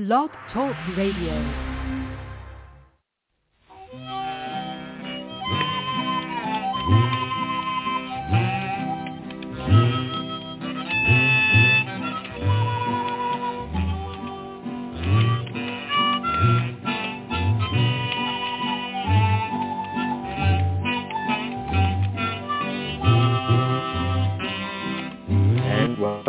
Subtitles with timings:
[0.00, 1.69] Blog Talk Radio.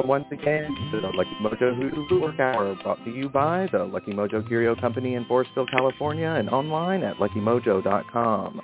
[0.05, 4.45] Once again the Lucky Mojo Hoodoo Work Hour, brought to you by the Lucky Mojo
[4.47, 8.61] Curio Company in Forestville, California, and online at luckymojo.com.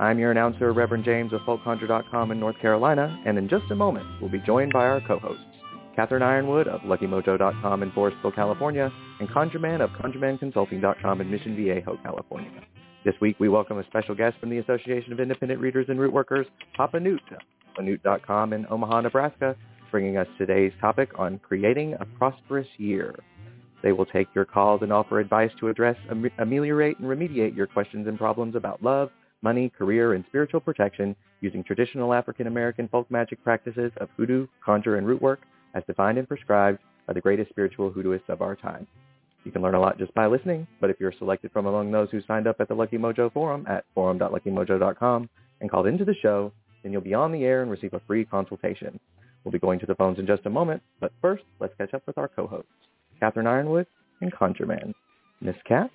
[0.00, 4.06] I'm your announcer, Reverend James of FolkConjure.com in North Carolina, and in just a moment,
[4.20, 5.42] we'll be joined by our co-hosts,
[5.94, 12.62] Catherine Yronwode of LuckyMojo.com in Forestville, California, and ConjureMan of ConjureManConsulting.com in Mission Viejo, California.
[13.04, 16.12] This week, we welcome a special guest from the Association of Independent Readers and Root
[16.12, 16.46] Workers,
[16.76, 17.22] Papa Newt,
[17.80, 19.54] Newt.com in Omaha, Nebraska,
[19.90, 23.14] bringing us today's topic on creating a prosperous year.
[23.82, 27.66] They will take your calls and offer advice to address, am- ameliorate, and remediate your
[27.66, 29.10] questions and problems about love,
[29.42, 34.96] money, career, and spiritual protection using traditional African American folk magic practices of hoodoo, conjure,
[34.96, 35.40] and root work
[35.74, 38.86] as defined and prescribed by the greatest spiritual hoodooists of our time.
[39.44, 42.10] You can learn a lot just by listening, but if you're selected from among those
[42.10, 46.52] who signed up at the Lucky Mojo forum at forum.luckymojo.com and called into the show,
[46.82, 48.98] then you'll be on the air and receive a free consultation.
[49.48, 52.02] We'll be going to the phones in just a moment, but first, let's catch up
[52.06, 52.68] with our co-hosts,
[53.18, 53.86] Catherine Yronwode
[54.20, 54.92] and ConjureMan.
[55.40, 55.90] Miss Cat?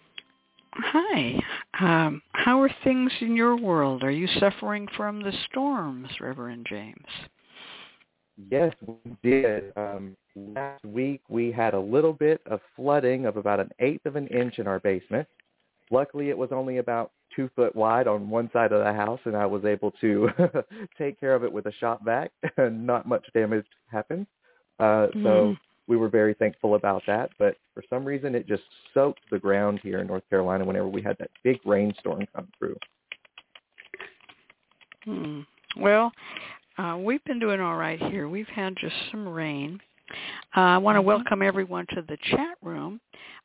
[0.71, 1.39] Hi.
[1.79, 4.03] Um, how are things in your world?
[4.03, 7.05] Are you suffering from the storms, Reverend James?
[8.49, 9.71] Yes, we did.
[9.77, 14.15] Um, last week we had a little bit of flooding of about an eighth of
[14.15, 15.27] an inch in our basement.
[15.91, 19.35] Luckily, it was only about two foot wide on one side of the house, and
[19.35, 20.29] I was able to
[20.97, 24.27] take care of it with a shop vac, and not much damage happened.
[24.79, 25.57] Uh, So Mm.
[25.87, 27.29] we were very thankful about that.
[27.37, 31.01] But for some reason, it just soaked the ground here in North Carolina whenever we
[31.01, 32.77] had that big rainstorm come through.
[35.05, 35.41] Hmm.
[35.77, 36.11] Well,
[36.77, 38.29] uh, we've been doing all right here.
[38.29, 39.79] We've had just some rain.
[40.55, 42.99] Uh, I want to welcome everyone to the chat room.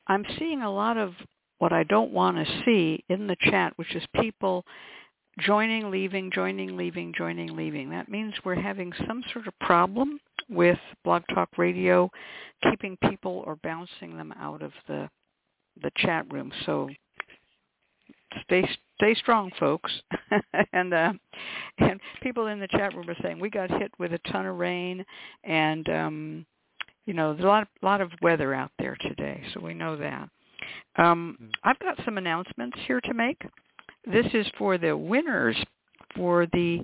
[0.06, 1.12] I'm seeing a lot of
[1.58, 4.64] what I don't want to see in the chat, which is people
[5.40, 7.90] joining, leaving, joining, leaving, joining, leaving.
[7.90, 12.10] That means we're having some sort of problem with Blog Talk Radio
[12.62, 15.08] keeping people or bouncing them out of the
[15.80, 16.50] the chat room.
[16.66, 16.88] So
[18.42, 19.92] stay stay strong, folks.
[20.72, 21.12] and uh,
[21.78, 24.56] and people in the chat room are saying we got hit with a ton of
[24.56, 25.04] rain,
[25.44, 26.46] and um,
[27.06, 30.28] you know there's a lot lot of weather out there today, so we know that.
[30.96, 33.40] Um, I've got some announcements here to make.
[34.10, 35.56] This is for the winners
[36.16, 36.82] for the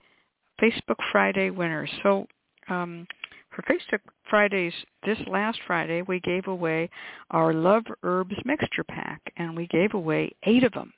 [0.61, 1.91] Facebook Friday winners.
[2.03, 2.27] So
[2.69, 3.07] um,
[3.55, 4.73] for Facebook Fridays,
[5.05, 6.91] this last Friday, we gave away
[7.31, 10.93] our Love Herbs Mixture Pack, and we gave away eight of them.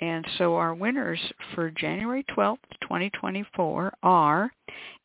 [0.00, 1.20] And so our winners
[1.54, 4.50] for January 12th, 2024 are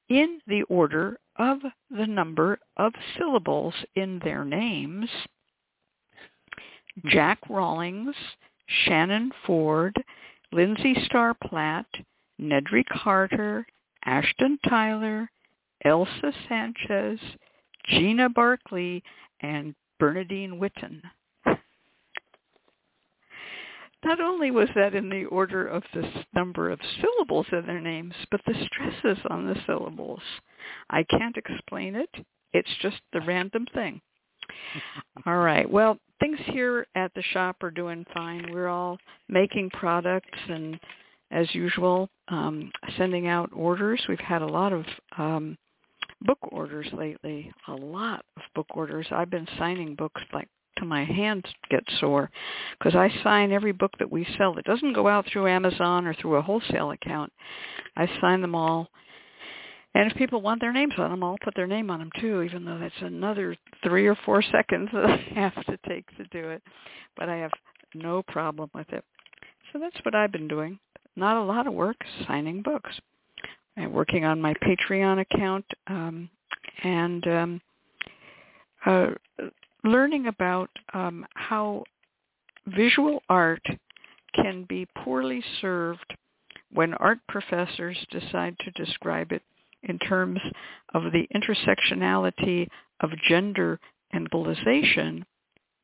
[0.10, 1.60] in the order of
[1.92, 5.10] the number of syllables in their names.
[7.08, 8.16] Jack Rawlings,
[8.86, 9.96] Shannon Ford,
[10.52, 11.86] Lindsay Starr Platt,
[12.42, 13.66] Nedry Carter,
[14.06, 15.30] Ashton Tyler,
[15.86, 17.20] Elsa Sanchez,
[17.86, 19.04] Gina Barkley,
[19.42, 21.02] and Bernadine Witten.
[24.04, 28.14] Not only was that in the order of the number of syllables in their names,
[28.32, 30.22] but the stresses on the syllables.
[30.90, 32.10] I can't explain it.
[32.54, 34.00] It's just the random thing.
[35.26, 35.70] All right.
[35.70, 38.52] Well, things here at the shop are doing fine.
[38.52, 38.98] We're all
[39.28, 40.80] making products and,
[41.32, 44.02] as usual, um, sending out orders.
[44.08, 44.86] We've had a lot of
[45.18, 45.58] um,
[46.22, 47.52] book orders lately.
[47.68, 49.08] A lot of book orders.
[49.12, 50.48] I've been signing books like
[50.78, 52.30] till my hands get sore
[52.78, 54.58] because I sign every book that we sell.
[54.58, 57.32] It doesn't go out through Amazon or through a wholesale account.
[57.96, 58.90] I sign them all.
[59.96, 62.42] And if people want their names on them, I'll put their name on them too,
[62.44, 66.50] even though that's another three or four seconds that I have to take to do
[66.50, 66.62] it.
[67.18, 67.52] But I have
[67.94, 69.04] no problem with it.
[69.74, 70.80] So that's what I've been doing.
[71.16, 71.98] Not a lot of work,
[72.28, 72.92] signing books.
[73.78, 76.30] I'm working on my Patreon account um,
[76.84, 77.62] and um,
[78.86, 79.08] uh,
[79.84, 81.84] learning about um, how
[82.68, 83.64] visual art
[84.36, 86.16] can be poorly served
[86.72, 89.42] when art professors decide to describe it
[89.84, 90.40] in terms
[90.94, 92.68] of the intersectionality
[93.02, 93.80] of gender
[94.12, 95.24] and globalization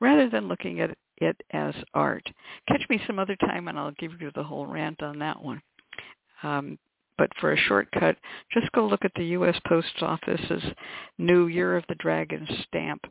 [0.01, 2.27] rather than looking at it as art.
[2.68, 5.62] Catch me some other time and I'll give you the whole rant on that one.
[6.44, 6.77] Um,
[7.18, 8.18] but for a shortcut,
[8.53, 9.57] just go look at the U.S.
[9.68, 10.63] Post Office's
[11.18, 13.06] new Year of the Dragon stamp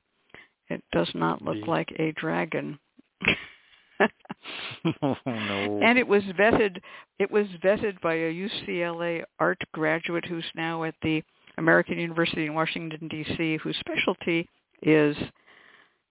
[0.68, 2.78] It does not look like a dragon.
[5.02, 5.80] oh, no.
[5.82, 6.78] And it was vetted.
[7.18, 11.22] It was vetted by a UCLA art graduate who's now at the
[11.58, 14.48] American University in Washington D.C., whose specialty
[14.82, 15.16] is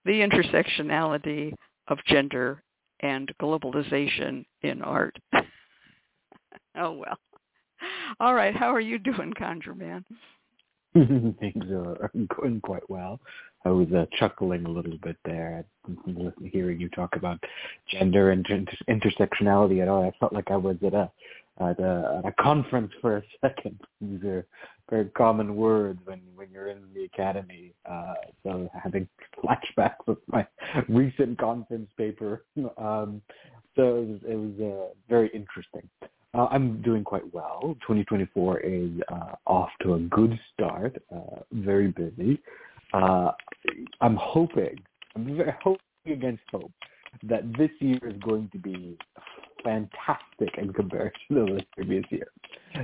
[0.06, 1.54] the intersectionality
[1.88, 2.64] of gender
[3.02, 5.16] and globalization in art.
[6.78, 7.18] oh well.
[8.20, 10.06] All right, how are you doing, Conjure Man?
[10.94, 13.20] Things are going quite well.
[13.66, 15.64] I was uh, chuckling a little bit there,
[16.44, 17.40] hearing you talk about
[17.90, 20.04] gender and inter- intersectionality at all.
[20.04, 21.10] I felt like I was at a
[21.60, 23.80] at a, at a conference for a second.
[24.02, 24.46] These are
[24.90, 27.74] very common words when when you're in the academy.
[27.90, 29.08] Uh, so having
[29.44, 30.46] flashbacks of my
[30.90, 32.44] recent conference paper.
[32.78, 33.22] Um,
[33.76, 35.90] so it was, it was uh, very interesting.
[36.36, 37.76] Uh, I'm doing quite well.
[37.82, 41.02] 2024 is uh, off to a good start.
[41.16, 42.40] Uh, very busy.
[42.94, 43.32] Uh,
[44.02, 44.80] I'm hoping,
[45.16, 46.72] I'm hoping against hope,
[47.24, 48.98] that this year is going to be
[49.64, 52.28] fantastic in comparison to the previous year.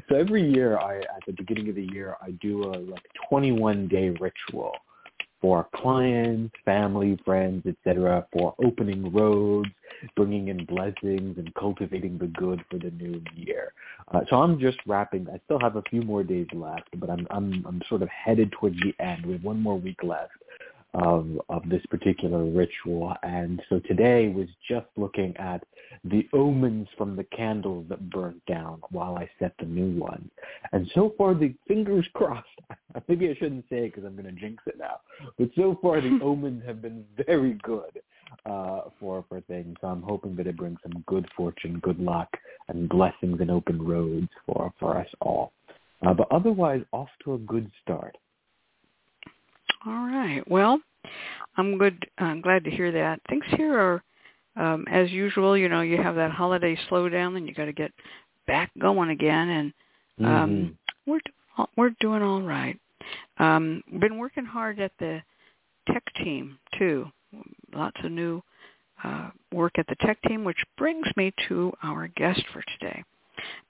[0.07, 3.88] So every year, I at the beginning of the year, I do a like 21
[3.88, 4.73] day ritual
[5.41, 9.69] for our clients, family, friends, etc., for opening roads,
[10.15, 13.74] bringing in blessings, and cultivating the good for the new year.
[14.13, 15.27] Uh, so I'm just wrapping.
[15.30, 18.51] I still have a few more days left, but I'm I'm I'm sort of headed
[18.51, 19.25] towards the end.
[19.25, 20.33] We have one more week left
[20.94, 25.63] of of this particular ritual, and so today was just looking at
[26.03, 30.30] the omens from the candles that burnt down while I set the new ones.
[30.71, 32.47] And so far, the fingers crossed.
[33.07, 35.00] Maybe I shouldn't say it because I'm going to jinx it now.
[35.38, 38.01] But so far, the omens have been very good
[38.45, 39.75] uh, for for things.
[39.81, 42.30] So I'm hoping that it brings some good fortune, good luck,
[42.68, 45.53] and blessings and open roads for for us all.
[46.06, 48.15] Uh, but otherwise, off to a good start.
[49.85, 50.43] All right.
[50.49, 50.79] Well,
[51.57, 52.05] I'm good.
[52.17, 53.21] I'm glad to hear that.
[53.29, 54.03] Things here are,
[54.55, 55.57] um, as usual.
[55.57, 57.91] You know, you have that holiday slowdown, and you got to get
[58.47, 59.49] back going again.
[59.49, 59.73] And
[60.25, 60.75] um, Mhm.
[61.05, 62.79] we're we're doing all right.
[63.37, 65.21] Um, been working hard at the
[65.87, 67.11] tech team too.
[67.73, 68.41] Lots of new
[69.03, 73.03] uh, work at the tech team, which brings me to our guest for today,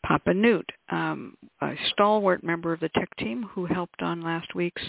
[0.06, 4.83] Papa Newt, um, a stalwart member of the tech team who helped on last week's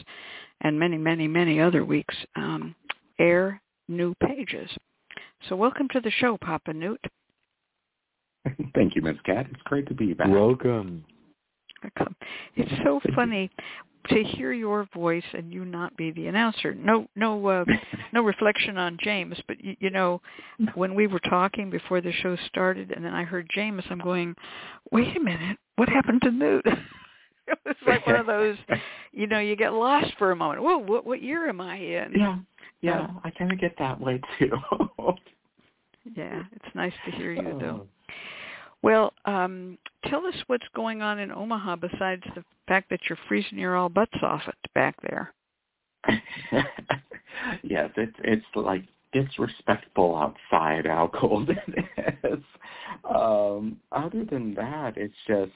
[0.62, 2.74] and many, many, many other weeks um,
[3.18, 4.70] air new pages.
[5.48, 7.00] So welcome to the show, Papa Newt.
[8.74, 9.16] Thank you, Ms.
[9.24, 9.46] Cat.
[9.50, 10.28] It's great to be back.
[10.28, 11.04] Welcome.
[11.82, 12.16] Welcome.
[12.56, 13.50] It's so funny
[14.08, 16.74] to hear your voice and you not be the announcer.
[16.74, 17.64] No, no, uh,
[18.12, 20.20] no reflection on James, but you, you know,
[20.74, 24.34] when we were talking before the show started, and then I heard James, I'm going,
[24.90, 26.66] wait a minute, what happened to Newt?
[27.46, 28.56] it was like one of those,
[29.12, 30.62] you know, you get lost for a moment.
[30.62, 32.12] Whoa, what what year am I in?
[32.16, 32.36] yeah,
[32.80, 34.50] yeah, I kind of get that way too.
[36.16, 37.86] Yeah, it's nice to hear you though.
[38.82, 43.58] Well, um, tell us what's going on in Omaha besides the fact that you're freezing
[43.58, 45.32] your all butts off it back there.
[47.62, 52.42] yes, it's it's like disrespectful outside how cold it is.
[53.04, 55.52] Um, other than that, it's just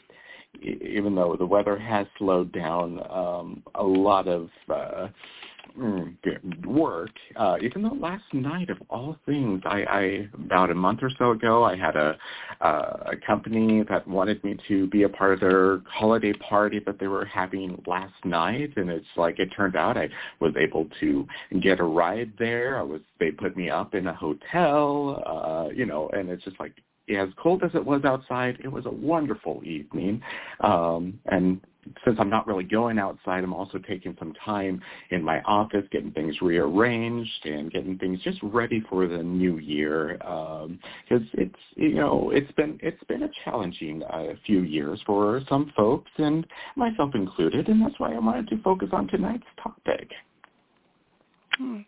[0.62, 5.08] even though the weather has slowed down, um, a lot of uh,
[6.64, 7.10] work.
[7.36, 11.32] Uh, even though last night, of all things, I, I about a month or so
[11.32, 12.16] ago, I had a
[12.60, 16.98] uh, a company that wanted me to be a part of their holiday party that
[16.98, 20.08] they were having last night, and it's like it turned out I
[20.40, 21.26] was able to
[21.60, 22.78] get a ride there.
[22.78, 26.58] I was they put me up in a hotel, uh, you know, and it's just
[26.60, 26.74] like
[27.08, 30.22] as cold as it was outside, it was a wonderful evening.
[30.60, 31.60] Um, and
[32.04, 36.12] since I'm not really going outside, I'm also taking some time in my office, getting
[36.12, 40.16] things rearranged and getting things just ready for the new year.
[40.18, 45.72] Because it's you know it's been it's been a challenging uh, few years for some
[45.76, 50.10] folks and myself included, and that's why I wanted to focus on tonight's topic.
[51.56, 51.80] Hmm.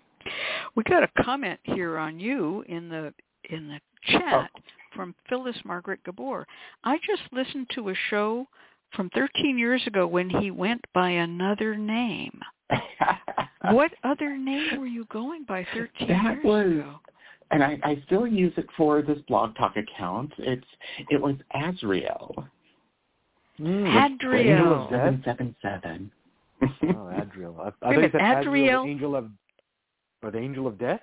[0.75, 3.13] We got a comment here on you in the
[3.51, 4.51] in the chat
[4.95, 6.47] from Phyllis Margaret Gabor.
[6.85, 8.49] I just listened to a show
[8.95, 12.41] from 13 years ago when he went by another name.
[13.73, 17.01] What other name were you going by 13 That years was- ago?
[17.51, 20.33] and I, I still use it for this blog talk account.
[20.39, 20.65] It's
[21.11, 22.47] it was Azriel.
[23.61, 24.57] Mm, Adriel.
[24.59, 25.01] Angel of Death?
[25.25, 26.11] Seven seven
[26.61, 26.97] seven.
[26.97, 27.57] Oh, Adriel.
[27.61, 28.83] I, I think minute, that Adriel, Adriel?
[28.85, 29.31] the angel of,
[30.23, 31.01] or the angel of death.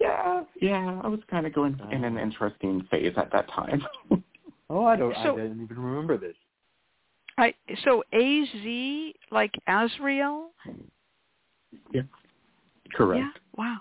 [0.00, 1.00] Yeah, yeah.
[1.02, 2.20] I was kind of going in an Oh.
[2.22, 3.82] interesting phase at that time.
[4.70, 5.14] Oh, I don't.
[5.22, 6.34] So- I didn't even remember this.
[7.38, 7.54] I,
[7.84, 10.46] so AZ like Azriel?
[11.92, 12.02] Yeah.
[12.94, 13.20] Correct.
[13.20, 13.30] Yeah.
[13.56, 13.76] Wow.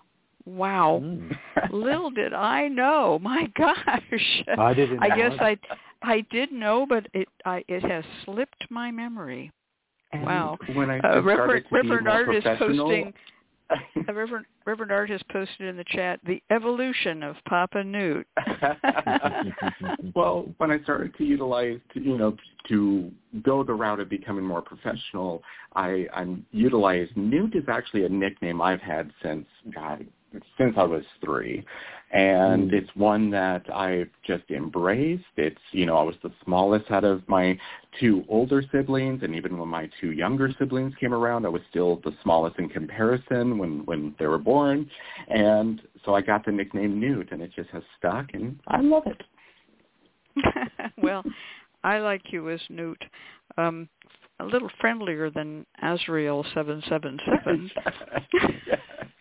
[0.46, 1.02] Wow.
[1.04, 1.38] Mm.
[1.72, 3.20] Little did I know.
[3.22, 4.44] My gosh.
[4.58, 5.04] I didn't.
[5.04, 5.34] I guess.
[5.40, 5.58] I
[6.02, 9.52] I did know, but it I it has slipped my memory.
[10.14, 10.58] And Wow.
[10.74, 13.14] When I Uh, just Reverend started to be more Art is professional, posting.
[14.08, 18.26] Uh, Reverend Reverend Art has posted in the chat the evolution of Papa Newt.
[20.16, 22.38] well, when I started to utilize, to, you know,
[22.70, 23.12] to
[23.44, 25.44] go the route of becoming more professional,
[25.76, 30.06] I, I utilized Newt is actually a nickname I've had since God,
[30.58, 31.64] since I was three,
[32.12, 32.74] and Mm.
[32.74, 35.26] it's one that I've just embraced.
[35.36, 37.58] It's you know I was the smallest out of my
[38.00, 41.98] two older siblings, and even when my two younger siblings came around, I was still
[41.98, 44.90] the smallest in comparison when when they were born,
[45.28, 49.08] and so I got the nickname Newt, and it just has stuck, and I love
[49.08, 49.22] it.
[50.98, 51.24] well,
[51.84, 53.04] I like you as Newt.
[53.58, 53.90] Um,
[54.40, 57.72] a little friendlier than Azrael seven seven seven.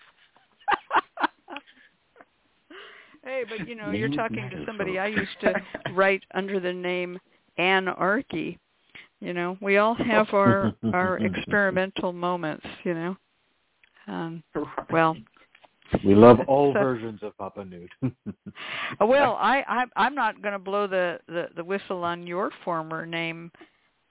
[3.27, 5.01] Hey, but you know, you're talking to somebody.
[5.01, 5.53] I used to
[5.93, 7.19] write under the name
[7.59, 8.57] Anarchy.
[9.19, 12.65] You know, we all have our our experimental moments.
[12.85, 13.17] You know.
[14.07, 14.45] Um,
[14.93, 15.17] well,
[16.05, 17.91] we love all So- versions of Papa Newt.
[19.01, 23.05] well, I, I I'm not going to blow the, the the whistle on your former
[23.07, 23.51] name,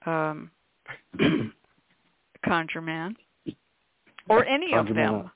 [0.04, 0.50] um,
[2.44, 3.16] Conjure Man,
[4.28, 4.94] or any of them.
[4.94, 5.30] Man.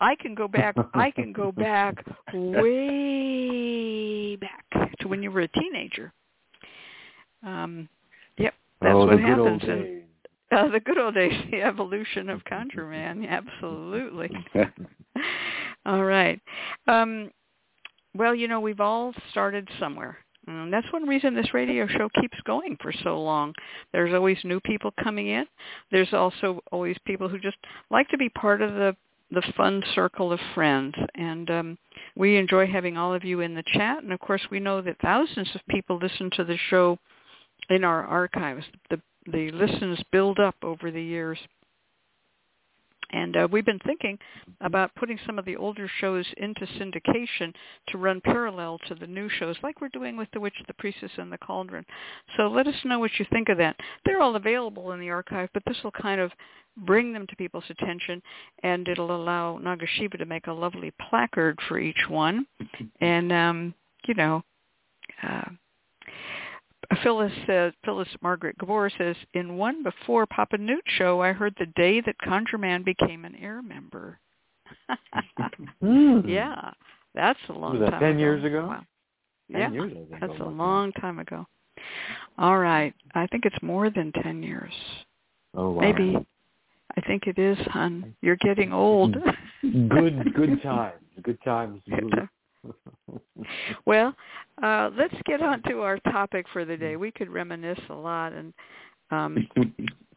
[0.00, 0.74] I can go back.
[0.94, 3.56] I can go back way
[4.36, 4.64] back
[5.00, 6.12] to when you were a teenager.
[7.46, 7.88] Um,
[8.38, 10.02] yep, that's oh, what the good happens in
[10.52, 11.32] uh, the good old days.
[11.50, 13.24] The evolution of Conjure Man.
[13.28, 14.30] Absolutely.
[15.84, 16.40] all right.
[16.86, 17.30] Um,
[18.14, 20.18] well, you know, we've all started somewhere.
[20.48, 23.52] And that's one reason this radio show keeps going for so long.
[23.92, 25.44] There's always new people coming in.
[25.90, 27.56] There's also always people who just
[27.90, 28.96] like to be part of the
[29.30, 30.94] the fun circle of friends.
[31.14, 31.78] And um,
[32.14, 34.02] we enjoy having all of you in the chat.
[34.02, 36.98] And of course, we know that thousands of people listen to the show
[37.70, 38.64] in our archives.
[38.90, 39.00] The
[39.32, 41.38] the listens build up over the years.
[43.10, 44.18] And uh, we've been thinking
[44.60, 47.52] about putting some of the older shows into syndication
[47.88, 51.12] to run parallel to the new shows, like we're doing with The Witch, the Priestess,
[51.18, 51.84] and the Cauldron.
[52.36, 53.76] So let us know what you think of that.
[54.04, 56.32] They're all available in the archive, but this will kind of
[56.78, 58.20] bring them to people's attention,
[58.62, 62.46] and it'll allow Nagasiva to make a lovely placard for each one.
[63.00, 63.74] And, um,
[64.06, 64.42] you know,
[65.22, 65.50] uh,
[67.02, 71.66] Phyllis says, Phyllis Margaret Gabor says, in one before Papa Newt show, I heard the
[71.76, 74.18] day that Conjure Man became an AIRR member.
[75.80, 76.20] Hmm.
[76.26, 76.70] yeah,
[77.14, 78.18] that's a long Was that time 10 ago.
[78.18, 78.66] years ago?
[78.66, 78.82] Wow.
[79.52, 80.58] 10 Yeah, years, I think, that's a almost.
[80.58, 81.46] long time ago.
[82.38, 84.72] All right, I think it's more than 10 years.
[85.54, 85.80] Oh, wow.
[85.82, 86.16] Maybe.
[86.96, 88.14] I think it is, hon.
[88.22, 89.14] You're getting old.
[89.62, 90.94] good, good times.
[91.22, 91.80] Good times.
[93.86, 94.14] well,
[94.62, 96.96] uh, let's get on to our topic for the day.
[96.96, 98.52] We could reminisce a lot, and
[99.10, 99.48] um,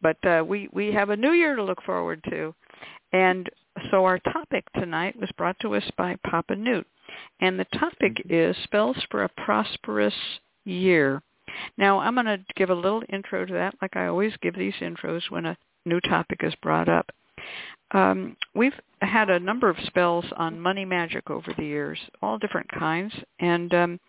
[0.02, 2.54] but uh, we we have a new year to look forward to,
[3.12, 3.48] and
[3.90, 6.86] so our topic tonight was brought to us by Papa Newt,
[7.40, 10.14] and the topic is spells for a prosperous
[10.64, 11.22] year.
[11.78, 14.74] Now I'm going to give a little intro to that, like I always give these
[14.80, 17.10] intros when a new topic is brought up.
[17.92, 22.70] Um, we've had a number of spells on money magic over the years, all different
[22.70, 24.00] kinds, and um,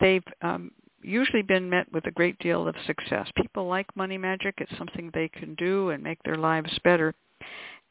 [0.00, 0.70] they've um,
[1.02, 3.28] usually been met with a great deal of success.
[3.36, 4.54] People like money magic.
[4.58, 7.14] It's something they can do and make their lives better.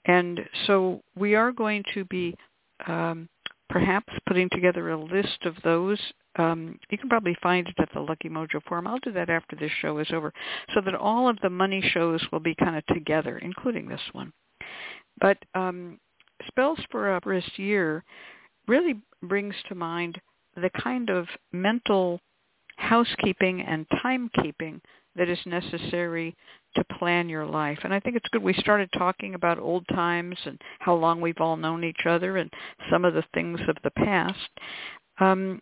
[0.05, 2.35] And so we are going to be
[2.87, 3.29] um,
[3.69, 5.99] perhaps putting together a list of those.
[6.37, 8.87] Um, you can probably find it at the Lucky Mojo Forum.
[8.87, 10.33] I'll do that after this show is over,
[10.73, 14.31] so that all of the money shows will be kind of together, including this one.
[15.19, 15.99] But um,
[16.47, 18.03] spells for a prosperous year
[18.67, 20.19] really brings to mind
[20.55, 22.19] the kind of mental
[22.77, 24.81] housekeeping and timekeeping
[25.15, 26.35] that is necessary
[26.75, 27.79] to plan your life.
[27.83, 31.39] And I think it's good we started talking about old times and how long we've
[31.39, 32.49] all known each other and
[32.89, 34.49] some of the things of the past.
[35.19, 35.61] Um,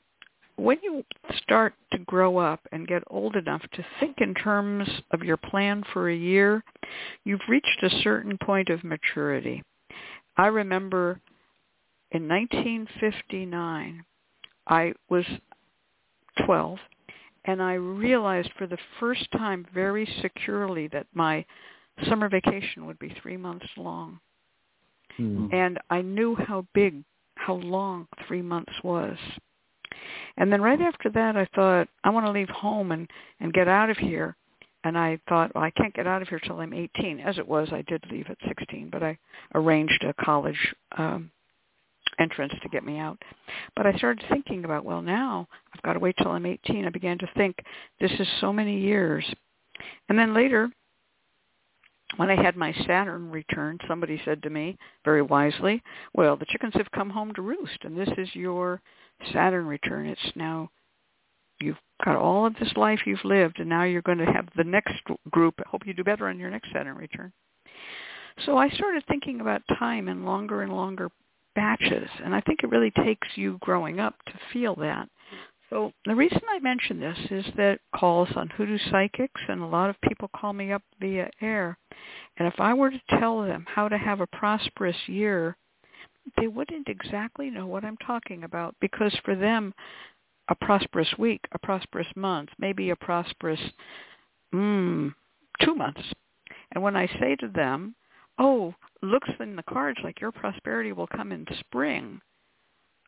[0.60, 1.04] when you
[1.42, 5.84] start to grow up and get old enough to think in terms of your plan
[5.94, 6.64] for a year,
[7.24, 9.64] you've reached a certain point of maturity.
[10.38, 11.20] I remember
[12.12, 14.04] in 1959,
[14.68, 15.26] I was
[16.46, 16.78] 12,
[17.46, 21.46] and I realized for the first time very securely that my
[22.08, 24.20] summer vacation would be three months long.
[25.18, 25.48] Hmm.
[25.52, 27.04] And I knew how big,
[27.36, 29.18] how long three months was.
[30.38, 33.68] And then right after that, I thought, I want to leave home and, and get
[33.68, 34.36] out of here.
[34.84, 37.20] and I thought, well, I can't get out of here till I'm 18.
[37.20, 39.18] As it was, I did leave at 16, but I
[39.56, 41.32] arranged a college um,
[42.20, 43.18] entrance to get me out.
[43.76, 46.86] But I started thinking about, well, now I've got to wait till I'm 18.
[46.86, 47.58] I began to think,
[48.00, 49.26] this is so many years.
[50.08, 50.70] And then later,
[52.16, 55.82] when I had my Saturn return, somebody said to me very wisely,
[56.14, 58.82] well, the chickens have come home to roost, and this is your
[59.34, 60.08] Saturn return.
[60.08, 60.70] It's now
[61.60, 64.64] you've got all of this life you've lived, and now you're going to have the
[64.64, 64.96] next
[65.30, 65.56] group.
[65.60, 67.32] I hope you do better on your next Saturn return.
[68.46, 71.10] So I started thinking about time in longer and longer
[71.56, 75.10] batches, and I think it really takes you growing up to feel that.
[75.70, 79.90] So the reason I mention this is that calls on hoodoo psychics, and a lot
[79.90, 81.76] of people call me up via AIRR.
[82.38, 85.58] And if I were to tell them how to have a prosperous year,
[86.38, 89.74] they wouldn't exactly know what I'm talking about because for them,
[90.50, 93.60] a prosperous week, a prosperous month, maybe a prosperous
[94.54, 95.14] mm,
[95.62, 96.02] two months.
[96.74, 97.96] And when I say to them,
[98.38, 102.22] oh, looks in the cards like your prosperity will come in spring,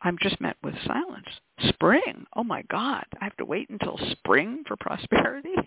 [0.04, 1.28] I'm just met with silence.
[1.70, 2.26] Spring?
[2.36, 5.56] Oh my God, I have to wait until spring for prosperity?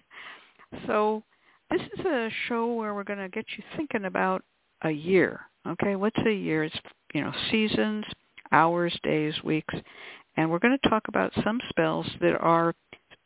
[0.88, 1.22] So
[1.70, 4.42] this is a show where we're going to get you thinking about
[4.82, 5.42] a year.
[5.68, 6.64] Okay, what's a year?
[6.64, 6.76] It's,
[7.14, 8.04] you know, seasons,
[8.52, 9.74] hours, days, weeks.
[10.36, 12.74] And we're going to talk about some spells that are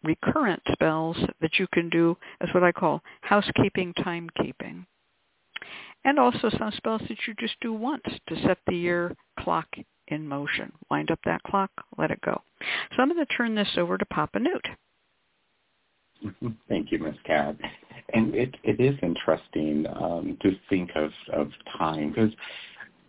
[0.04, 4.86] recurrent spells that you can do as what I call housekeeping, timekeeping.
[6.04, 9.66] And also some spells that you just do once to set the year clock
[10.08, 10.70] in motion.
[10.90, 12.40] Wind up that clock, let it go.
[12.94, 14.66] So I'm going to turn this over to Papa Newt.
[16.68, 17.14] Thank you, Ms.
[17.24, 17.56] Cat.
[18.14, 22.30] And it, it is interesting um, to think of, of time because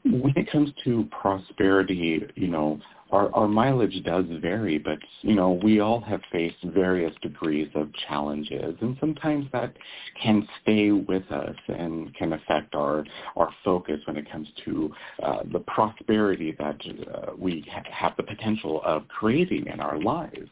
[0.06, 2.80] when it comes to prosperity, you know,
[3.12, 7.90] our, our mileage does vary, but you know we all have faced various degrees of
[8.08, 9.76] challenges, and sometimes that
[10.22, 13.04] can stay with us and can affect our
[13.36, 16.80] our focus when it comes to uh, the prosperity that
[17.14, 20.50] uh, we ha- have the potential of creating in our lives.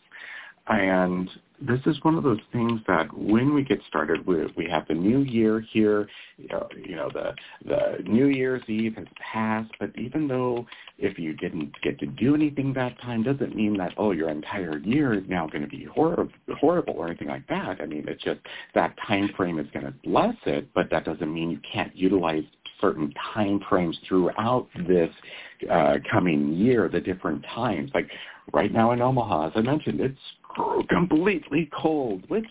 [0.69, 4.87] And this is one of those things that when we get started, we, we have
[4.87, 6.07] the new year here.
[6.37, 7.33] You know, the
[7.65, 10.67] the New Year's Eve has passed, but even though
[10.99, 14.77] if you didn't get to do anything that time, doesn't mean that oh your entire
[14.79, 17.81] year is now going to be horrible, horrible or anything like that.
[17.81, 18.41] I mean, it's just
[18.75, 22.43] that time frame is going to bless it, but that doesn't mean you can't utilize
[22.79, 25.09] certain time frames throughout this
[25.71, 27.89] uh, coming year, the different times.
[27.93, 28.09] Like
[28.53, 30.19] right now in Omaha, as I mentioned, it's
[30.57, 32.47] Oh, completely cold, which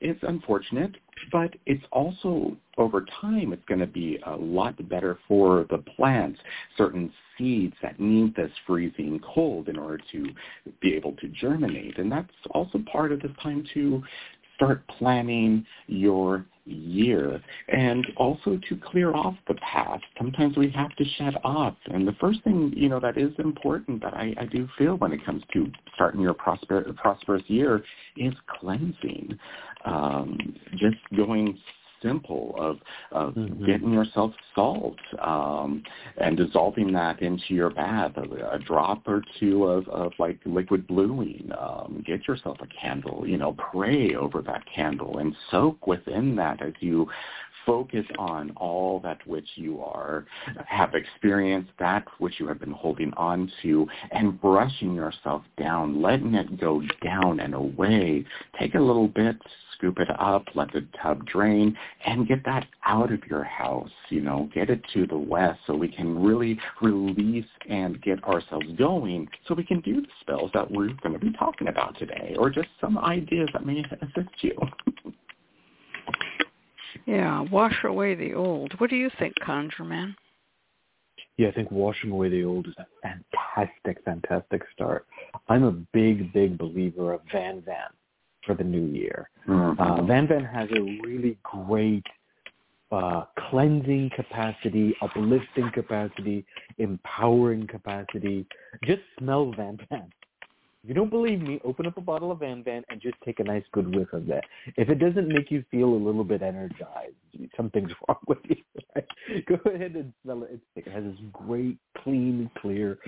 [0.00, 0.96] is unfortunate,
[1.32, 6.38] but it's also over time it's going to be a lot better for the plants,
[6.76, 10.28] certain seeds that need this freezing cold in order to
[10.80, 11.98] be able to germinate.
[11.98, 14.02] And that's also part of this time to
[14.56, 20.02] start planning your year and also to clear off the past.
[20.16, 21.76] Sometimes we have to shed off.
[21.86, 25.12] And the first thing, you know, that is important that I, I do feel when
[25.12, 27.84] it comes to starting your prosper, prosperous year
[28.16, 29.38] is cleansing.
[29.84, 30.38] Um,
[30.72, 31.58] just going
[32.04, 32.78] simple of,
[33.12, 33.64] of mm-hmm.
[33.64, 35.82] getting yourself salt um,
[36.18, 40.86] and dissolving that into your bath, a, a drop or two of, of like liquid
[40.86, 41.50] bluing.
[41.58, 46.62] Um, get yourself a candle, you know, pray over that candle and soak within that
[46.62, 47.08] as you
[47.66, 50.26] focus on all that which you are
[50.66, 56.34] have experienced, that which you have been holding on to, and brushing yourself down, letting
[56.34, 58.24] it go down and away.
[58.58, 59.36] Take a little bit,
[59.76, 63.90] scoop it up, let the tub drain, and get that out of your house.
[64.08, 68.66] You know, get it to the west so we can really release and get ourselves
[68.78, 72.34] going so we can do the spells that we're going to be talking about today,
[72.38, 74.56] or just some ideas that may assist you.
[77.06, 78.78] yeah, wash away the old.
[78.78, 80.16] What do you think, Conjure Man?
[81.36, 85.06] Yeah, I think washing away the old is a fantastic, fantastic start.
[85.48, 87.90] I'm a big, big believer of Van Van
[88.46, 89.30] for the new year.
[89.48, 89.80] Mm-hmm.
[89.80, 92.06] Uh, Van Van has a really great
[92.92, 96.44] uh, cleansing capacity, uplifting capacity,
[96.78, 98.46] empowering capacity.
[98.84, 100.10] Just smell Van Van.
[100.84, 103.40] If you don't believe me, open up a bottle of Van Van and just take
[103.40, 104.44] a nice good whiff of that.
[104.76, 107.14] If it doesn't make you feel a little bit energized,
[107.56, 108.56] something's wrong with you.
[109.48, 110.60] Go ahead and smell it.
[110.76, 112.98] It has this great, clean, clear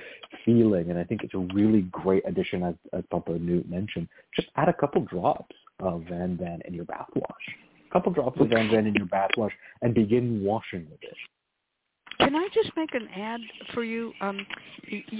[0.47, 4.09] feeling, and I think it's a really great addition, as, as Papa Newt mentioned.
[4.35, 7.57] Just add a couple drops of Van Van in your bath wash.
[7.91, 11.15] A couple drops of Van Van in your bath wash and begin washing with it.
[12.18, 13.40] Can I just make an ad
[13.74, 14.12] for you?
[14.20, 14.46] Um,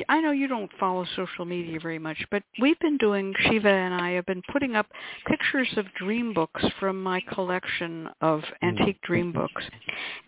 [0.09, 3.95] I know you don't follow social media very much, but we've been doing, Shiva and
[3.95, 4.87] I have been putting up
[5.27, 9.63] pictures of dream books from my collection of antique dream books.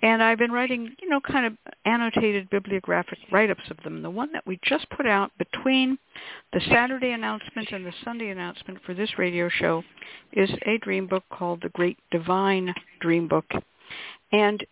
[0.03, 1.53] And I've been writing, you know, kind of
[1.85, 4.03] annotated bibliographic write-ups of them.
[4.03, 5.99] The one that we just put out between
[6.53, 9.83] the Saturday announcement and the Sunday announcement for this radio show
[10.33, 13.47] is a dream book called The Great Divine Dream Book.
[14.33, 14.65] And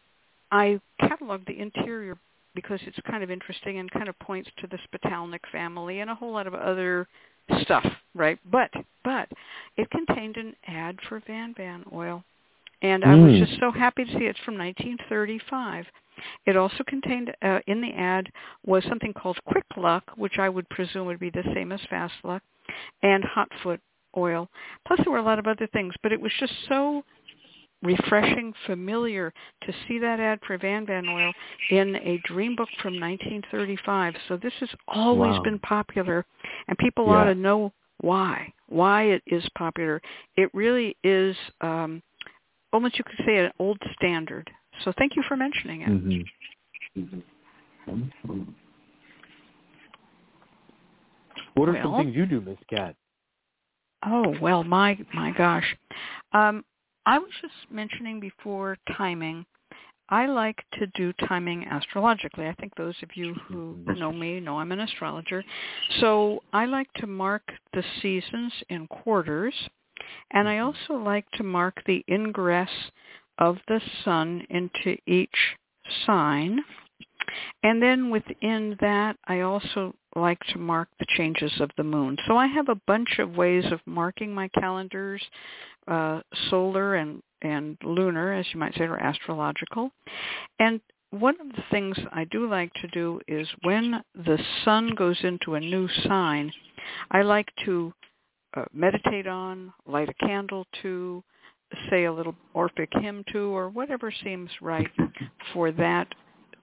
[0.51, 2.17] I cataloged the interior
[2.55, 6.15] because it's kind of interesting and kind of points to the Spitalnik family and a
[6.15, 7.07] whole lot of other
[7.61, 8.39] stuff, right?
[8.51, 8.71] But
[9.05, 9.29] but
[9.77, 12.25] it contained an ad for Van Van oil.
[12.83, 13.47] And I was Mm.
[13.47, 15.87] just so happy to see it's from 1935.
[16.47, 18.31] It also contained uh, in the ad
[18.65, 22.15] was something called Quick Luck, which I would presume would be the same as Fast
[22.25, 22.43] Luck,
[23.03, 23.81] and Hot Foot
[24.17, 24.49] oil.
[24.87, 27.05] Plus there were a lot of other things, but it was just so
[27.83, 31.33] refreshing, familiar to see that ad for Van Van oil
[31.71, 34.15] in a dream book from 1935.
[34.29, 35.43] So this has always Wow.
[35.43, 36.25] been popular,
[36.69, 37.17] and people Yeah.
[37.17, 40.01] ought to know why, why it is popular.
[40.37, 42.03] It really is um,
[42.73, 44.51] almost you could say an old standard.
[44.85, 45.89] So thank you for mentioning it.
[45.89, 46.23] hmm
[46.97, 47.21] Mm-hmm.
[51.55, 52.95] What are some things you do, Miss Cat?
[54.05, 55.77] Oh well, my my gosh.
[56.33, 56.65] Um,
[57.07, 59.47] I was just mentioning before timing.
[60.09, 62.47] I like to do timing astrologically.
[62.47, 63.99] I think those of you who mm-hmm.
[63.99, 65.45] know me know I'm an astrologer.
[66.01, 67.43] So I like to mark
[67.73, 69.55] the seasons in quarters,
[70.33, 70.67] and I mm-hmm.
[70.67, 72.71] also like to mark the ingress
[73.39, 75.37] of the sun into each
[76.07, 76.61] sign.
[77.63, 82.17] And then within that, I also like to mark the changes of the moon.
[82.27, 85.23] So I have a bunch of ways of marking my calendars,
[85.89, 86.21] uh,
[86.51, 89.91] solar and, and lunar, as you might say, or astrological.
[90.59, 95.19] And one of the things I do like to do is when the sun goes
[95.23, 96.53] into a new sign,
[97.11, 97.93] I like to
[98.57, 101.23] uh, meditate on, light a candle to,
[101.91, 104.91] say a little Orphic hymn to, or whatever seems right
[105.53, 106.09] for that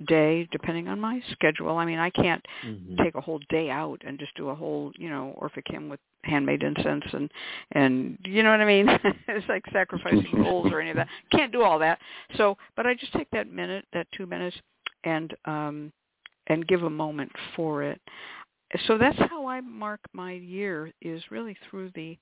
[0.08, 1.78] day, depending on my schedule.
[1.78, 3.04] I mean, I can't Mm-hmm.
[3.04, 6.00] take a whole day out and just do a whole, you know, Orphic hymn with
[6.24, 7.30] handmade incense and
[7.74, 8.88] and you know what I mean?
[9.28, 11.08] it's like sacrificing bulls or any of that.
[11.32, 12.00] Can't do all that.
[12.38, 14.56] So, but I just take that minute, that 2 minutes
[15.04, 15.92] and um
[16.48, 18.02] and give a moment for it.
[18.88, 22.18] So that's how I mark my year is really through the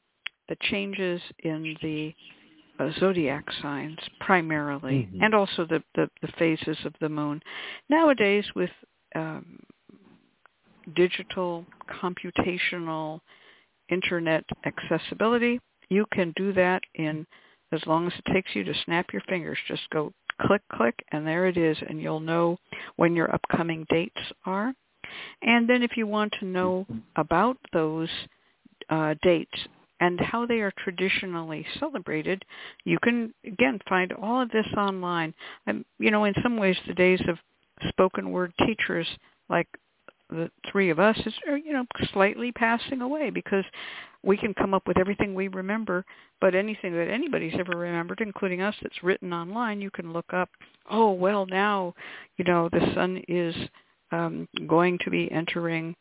[0.49, 2.13] the changes in the
[2.81, 5.21] uh, zodiac signs primarily, Mhm.
[5.21, 7.41] and also the, the, the phases of the moon.
[7.89, 8.71] Nowadays, with
[9.15, 9.59] um,
[10.93, 13.21] digital, computational,
[13.89, 17.27] internet accessibility, you can do that in
[17.71, 19.59] as long as it takes you to snap your fingers.
[19.67, 22.57] Just go click, click, and there it is, and you'll know
[22.95, 24.73] when your upcoming dates are.
[25.41, 28.09] And then if you want to know about those
[28.89, 29.67] uh, dates
[30.01, 32.43] and how they are traditionally celebrated,
[32.83, 35.33] you can again find all of this online.
[35.67, 37.37] Um, you know, in some ways, the days of
[37.87, 39.07] spoken word teachers
[39.49, 39.67] like
[40.29, 41.33] the three of us is
[41.63, 43.65] you know slightly passing away because
[44.23, 46.05] we can come up with everything we remember,
[46.41, 50.49] but anything that anybody's ever remembered, including us, that's written online, you can look up.
[50.89, 51.93] Oh well, now
[52.37, 53.55] you know the sun is
[54.11, 55.95] um, going to be entering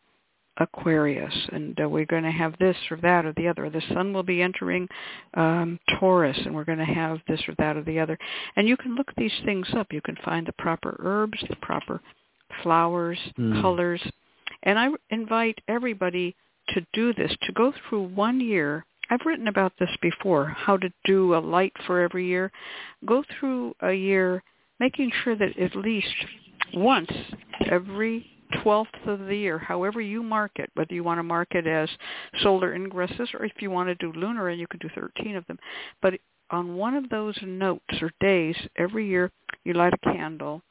[0.58, 3.70] Aquarius, and uh, we're going to have this or that or the other.
[3.70, 4.88] The sun will be entering
[5.34, 8.18] um, Taurus, and we're going to have this or that or the other.
[8.56, 9.92] And you can look these things up.
[9.92, 12.00] You can find the proper herbs, the proper
[12.62, 13.60] flowers, Mm.
[13.62, 14.02] colors.
[14.64, 16.34] And I invite everybody
[16.70, 18.84] to do this, to go through one year.
[19.08, 22.52] I've written about this before, how to do a light for every year.
[23.06, 24.42] Go through a year
[24.78, 26.14] making sure that at least
[26.74, 27.10] once
[27.66, 28.26] every
[28.58, 31.88] 12th of the year, however you mark it, whether you want to mark it as
[32.42, 35.46] solar ingresses or if you want to do lunar and you can do 13 of
[35.46, 35.58] them.
[36.02, 36.14] But
[36.50, 39.30] on one of those notes or days every year,
[39.64, 40.62] you light a candle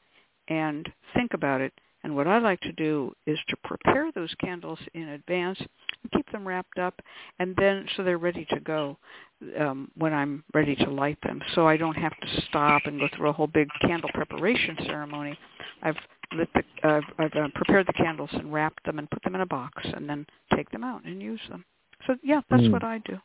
[0.48, 1.72] and think about it.
[2.02, 6.30] And what I like to do is to prepare those candles in advance and keep
[6.32, 6.94] them wrapped up
[7.38, 8.96] and then so they're ready to go
[9.58, 11.42] um, when I'm ready to light them.
[11.54, 15.38] So I don't have to stop and go through a whole big candle preparation ceremony.
[15.82, 15.96] I've
[16.32, 19.40] lit the, uh, I've uh, prepared the candles and wrapped them and put them in
[19.40, 21.64] a box and then take them out and use them.
[22.06, 22.72] So yeah, that's Mm.
[22.72, 23.20] what I do.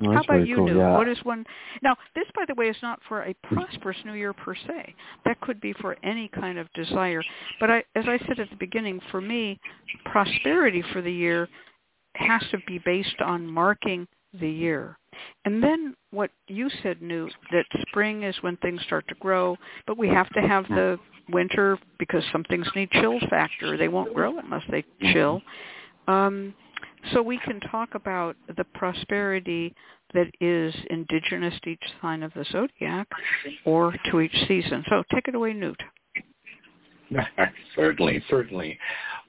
[0.00, 0.66] Well, How about you, cool.
[0.66, 0.78] New?
[0.78, 0.96] Yeah.
[0.96, 1.46] What is one?
[1.80, 4.94] Now, this, by the way, is not for a prosperous New Year per se.
[5.24, 7.22] That could be for any kind of desire.
[7.60, 9.60] But I, as I said at the beginning, for me,
[10.06, 11.48] prosperity for the year
[12.16, 14.08] has to be based on marking
[14.40, 14.98] the year.
[15.44, 19.98] And then what you said, Newt, that spring is when things start to grow, but
[19.98, 20.98] we have to have the
[21.28, 23.76] winter because some things need chill factor.
[23.76, 25.42] They won't grow unless they chill.
[26.08, 26.54] Um,
[27.12, 29.74] so we can talk about the prosperity
[30.14, 33.08] that is indigenous to each sign of the zodiac
[33.64, 34.84] or to each season.
[34.88, 35.80] So take it away, Newt.
[37.76, 38.78] certainly, certainly.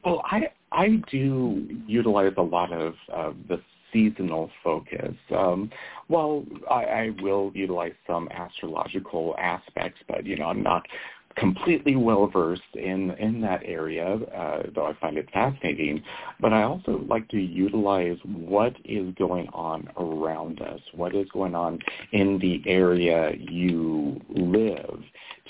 [0.05, 3.61] Well, I I do utilize a lot of uh, the
[3.93, 5.13] seasonal focus.
[5.31, 5.69] Um,
[6.09, 10.85] well, I, I will utilize some astrological aspects, but you know, I'm not
[11.35, 16.03] completely well versed in in that area, uh, though I find it fascinating.
[16.39, 21.55] But I also like to utilize what is going on around us, what is going
[21.55, 21.79] on
[22.11, 25.01] in the area you live,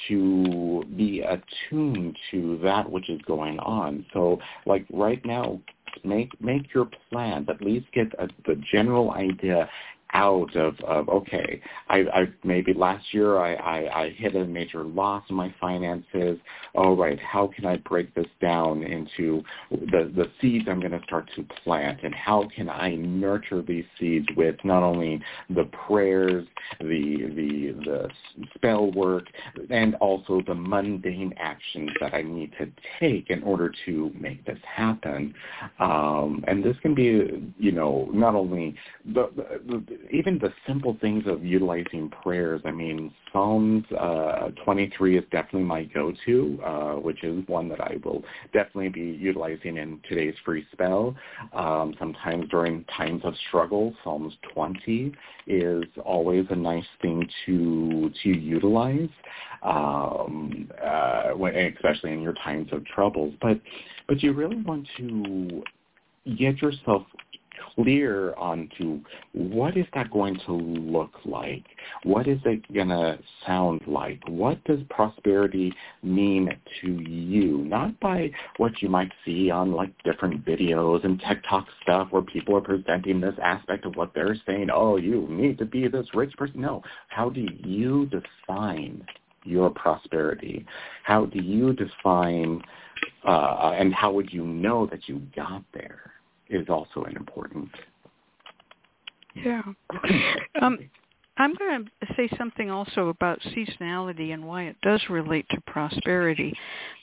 [0.07, 4.05] to be attuned to that which is going on.
[4.13, 5.59] So, like right now,
[6.03, 7.47] make make your plans.
[7.49, 9.69] At least get a, the general idea
[10.13, 14.83] out of, of okay, I, I maybe last year I, I, I hit a major
[14.83, 16.37] loss in my finances.
[16.75, 21.03] All right, how can I break this down into the, the seeds I'm going to
[21.03, 26.45] start to plant and how can I nurture these seeds with not only the prayers,
[26.79, 28.09] the, the, the
[28.55, 29.25] spell work,
[29.69, 34.59] and also the mundane actions that I need to take in order to make this
[34.63, 35.33] happen.
[35.79, 39.29] Um, and this can be, you know, not only the,
[39.67, 42.61] the even the simple things of utilizing prayers.
[42.65, 47.97] I mean, Psalms uh, 23 is definitely my go-to, uh, which is one that I
[48.03, 51.15] will definitely be utilizing in today's free spell.
[51.53, 55.13] Um, sometimes during times of struggle, Psalms 20
[55.47, 59.09] is always a nice thing to to utilize,
[59.63, 63.33] um, uh, when, especially in your times of troubles.
[63.41, 63.59] But
[64.07, 65.63] but you really want to
[66.37, 67.05] get yourself
[67.75, 69.01] clear onto
[69.33, 71.63] what is that going to look like?
[72.03, 74.19] What is it going to sound like?
[74.27, 76.49] What does prosperity mean
[76.81, 77.57] to you?
[77.57, 82.55] Not by what you might see on like different videos and TikTok stuff where people
[82.55, 86.33] are presenting this aspect of what they're saying, oh, you need to be this rich
[86.37, 86.61] person.
[86.61, 86.81] No.
[87.07, 89.05] How do you define
[89.45, 90.65] your prosperity?
[91.03, 92.61] How do you define
[93.25, 96.12] uh, and how would you know that you got there?
[96.53, 97.69] Is also an important.
[99.35, 99.61] Yeah.
[100.61, 100.77] Um,
[101.37, 106.53] I'm going to say something also about seasonality and why it does relate to prosperity.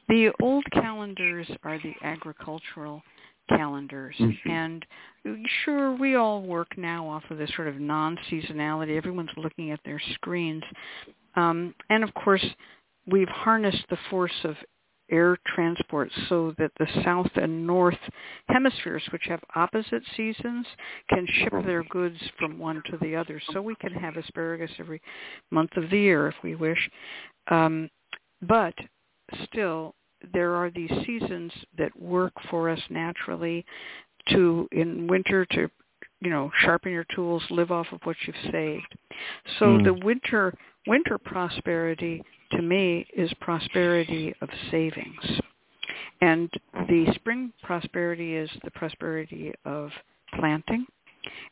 [0.09, 3.03] The old calendars are the agricultural
[3.49, 4.51] calendars mm-hmm.
[4.51, 4.87] and
[5.65, 10.01] sure we all work now off of this sort of non-seasonality everyone's looking at their
[10.15, 10.63] screens
[11.35, 12.45] um, and of course
[13.07, 14.55] we've harnessed the force of
[15.11, 17.99] air transport so that the south and north
[18.49, 20.67] hemispheres, which have opposite seasons,
[21.09, 23.41] can ship their goods from one to the other.
[23.53, 25.01] So we can have asparagus every
[25.51, 26.91] month of the year if we wish.
[27.49, 27.91] Um,
[28.43, 28.75] but
[29.45, 29.95] still,
[30.33, 33.65] there are these seasons that work for us naturally
[34.29, 35.71] to, in winter, to
[36.21, 38.95] you know, sharpen your tools, live off of what you've saved.
[39.59, 39.85] So mm.
[39.85, 40.55] the winter
[40.87, 45.41] winter prosperity to me is prosperity of savings.
[46.21, 46.51] And
[46.89, 49.91] the spring prosperity is the prosperity of
[50.39, 50.87] planting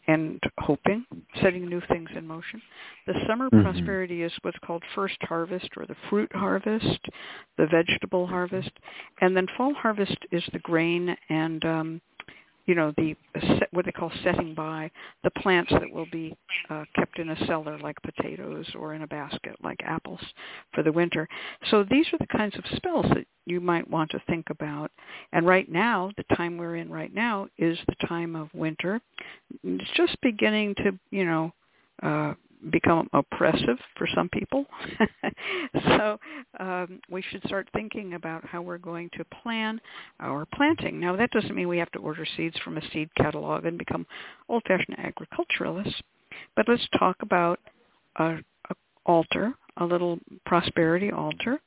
[0.07, 1.05] and hoping,
[1.43, 2.61] setting new things in motion.
[3.07, 3.63] The summer mm-hmm.
[3.63, 7.01] prosperity is what's called first harvest or the fruit harvest,
[7.57, 8.71] the vegetable harvest,
[9.21, 12.01] and then fall harvest is the grain and um,
[12.69, 13.17] you know the
[13.73, 14.91] what they call setting by
[15.25, 16.37] the plants that will be
[16.69, 20.21] uh, kept in a cellar like potatoes or in a basket like apples
[20.75, 21.27] for the winter.
[21.71, 24.91] So these are the kinds of spells that you might want to think about.
[25.33, 29.01] And right now, the time we're in right now is the time of winter.
[29.65, 31.53] It's just beginning to you know
[32.03, 32.35] uh,
[32.71, 34.67] become oppressive for some people.
[35.97, 36.19] so
[36.59, 39.81] um, we should start thinking about how we're going to plan
[40.21, 41.01] our planting.
[41.01, 44.07] Now that doesn't mean we have to order seeds from a seed catalog and become
[44.49, 46.01] old-fashioned agriculturalists,
[46.57, 47.61] but let's talk about
[48.17, 48.37] a,
[48.71, 48.75] a
[49.07, 51.61] altar, a little prosperity altar,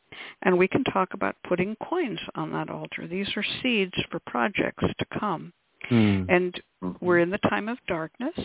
[0.43, 3.07] and we can talk about putting coins on that altar.
[3.07, 5.53] These are seeds for projects to come.
[5.89, 6.25] Mm.
[6.29, 6.61] And
[6.99, 8.37] we're in the time of darkness,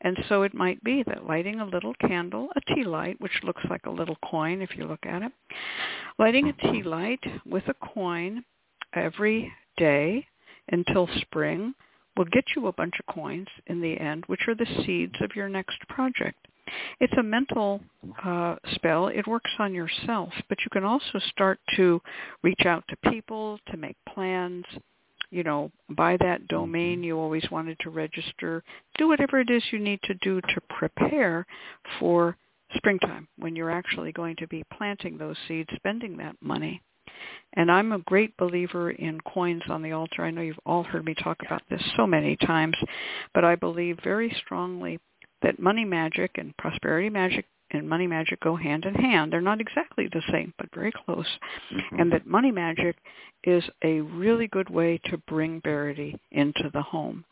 [0.00, 3.62] and so it might be that lighting a little candle, a tea light, which looks
[3.70, 5.32] like a little coin if you look at it,
[6.18, 8.44] lighting a tea light with a coin
[8.94, 10.26] every day
[10.70, 11.74] until spring
[12.16, 15.36] will get you a bunch of coins in the end, which are the seeds of
[15.36, 16.36] your next project.
[17.00, 17.80] It's a mental
[18.22, 19.08] uh, spell.
[19.08, 22.00] It works on yourself, but you can also start to
[22.42, 24.64] reach out to people, to make plans,
[25.30, 27.04] you know, buy that domain mm-hmm.
[27.04, 28.62] you always wanted to register.
[28.96, 31.46] Do whatever it is you need to do to prepare
[31.98, 32.36] for
[32.74, 36.82] springtime when you're actually going to be planting those seeds, spending that money.
[37.54, 40.24] And I'm a great believer in coins on the altar.
[40.24, 42.76] I know you've all heard me talk about this so many times,
[43.34, 45.00] but I believe very strongly
[45.42, 49.32] that money magic and prosperity magic and money magic go hand in hand.
[49.32, 51.26] They're not exactly the same, but very close.
[51.72, 52.00] Mm-hmm.
[52.00, 52.96] And that money magic
[53.44, 57.24] is a really good way to bring Verity into the home.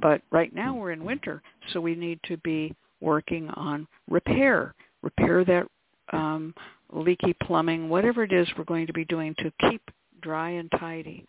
[0.00, 5.44] But right now we're in winter, so we need to be working on repair, repair
[5.44, 5.66] that
[6.12, 6.54] um,
[6.92, 9.82] leaky plumbing, whatever it is we're going to be doing to keep
[10.22, 11.26] dry and tidy,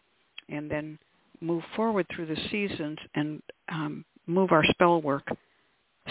[0.49, 0.97] and then
[1.41, 5.27] move forward through the seasons and um, move our spell work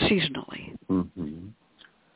[0.02, 0.76] seasonally.
[0.90, 1.48] Mm-hmm.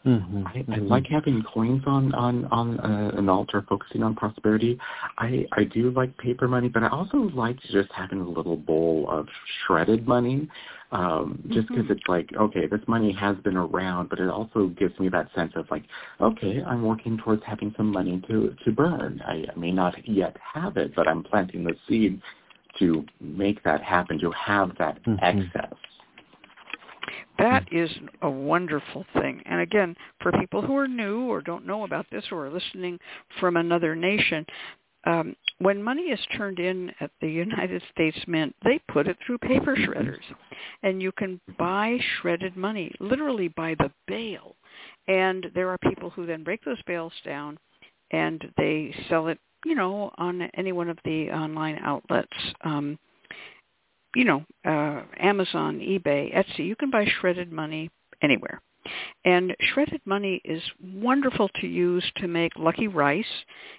[0.06, 0.46] Mm-hmm.
[0.46, 4.78] I, I like having coins on on on uh, an altar, focusing on prosperity.
[5.18, 9.06] I I do like paper money, but I also like just having a little bowl
[9.10, 9.26] of
[9.66, 10.48] shredded money,
[10.92, 11.92] um, just because mm-hmm.
[11.92, 15.52] it's like okay, this money has been around, but it also gives me that sense
[15.56, 15.84] of like
[16.20, 19.20] okay, I'm working towards having some money to to burn.
[19.26, 22.22] I, I may not yet have it, but I'm planting the seed
[22.78, 25.22] to make that happen, to have that mm-hmm.
[25.22, 25.74] excess.
[27.38, 27.90] That is
[28.22, 29.42] a wonderful thing.
[29.46, 32.98] And again, for people who are new or don't know about this or are listening
[33.38, 34.44] from another nation,
[35.04, 39.38] um, when money is turned in at the United States Mint, they put it through
[39.38, 40.22] paper shredders.
[40.82, 44.56] And you can buy shredded money, literally by the bale.
[45.06, 47.58] And there are people who then break those bales down
[48.10, 52.36] and they sell it, you know, on any one of the online outlets.
[52.62, 52.98] Um,
[54.14, 57.90] you know, uh, Amazon, eBay, Etsy, you can buy shredded money
[58.22, 58.60] anywhere.
[59.24, 63.26] And shredded money is wonderful to use to make lucky rice.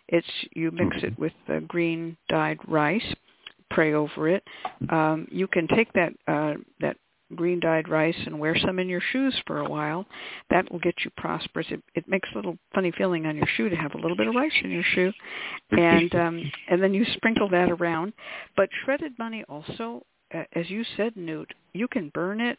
[0.08, 3.16] It's you mix it with uh, green dyed rice,
[3.72, 4.44] pray over it.
[4.90, 6.98] Um, you can take that uh, that
[7.36, 10.06] green dyed rice and wear some in your shoes for a while.
[10.50, 11.68] That will get you prosperous.
[11.70, 14.28] It, it makes a little funny feeling on your shoe to have a little bit
[14.28, 15.12] of rice in your shoe,
[15.72, 18.14] and um, and then you sprinkle that around.
[18.56, 22.58] But shredded money also as you said, Newt, you can burn it,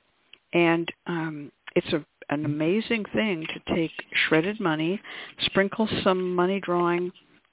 [0.52, 3.90] and um, it's a an amazing thing to take
[4.28, 5.00] shredded money,
[5.46, 7.10] sprinkle some money drawing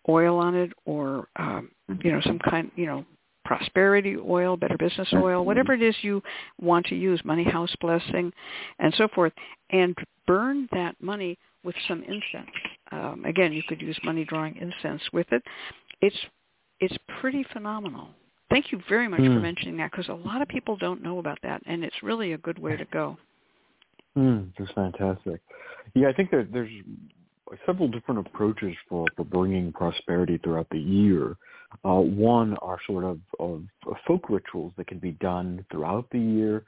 [0.08, 1.72] oil on it, or um,
[2.04, 3.04] you know some kind, you know,
[3.44, 6.22] prosperity oil, better business oil, whatever it is you
[6.62, 8.32] want to use, money house blessing,
[8.80, 9.34] and so forth,
[9.72, 9.96] and
[10.28, 12.52] burn that money with some incense.
[12.92, 15.42] Um, again, you could use money drawing incense with it.
[16.02, 16.16] It's
[16.80, 18.10] it's pretty phenomenal.
[18.50, 19.28] Thank you very much mm.
[19.28, 19.42] for hmm.
[19.42, 22.38] mentioning that because a lot of people don't know about that, and it's really a
[22.38, 23.18] good way to go.
[24.18, 25.42] Mm, that's fantastic.
[25.94, 26.72] Yeah, I think that there's
[27.66, 31.36] several different approaches for, for bringing prosperity throughout the year.
[31.84, 33.64] Uh, one are sort of, of,
[34.08, 36.64] folk rituals that can be done throughout the year,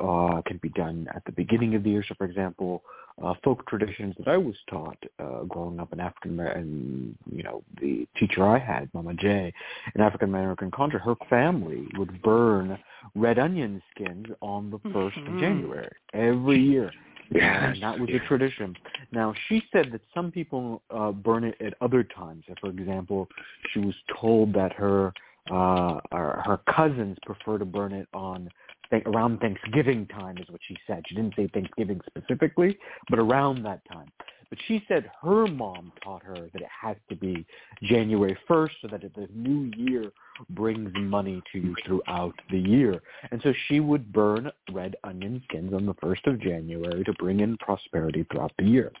[0.00, 2.04] uh, can be done at the beginning of the year.
[2.08, 2.82] So, for example,
[3.22, 7.62] uh, folk traditions that I was taught uh, growing up in African American, you know,
[7.80, 9.52] the teacher I had, Mama J,
[9.94, 12.78] an African American culture, her family would burn
[13.14, 15.34] red onion skins on the 1st mm-hmm.
[15.34, 16.92] of January every year.
[17.30, 17.74] Yes.
[17.74, 18.76] And that was a tradition.
[19.10, 22.44] Now, she said that some people uh, burn it at other times.
[22.60, 23.28] For example,
[23.72, 25.12] she was told that her
[25.50, 28.50] uh, her cousins prefer to burn it on
[28.92, 31.02] around Thanksgiving time is what she said.
[31.06, 34.10] She didn't say Thanksgiving specifically, but around that time.
[34.48, 37.44] But she said her mom taught her that it has to be
[37.82, 40.12] January 1st so that the new year
[40.50, 43.02] brings money to you throughout the year.
[43.30, 47.40] And so she would burn red onion skins on the 1st of January to bring
[47.40, 48.92] in prosperity throughout the year.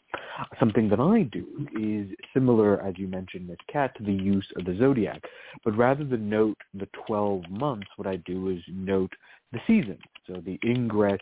[0.58, 1.46] Something that I do
[1.78, 5.22] is similar, as you mentioned, Miss Cat, to the use of the zodiac.
[5.64, 9.12] But rather than note the 12 months, what I do is note
[9.52, 9.98] the season.
[10.26, 11.20] So the ingress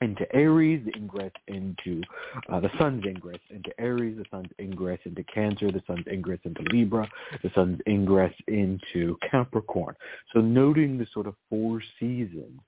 [0.00, 2.02] into Aries, the ingress into
[2.48, 6.62] uh, the sun's ingress into Aries, the sun's ingress into Cancer, the sun's ingress into
[6.72, 7.08] Libra,
[7.42, 9.94] the sun's ingress into Capricorn.
[10.32, 12.60] So noting the sort of four seasons,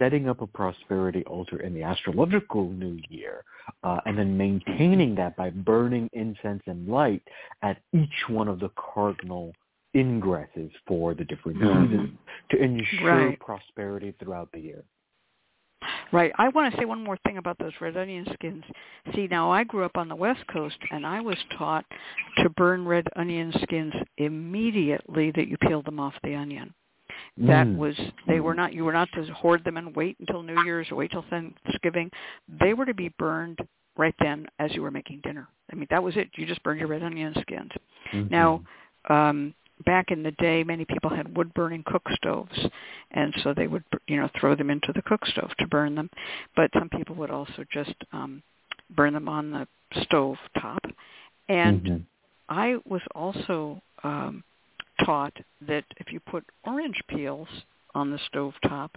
[0.00, 3.44] setting up a prosperity altar in the astrological new year,
[3.84, 7.22] uh, and then maintaining that by burning incense and light
[7.62, 9.52] at each one of the cardinal
[9.94, 11.92] ingresses for the different mm-hmm.
[11.92, 12.18] seasons
[12.50, 13.40] to ensure right.
[13.40, 14.84] prosperity throughout the year.
[16.12, 16.30] Right.
[16.36, 18.64] I want to say one more thing about those red onion skins.
[19.14, 21.84] See, now I grew up on the West Coast, and I was taught
[22.38, 26.72] to burn red onion skins immediately that you peel them off the onion.
[27.38, 27.76] That mm.
[27.76, 27.94] was
[28.26, 30.96] they were not you were not to hoard them and wait until New Year's or
[30.96, 32.10] wait till Thanksgiving.
[32.60, 33.58] They were to be burned
[33.96, 35.48] right then as you were making dinner.
[35.72, 36.28] I mean that was it.
[36.36, 37.70] You just burned your red onion skins.
[38.12, 38.28] Mm-hmm.
[38.34, 38.62] Now,
[39.08, 42.58] um, back in the day, many people had wood-burning cook stoves,
[43.12, 46.10] and so they would, you know, throw them into the cook stove to burn them.
[46.56, 48.42] But some people would also just um,
[48.96, 49.66] burn them on the
[50.02, 50.84] stove top.
[51.48, 51.96] And Mm-hmm.
[52.48, 54.42] I was also um,
[55.04, 57.48] taught that if you put orange peels
[57.94, 58.90] on the stove top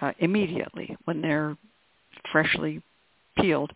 [0.00, 1.56] uh, immediately when they're
[2.30, 2.82] freshly
[3.38, 3.72] peeled,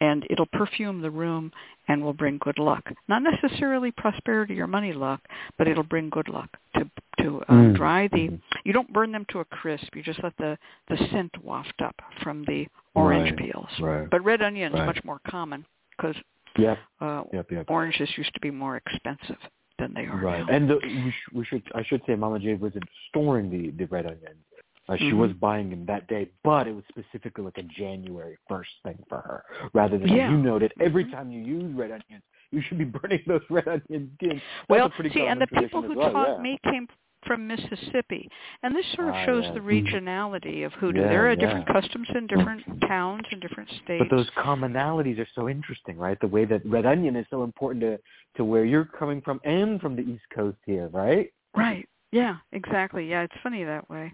[0.00, 1.50] and it'll perfume the room
[1.88, 2.84] and will bring good luck.
[3.08, 5.20] Not necessarily prosperity or money luck,
[5.56, 6.90] but it'll bring good luck to
[7.22, 7.76] to uh, Mm.
[7.76, 8.28] dry the.
[8.28, 8.40] Mhm.
[8.64, 9.96] You don't burn them to a crisp.
[9.96, 10.56] You just let the
[10.88, 13.80] the scent waft up from the orange Right, peels.
[13.80, 14.08] right.
[14.10, 14.86] But red onion is Right.
[14.86, 15.64] much more common
[15.96, 16.16] because
[16.56, 16.78] Yep.
[17.00, 17.50] uh, Yep.
[17.50, 17.70] Yep.
[17.70, 19.38] oranges used to be more expensive
[19.78, 20.52] than they are Right, now.
[20.54, 23.86] and the, we, sh- we should I should say Mama Jade wasn't storing the the
[23.86, 24.44] red onions.
[24.88, 25.18] Uh, she Mhm.
[25.18, 29.18] was buying them that day, but it was specifically like a January first thing for
[29.18, 30.30] her, rather than Yeah.
[30.30, 31.10] you noted every Mhm.
[31.12, 34.28] time you use red onions, you should be burning those red onions in.
[34.28, 36.42] That's well, see, and the people who well, taught yeah.
[36.42, 36.88] me came
[37.26, 38.30] from Mississippi,
[38.62, 39.52] and this sort of Ah, shows yeah.
[39.52, 41.02] the regionality of hoodoo.
[41.02, 44.08] There are different customs in different towns and different states.
[44.08, 46.18] But those commonalities are so interesting, right?
[46.20, 47.98] The way that red onion is so important to
[48.36, 51.32] to where you're coming from and from the East Coast here, right?
[51.56, 51.88] Right.
[52.12, 53.08] Yeah, exactly.
[53.08, 54.12] Yeah, it's funny that way.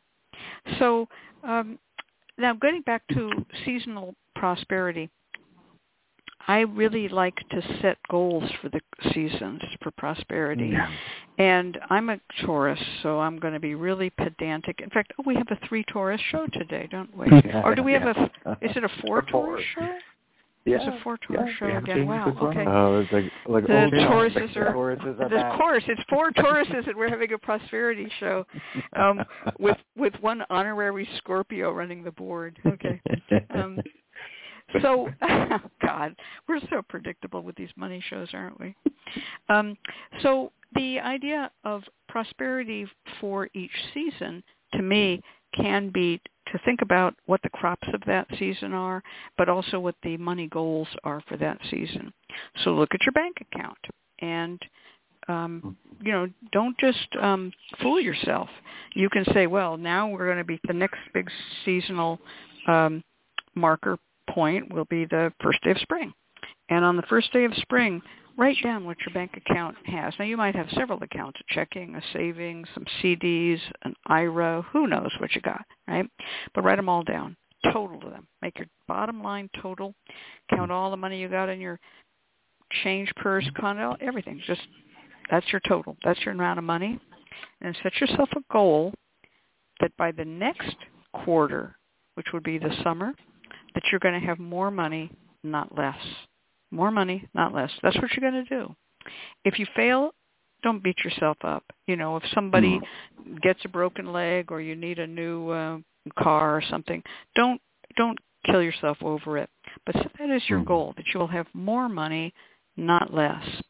[0.78, 1.08] So
[1.42, 1.78] um,
[2.38, 3.30] now getting back to
[3.64, 5.10] seasonal prosperity,
[6.46, 8.80] I really like to set goals for the
[9.12, 10.70] seasons for prosperity.
[10.72, 10.90] Yeah.
[11.38, 14.80] And I'm a Taurus, so I'm going to be really pedantic.
[14.80, 17.26] In fact, oh, we have a three Taurus show today, don't we?
[17.64, 18.30] or do we have a?
[18.60, 19.98] Is it a four Taurus show?
[20.66, 20.76] Yeah.
[20.76, 22.06] It's a four Taurus yeah, show we again.
[22.06, 22.28] Wow.
[22.30, 22.46] as well.
[22.50, 22.64] Okay.
[22.66, 24.34] Oh, it's like like The old times.
[24.34, 28.46] Tauruses are- Tauruses are Of course, it's four Tauruses, and we're having a prosperity show
[28.96, 29.22] um,
[29.58, 32.58] with with one honorary Scorpio running the board.
[32.66, 33.00] Okay.
[33.54, 33.78] Um,
[34.80, 35.08] so,
[35.82, 36.16] God,
[36.48, 38.74] we're so predictable with these money shows, aren't we?
[39.48, 39.76] Um,
[40.22, 42.86] so the idea of prosperity
[43.20, 44.42] for each season,
[44.72, 45.20] to me,
[45.54, 46.20] can be
[46.54, 49.02] to think about what the crops of that season are,
[49.36, 52.12] but also what the money goals are for that season.
[52.62, 53.78] So look at your bank account
[54.20, 54.60] and
[55.26, 57.50] um, you know, don't just um,
[57.80, 58.48] fool yourself.
[58.94, 61.30] You can say, well, now we're going to be the next big
[61.64, 62.20] seasonal
[62.68, 63.02] um,
[63.54, 63.98] marker
[64.28, 66.12] point will be the first day of spring.
[66.68, 68.02] And on the first day of spring,
[68.36, 70.14] write down what your bank account has.
[70.18, 74.86] Now you might have several accounts, a checking, a savings, some CDs, an IRA, who
[74.86, 76.06] knows what you got, right?
[76.54, 77.36] But write them all down.
[77.72, 78.26] Total them.
[78.42, 79.94] Make your bottom line total.
[80.50, 81.80] Count all the money you got in your
[82.82, 84.40] change purse, condo, everything.
[84.46, 84.60] Just
[85.30, 85.96] that's your total.
[86.04, 87.00] That's your amount of money.
[87.60, 88.92] And set yourself a goal
[89.80, 90.76] that by the next
[91.24, 91.76] quarter,
[92.14, 93.12] which would be the summer,
[93.74, 95.10] that you're going to have more money,
[95.42, 95.96] not less.
[96.70, 97.70] More money, not less.
[97.82, 98.74] That's what you're going to do.
[99.44, 100.12] If you fail,
[100.62, 101.62] don't beat yourself up.
[101.86, 102.80] You know, if somebody
[103.42, 105.78] gets a broken leg or you need a new uh,
[106.18, 107.02] car or something,
[107.34, 107.60] don't
[107.96, 109.50] don't kill yourself over it.
[109.86, 110.66] But set that as your Mhm.
[110.66, 112.34] goal that you will have more money,
[112.76, 113.62] not less.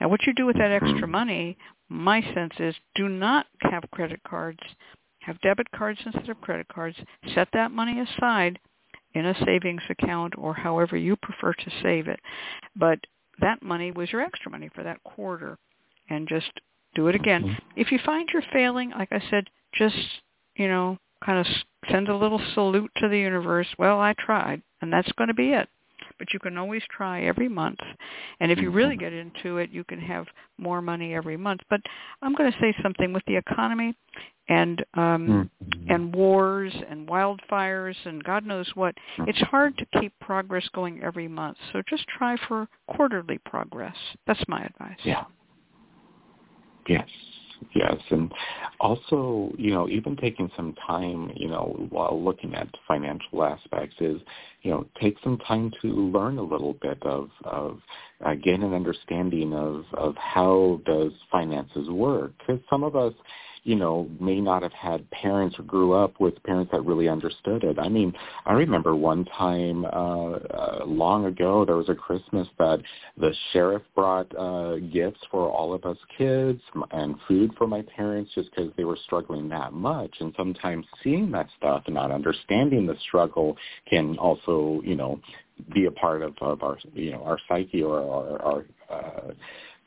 [0.00, 1.10] Now, what you do with that extra Mhm.
[1.10, 1.58] money,
[1.88, 4.62] my sense is, do not have credit cards.
[5.22, 7.02] Have debit cards instead of credit cards.
[7.34, 8.58] Set that money aside
[9.16, 12.20] in a savings account or however you prefer to save it.
[12.76, 12.98] But
[13.40, 15.56] that money was your extra money for that quarter.
[16.10, 16.52] And just
[16.94, 17.42] do it again.
[17.44, 17.60] Mhm.
[17.76, 20.20] If you find you're failing, like I said, just,
[20.54, 21.46] you know, kind of
[21.90, 23.66] send a little salute to the universe.
[23.78, 25.68] Well, I tried, and that's going to be it.
[26.18, 27.80] But you can always try every month.
[28.40, 30.26] And if you really get into it, you can have
[30.58, 31.62] more money every month.
[31.68, 31.80] But
[32.22, 33.94] I'm going to say something with the economy
[34.48, 35.90] and um Mhm.
[35.90, 38.96] and wars and wildfires and God knows what.
[39.18, 41.58] It's hard to keep progress going every month.
[41.72, 43.96] So just try for quarterly progress.
[44.26, 44.98] That's my advice.
[45.04, 45.24] Yeah.
[46.88, 47.08] Yes,
[47.74, 48.32] yes, and
[48.80, 54.20] also, you know, even taking some time, you know, while looking at financial aspects is,
[54.62, 57.80] you know, take some time to learn a little bit of of
[58.24, 63.14] uh, gain an understanding of of how does finances work because some of us
[63.66, 67.64] you know, may not have had parents or grew up with parents that really understood
[67.64, 67.80] it.
[67.80, 68.14] I mean,
[68.44, 72.80] I remember one time uh, uh, long ago there was a Christmas that
[73.16, 76.60] the sheriff brought uh, gifts for all of us kids
[76.92, 80.14] and food for my parents just because they were struggling that much.
[80.20, 83.56] And sometimes seeing that stuff and not understanding the struggle
[83.90, 85.20] can also, you know,
[85.74, 89.32] be a part of, of our, you know, our psyche or our, our uh,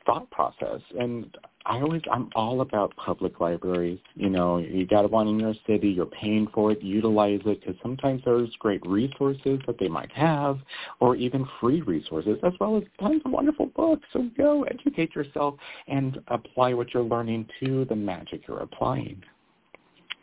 [0.09, 0.81] thought process.
[0.99, 3.99] And I always I'm all about public libraries.
[4.15, 7.75] You know, you got one in your city, you're paying for it, utilize it because
[7.81, 10.57] sometimes there's great resources that they might have,
[10.99, 14.07] or even free resources, as well as tons of wonderful books.
[14.13, 15.55] So go educate yourself
[15.87, 19.21] and apply what you're learning to the magic you're applying.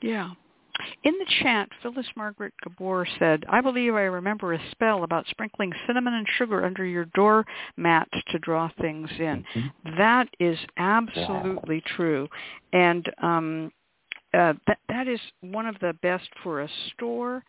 [0.03, 0.31] Yeah.
[1.05, 5.73] In the chat, Phyllis Margaret Gabor said, I believe I remember a spell about sprinkling
[5.87, 7.45] cinnamon and sugar under your door
[7.77, 9.45] mat to draw things in.
[9.55, 9.99] Mm-hmm.
[9.99, 11.97] That is absolutely yeah.
[11.97, 12.29] true.
[12.73, 13.73] And um,
[14.35, 17.43] uh, that, that is one of the best for a store.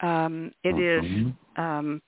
[0.00, 1.28] Um, it mm-hmm.
[1.28, 2.02] is, um,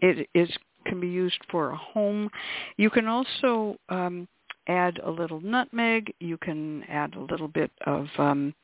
[0.00, 0.50] it is
[0.84, 2.28] can be used for a home.
[2.76, 4.26] You can also um,
[4.66, 6.12] add a little nutmeg.
[6.20, 8.54] You can add a little bit of um,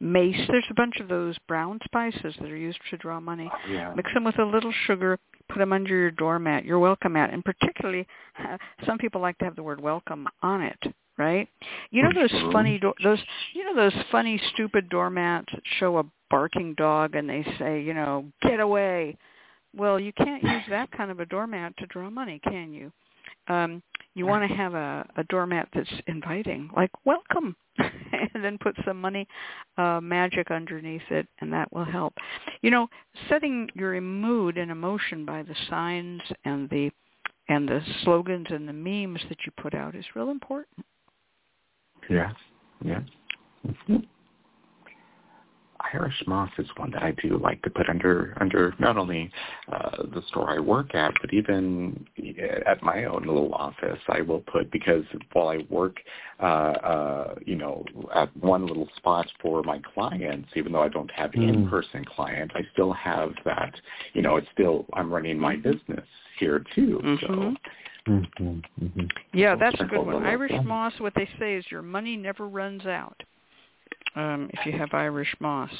[0.00, 0.40] mace.
[0.48, 3.50] There's a bunch of those brown spices that are used to draw money.
[3.68, 3.92] Yeah.
[3.94, 5.18] Mix them with a little sugar.
[5.48, 8.06] Put them under your doormat, your welcome mat, and particularly,
[8.38, 10.78] uh, some people like to have the word welcome on it.
[11.18, 11.48] Right?
[11.90, 13.18] You know those funny do- those
[13.52, 17.92] you know those funny stupid doormats that show a barking dog and they say you
[17.92, 19.18] know get away.
[19.76, 22.90] Well, you can't use that kind of a doormat to draw money, can you?
[23.48, 23.82] Um,
[24.14, 27.54] you want to have a, a doormat that's inviting, like welcome,
[28.34, 29.26] and then put some money
[29.76, 32.14] uh, magic underneath it, and that will help.
[32.62, 32.88] You know,
[33.28, 36.90] setting your mood and emotion by the signs and the
[37.48, 40.86] and the slogans and the memes that you put out is real important.
[42.08, 42.32] Yes.
[42.84, 43.02] Yes.
[43.66, 43.96] Mm-hmm.
[45.94, 49.30] Irish moss is one that I do like to put under under not only
[49.72, 52.06] uh, the store I work at, but even
[52.66, 53.98] at my own little office.
[54.08, 55.96] I will put because while I work,
[56.40, 61.10] uh, uh, you know, at one little spot for my clients, even though I don't
[61.12, 61.48] have Mm.
[61.64, 63.74] in-person clients, I still have that.
[64.12, 65.72] You know, it's still I'm running my Mm-hmm.
[65.72, 66.06] business
[66.38, 67.00] here too.
[67.20, 67.26] So.
[67.26, 67.56] Mhm.
[68.06, 68.84] Mm-hmm.
[68.84, 69.06] Mm-hmm.
[69.32, 70.24] Yeah, that's a good one.
[70.24, 73.22] Irish moss, what they say is your money never runs out.
[74.16, 75.70] Um, if you have Irish moss,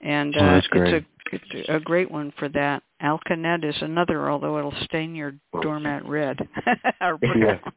[0.00, 0.94] and Oh, uh, that's great.
[0.94, 2.82] it's a it's a great one for that.
[3.02, 6.38] Alkanet is another, although it'll stain your doormat red.
[7.00, 7.18] or.
[7.36, 7.58] Yeah.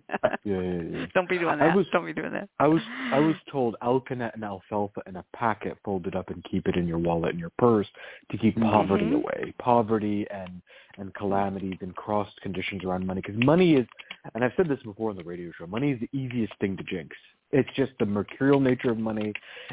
[0.46, 1.06] Yeah, yeah, yeah.
[1.14, 1.76] Don't be doing I that.
[1.76, 2.50] was- Don't be doing that.
[2.60, 2.82] I was
[3.14, 6.86] I was told alkanet and alfalfa in a packet folded up and keep it in
[6.86, 7.88] your wallet and your purse
[8.30, 9.16] to keep poverty Mhm.
[9.24, 10.62] away, poverty and
[10.98, 13.22] and calamities and cross conditions around money.
[13.26, 13.88] Because money is,
[14.36, 16.84] and I've said this before on the radio show, money is the easiest thing to
[16.84, 17.16] jinx.
[17.54, 19.32] It's just the mercurial nature of money,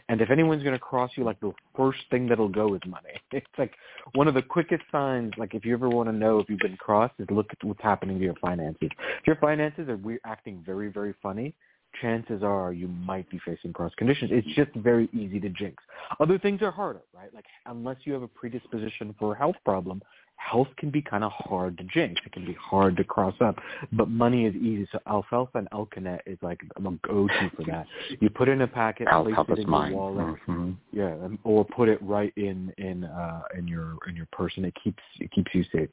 [0.08, 3.08] and if anyone's going to cross you, like the first thing that'll go is money.
[3.32, 3.72] It's like
[4.14, 5.32] one of the quickest signs.
[5.38, 7.82] Like if you ever want to know if you've been crossed, is look at what's
[7.82, 8.90] happening to your finances.
[9.20, 11.54] If your finances are we- acting very very funny,
[12.00, 14.30] chances are you might be facing cross conditions.
[14.32, 15.82] It's just very easy to jinx.
[16.18, 17.32] Other things are harder, right?
[17.34, 20.02] Like unless you have a predisposition for a health problem,
[20.40, 22.20] health can be kind of hard to jinx.
[22.24, 23.56] It can be hard to cross up.
[23.92, 24.88] But money is easy.
[24.90, 27.86] So alfalfa and alkanet is like a go-to for that.
[28.20, 29.92] You put it in a packet, place it in mine.
[29.92, 30.38] your wallet.
[30.46, 31.14] hmm Yeah,
[31.44, 35.02] or put it right in in uh, in your in your purse, and it keeps
[35.18, 35.88] it keeps you safe.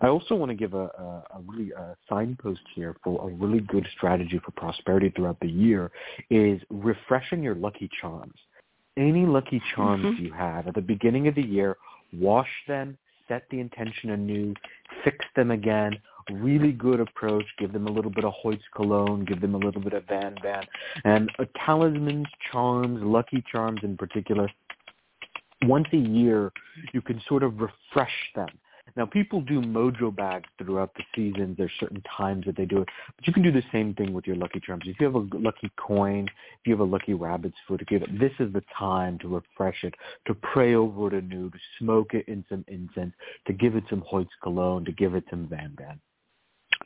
[0.00, 3.60] I also want to give a, a, a really uh signpost here for a really
[3.60, 5.90] good strategy for prosperity throughout the year
[6.30, 8.34] is refreshing your lucky charms.
[8.96, 10.18] Any lucky charms Mhm.
[10.20, 11.76] you have at the beginning of the year,
[12.12, 12.98] wash them,
[13.30, 14.54] set the intention anew,
[15.04, 15.98] fix them again.
[16.30, 17.46] Really good approach.
[17.58, 19.24] Give them a little bit of Hoyt's cologne.
[19.24, 20.64] Give them a little bit of Van Van.
[21.04, 24.48] And uh, talismans, charms, lucky charms in particular,
[25.64, 26.52] once a year
[26.92, 28.48] you can sort of refresh them.
[28.96, 31.54] Now people do mojo bags throughout the season.
[31.56, 34.26] There's certain times that they do it, but you can do the same thing with
[34.26, 34.84] your lucky charms.
[34.86, 38.18] If you have a lucky coin, if you have a lucky rabbit's foot, you have,
[38.18, 39.94] this is the time to refresh it,
[40.26, 43.14] to pray over it anew, to smoke it in some incense,
[43.46, 46.00] to give it some Hoyt's cologne, to give it some Van Van.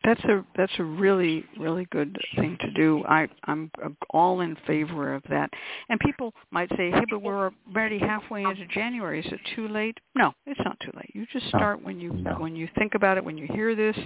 [0.05, 3.03] That's a that's a really really good thing to do.
[3.09, 3.71] I I'm
[4.11, 5.51] all in favor of that.
[5.89, 9.21] And people might say, "Hey, but we're already halfway into January.
[9.21, 11.11] Is it too late?" No, it's not too late.
[11.15, 12.35] You just start when you No.
[12.35, 13.25] when you think about it.
[13.25, 13.97] When you hear this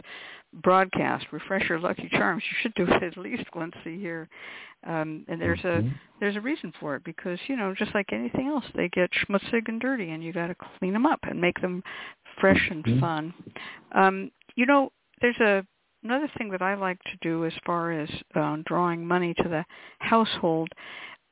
[0.53, 2.45] broadcast, refresh your lucky charms.
[2.49, 4.29] You should do it at least once a year.
[4.85, 5.93] Um, and there's a Mhm.
[6.21, 9.69] there's a reason for it because you know just like anything else, they get schmutzig
[9.69, 11.83] and dirty, and you got to clean them up and make them
[12.39, 13.01] fresh and Mhm.
[13.01, 13.35] fun.
[13.91, 15.67] Um, you know, there's a
[16.03, 19.65] another thing that I like to do as far as uh, drawing money to the
[19.99, 20.69] household,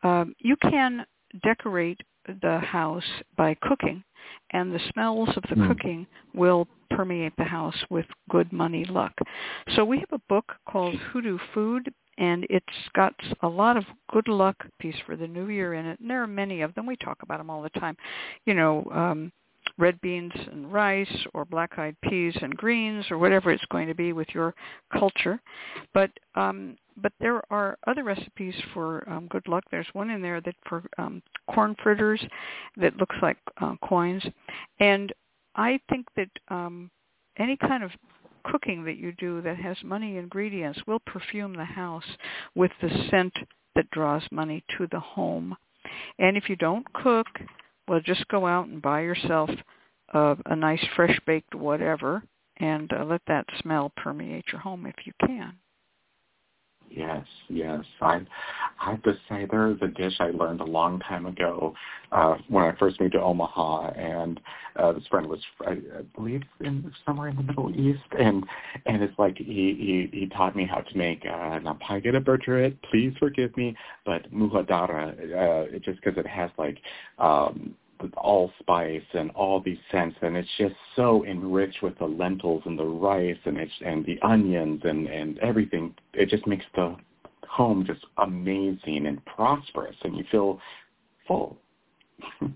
[0.03, 1.05] um, you can
[1.43, 2.01] decorate
[2.43, 3.05] the house
[3.37, 4.03] by cooking,
[4.51, 5.69] and the smells of the Mm.
[5.69, 9.13] cooking will permeate the house with good money luck.
[9.75, 14.29] So we have a book called Hoodoo Food, and it's got a lot of good
[14.29, 16.01] luck piece for the new year in it.
[16.01, 16.87] And there are many of them.
[16.87, 17.97] We talk about them all the time.
[18.45, 19.33] You know, um,
[19.79, 24.13] red beans and rice or black-eyed peas and greens or whatever it's going to be
[24.13, 24.55] with your
[24.93, 25.41] culture.
[25.95, 29.65] But um, but there are other recipes for um, good luck.
[29.71, 32.25] There's one in there that for um, corn fritters
[32.79, 34.25] that looks like uh, coins,
[34.81, 35.13] and
[35.55, 36.91] I think that um,
[37.39, 37.91] any kind of
[38.45, 42.05] cooking that you do that has money ingredients will perfume the house
[42.55, 43.33] with the scent
[43.75, 45.55] that draws money to the home.
[46.19, 47.27] And if you don't cook,
[47.89, 49.51] well, just go out and buy yourself
[50.13, 52.23] a, a nice fresh baked whatever
[52.59, 55.55] and uh, let that smell permeate your home if you can.
[56.91, 57.85] Yes, yes.
[58.01, 58.21] I,
[58.81, 61.75] I have to say there is a dish I learned a long time ago
[62.13, 64.41] uh, when I first moved to Omaha, and
[64.77, 68.45] uh, this friend was, I, I believe, in somewhere in the Middle East, and
[68.87, 72.77] and it's like he he, he taught me how to make uh, not pagata bergerit.
[72.91, 76.79] Please forgive me, but muhadara, uh, just because it has like
[77.19, 77.75] um,
[78.17, 82.85] allspice and all these scents and it's just so enriched with the lentils and the
[82.85, 85.95] rice and it's and the onions and and everything.
[86.15, 86.97] It just makes the
[87.49, 90.61] home just amazing and prosperous and you feel
[91.27, 91.57] full.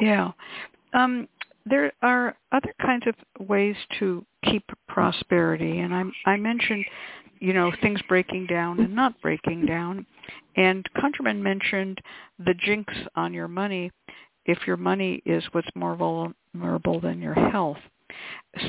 [0.00, 0.32] Yeah.
[0.94, 1.28] Um
[1.66, 6.84] there are other kinds of ways to keep prosperity and i i mentioned
[7.42, 10.06] you know things breaking down and not breaking down.
[10.56, 12.00] And ConjureMan mentioned
[12.38, 13.90] the jinx on your money
[14.46, 17.78] if your money is what's more vulnerable than your health.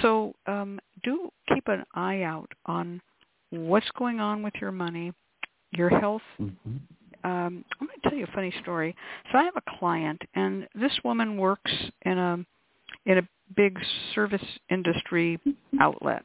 [0.02, 3.02] So um, do keep an eye out on
[3.50, 5.14] what's going on with your money,
[5.72, 6.22] your health.
[6.42, 6.78] Mm-hmm.
[7.26, 8.96] Um, I'm going to tell you a funny story.
[9.32, 11.72] So I have a client, and this woman works
[12.04, 12.46] in a
[13.06, 13.78] in a big
[14.14, 15.40] service industry
[15.80, 16.24] outlet,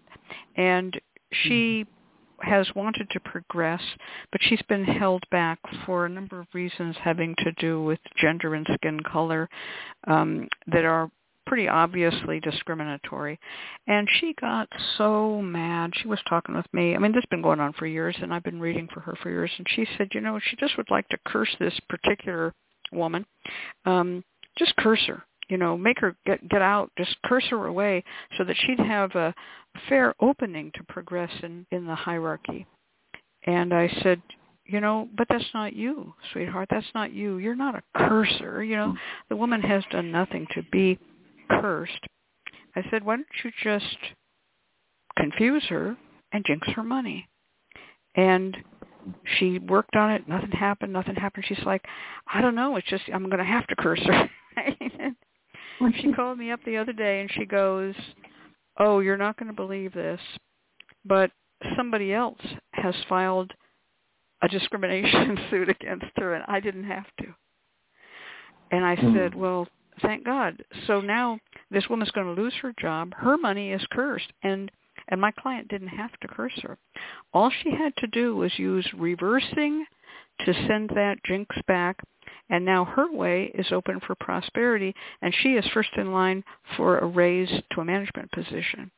[0.56, 0.98] and
[1.44, 1.86] she
[2.40, 3.82] has wanted to progress,
[4.32, 8.54] but she's been held back for a number of reasons having to do with gender
[8.54, 9.48] and skin color
[10.06, 11.10] um, that are
[11.46, 13.38] pretty obviously discriminatory.
[13.86, 14.68] And she got
[14.98, 15.92] so mad.
[15.96, 16.94] She was talking with me.
[16.94, 19.16] I mean, this has been going on for years, and I've been reading for her
[19.22, 19.50] for years.
[19.56, 22.52] And she said, you know, she just would like to curse this particular
[22.92, 23.24] woman.
[23.86, 24.22] Um,
[24.58, 28.04] just curse her you know, make her get get out, just curse her away,
[28.36, 29.34] so that she'd have a
[29.88, 32.66] fair opening to progress in in the hierarchy.
[33.44, 34.20] And I said,
[34.66, 36.68] you know, but that's not you, sweetheart.
[36.70, 37.38] That's not you.
[37.38, 38.62] You're not a cursor.
[38.62, 38.96] You know,
[39.30, 40.98] the woman has done nothing to be
[41.50, 42.06] cursed.
[42.76, 43.96] I said, why don't you just
[45.16, 45.96] confuse her
[46.32, 47.26] and jinx her money?
[48.14, 48.56] And
[49.38, 50.28] she worked on it.
[50.28, 50.92] Nothing happened.
[50.92, 51.46] Nothing happened.
[51.48, 51.84] She's like,
[52.32, 52.76] I don't know.
[52.76, 54.30] It's just I'm going to have to curse her.
[56.00, 57.94] she called me up the other day and she goes,
[58.78, 60.20] "Oh, you're not going to believe this,
[61.04, 61.30] but
[61.76, 62.40] somebody else
[62.72, 63.52] has filed
[64.42, 67.26] a discrimination suit against her and I didn't have to."
[68.70, 69.14] And I mm.
[69.14, 69.66] said, "Well,
[70.02, 70.62] thank God.
[70.86, 71.38] So now
[71.70, 73.12] this woman's going to lose her job.
[73.14, 74.70] Her money is cursed and
[75.10, 76.76] and my client didn't have to curse her.
[77.32, 79.86] All she had to do was use reversing
[80.44, 81.96] to send that jinx back
[82.50, 86.42] and now her way is open for prosperity, and she is first in line
[86.76, 88.90] for a raise to a management position.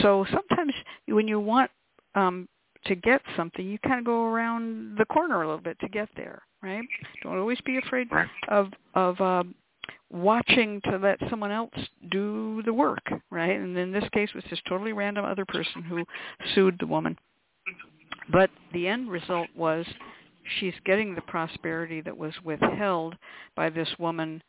[0.00, 0.72] So sometimes
[1.06, 1.70] when you want
[2.14, 2.48] um,
[2.86, 6.08] to get something, you kind of go around the corner a little bit to get
[6.16, 6.84] there, right?
[7.22, 8.08] Don't always be afraid
[8.48, 9.54] of of um,
[10.10, 11.70] watching to let someone else
[12.10, 13.58] do the work, right?
[13.58, 16.04] And in this case, it was this totally random other person who
[16.54, 17.16] sued the woman.
[18.30, 19.86] But the end result was
[20.58, 23.16] she's getting the prosperity that was withheld
[23.56, 24.42] by this woman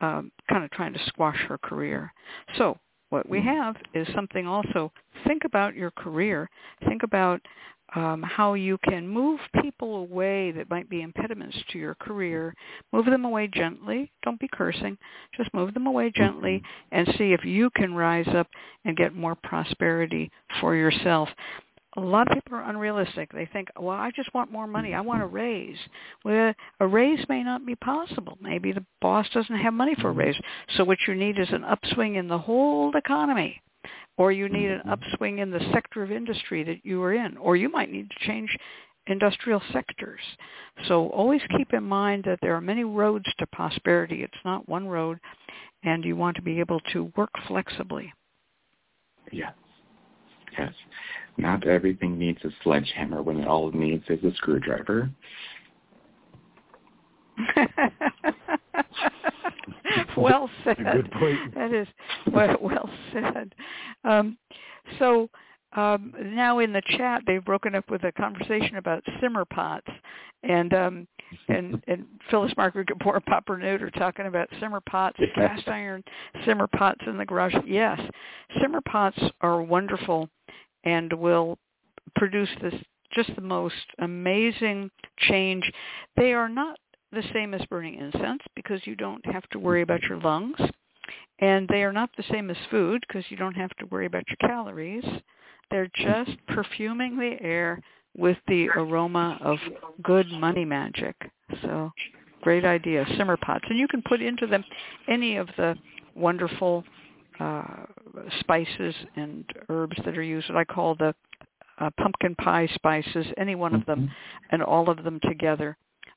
[0.00, 2.12] um, kind of trying to squash her career.
[2.56, 2.78] So
[3.10, 4.92] what we have is something also,
[5.26, 6.48] think about your career.
[6.88, 7.40] Think about
[7.94, 12.54] um, how you can move people away that might be impediments to your career.
[12.90, 14.10] Move them away gently.
[14.22, 14.96] Don't be cursing.
[15.36, 16.98] Just move them away gently mm-hmm.
[16.98, 18.48] and see if you can rise up
[18.84, 20.30] and get more prosperity
[20.60, 21.28] for yourself
[21.96, 23.30] a lot of people are unrealistic.
[23.32, 24.94] They think, well, I just want more money.
[24.94, 25.76] I want a raise.
[26.24, 28.38] Well, a raise may not be possible.
[28.40, 30.36] Maybe the boss doesn't have money for a raise.
[30.76, 33.60] So what you need is an upswing in the whole economy.
[34.16, 34.90] Or you need an mm-hmm.
[34.90, 37.36] upswing in the sector of industry that you are in.
[37.36, 38.56] Or you might need to change
[39.06, 40.20] industrial sectors.
[40.86, 44.22] So always keep in mind that there are many roads to prosperity.
[44.22, 45.18] It's not one road,
[45.82, 48.12] and you want to be able to work flexibly.
[49.30, 49.52] Yes.
[50.58, 50.72] Yes.
[51.36, 55.10] Not everything needs a sledgehammer when it all it needs is a screwdriver.
[60.16, 60.76] well said.
[60.76, 61.54] Good point.
[61.54, 61.88] That is
[62.32, 63.54] well, well said.
[64.04, 64.36] Um,
[64.98, 65.30] so
[65.74, 69.88] um, now in the chat, they've broken up with a conversation about simmer pots,
[70.42, 71.08] and um,
[71.48, 76.04] and and Phyllis Margaret Gabor Papa Newt are talking about simmer pots, cast iron
[76.44, 77.54] simmer pots in the garage.
[77.66, 77.98] Yes,
[78.60, 80.28] simmer pots are wonderful
[80.84, 81.58] and will
[82.14, 82.74] produce this
[83.12, 85.70] just the most amazing change.
[86.16, 86.78] They are not
[87.12, 90.58] the same as burning incense because you don't have to worry about your lungs.
[91.40, 94.24] And they are not the same as food because you don't have to worry about
[94.28, 95.04] your calories.
[95.70, 97.80] They're just perfuming the air
[98.16, 99.58] with the aroma of
[100.02, 101.16] good money magic.
[101.62, 101.90] So
[102.42, 103.64] great idea, simmer pots.
[103.68, 104.64] And you can put into them
[105.08, 105.76] any of the
[106.14, 106.84] wonderful
[107.40, 107.84] uh,
[108.40, 110.50] spices and herbs that are used.
[110.50, 111.14] I call the
[111.78, 114.12] uh, pumpkin pie spices, any one of them, Mm-hmm.
[114.50, 115.76] and all of them together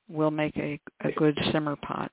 [0.09, 2.11] will make a, a good simmer pot.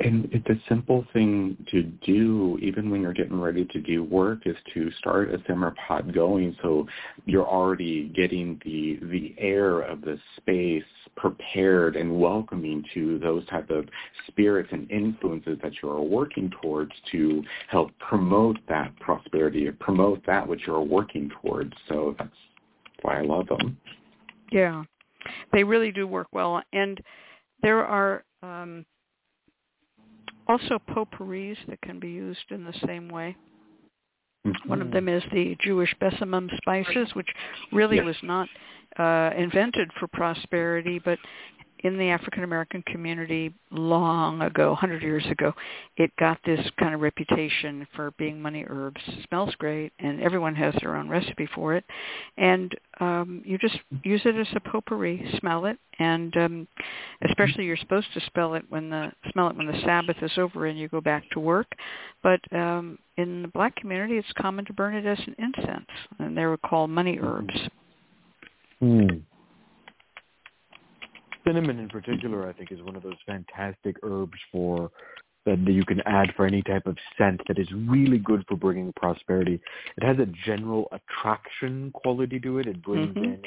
[0.00, 4.40] And it's a simple thing to do, even when you're getting ready to do work,
[4.44, 6.88] is to start a simmer pot going, so
[7.26, 10.82] you're already getting the the air of the space
[11.16, 13.88] prepared and welcoming to those type of
[14.26, 20.46] spirits and influences that you are working towards to help promote that prosperity, promote that
[20.46, 21.72] which you're working towards.
[21.88, 22.30] So that's
[23.02, 23.78] why I love them.
[24.50, 24.82] Yeah,
[25.52, 27.00] they really do work well, and
[27.62, 28.24] there are.
[28.42, 28.84] Um,
[30.46, 33.36] also potpourris that can be used in the same way.
[34.66, 37.28] One of them is the Jewish besamim spices, which
[37.72, 38.04] really Yes.
[38.04, 38.48] was not
[38.98, 41.18] uh, invented for prosperity, but
[41.84, 45.52] in the African American community long ago, 100 years ago,
[45.98, 49.00] it got this kind of reputation for being money herbs.
[49.06, 51.84] It smells great, and everyone has their own recipe for it.
[52.38, 56.68] And um, you just use it as a potpourri, smell it, and um,
[57.28, 60.66] especially you're supposed to smell it when the smell it when the Sabbath is over
[60.66, 61.70] and you go back to work.
[62.22, 66.34] But um, in the black community, it's common to burn it as an incense, and
[66.36, 67.54] they were called money herbs.
[68.80, 69.18] Hmm.
[71.44, 74.90] Cinnamon in particular, I think, is one of those fantastic herbs for
[75.46, 78.92] that you can add for any type of scent that is really good for bringing
[78.94, 79.60] prosperity.
[79.98, 82.66] It has a general attraction quality to it.
[82.66, 83.24] It brings Mhm.
[83.24, 83.42] in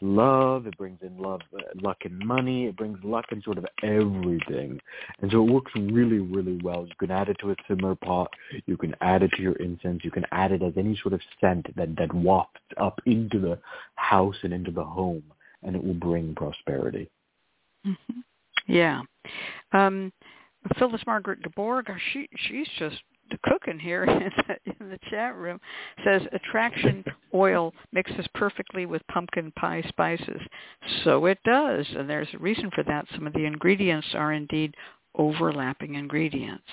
[0.00, 0.66] love.
[0.66, 2.66] It brings in love, uh, luck and money.
[2.66, 4.80] It brings luck in sort of everything.
[5.20, 6.84] And so it works really, really well.
[6.84, 8.34] You can add it to a simmer pot.
[8.66, 10.04] You can add it to your incense.
[10.04, 13.60] You can add it as any sort of scent that, that wafts up into the
[13.94, 15.22] house and into the home,
[15.62, 17.08] and it will bring prosperity.
[17.86, 18.20] Hmm
[18.66, 19.02] Yeah.
[19.72, 20.12] Um,
[20.78, 22.96] Phyllis Margaret DeBoer, gosh, she she's just
[23.44, 25.60] cooking here in the, in the chat room.
[26.04, 30.40] Says attraction oil mixes perfectly with pumpkin pie spices.
[31.04, 33.06] So it does, and there's a reason for that.
[33.14, 34.74] Some of the ingredients are indeed
[35.16, 36.68] overlapping ingredients.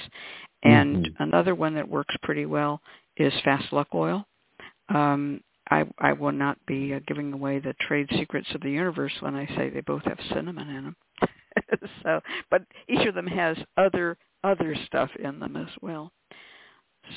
[0.64, 1.16] And Mhm.
[1.20, 2.82] another one that works pretty well
[3.18, 4.26] is fast luck oil.
[4.90, 9.14] Um, I, I will not be uh, giving away the trade secrets of the universe
[9.22, 10.96] when I say they both have cinnamon in them.
[12.04, 16.12] so, but each of them has other other stuff in them as well.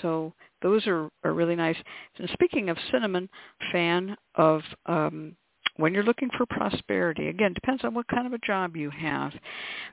[0.01, 0.33] So
[0.63, 1.77] those are, are really nice.
[2.19, 3.29] And speaking of cinnamon,
[3.73, 5.35] fan of um,
[5.77, 7.29] when you're looking for prosperity.
[7.29, 9.33] Again, depends on what kind of a job you have.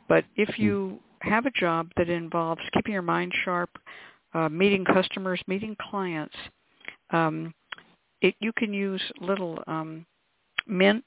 [0.08, 3.70] But if you have a job that involves keeping your mind sharp,
[4.34, 6.36] uh, meeting customers, meeting clients,
[7.12, 7.54] um,
[8.24, 10.06] it, you can use little um,
[10.66, 11.06] mints.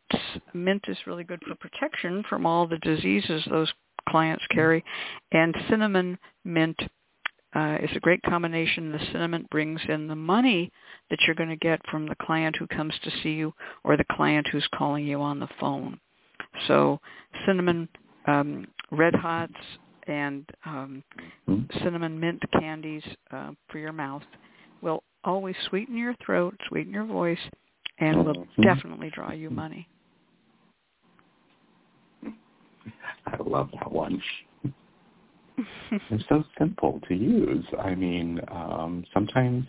[0.54, 3.72] Mint is really good for protection from all the diseases those
[4.08, 4.84] clients carry,
[5.32, 6.76] and cinnamon mint
[7.54, 8.92] uh, is a great combination.
[8.92, 10.70] The cinnamon brings in the money
[11.10, 13.52] that you're going to get from the client who comes to see you
[13.82, 15.98] or the client who's calling you on the phone.
[16.68, 17.00] So
[17.46, 17.88] cinnamon
[18.26, 19.54] um, red hots
[20.06, 21.02] and um,
[21.48, 21.82] Mhm.
[21.82, 24.24] cinnamon mint candies uh, for your mouth
[24.82, 27.38] will always sweeten your throat, sweeten your voice,
[27.98, 28.62] and will Mhm.
[28.62, 29.88] definitely draw you money.
[33.26, 34.22] I love that one.
[36.10, 37.64] It's so simple to use.
[37.78, 39.66] I mean, um, sometimes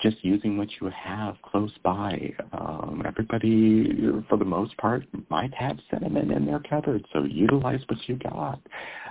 [0.00, 2.32] just using what you have close by.
[2.52, 8.08] Um, everybody, for the most part, might have cinnamon in their cupboard, so utilize what
[8.08, 8.60] you got.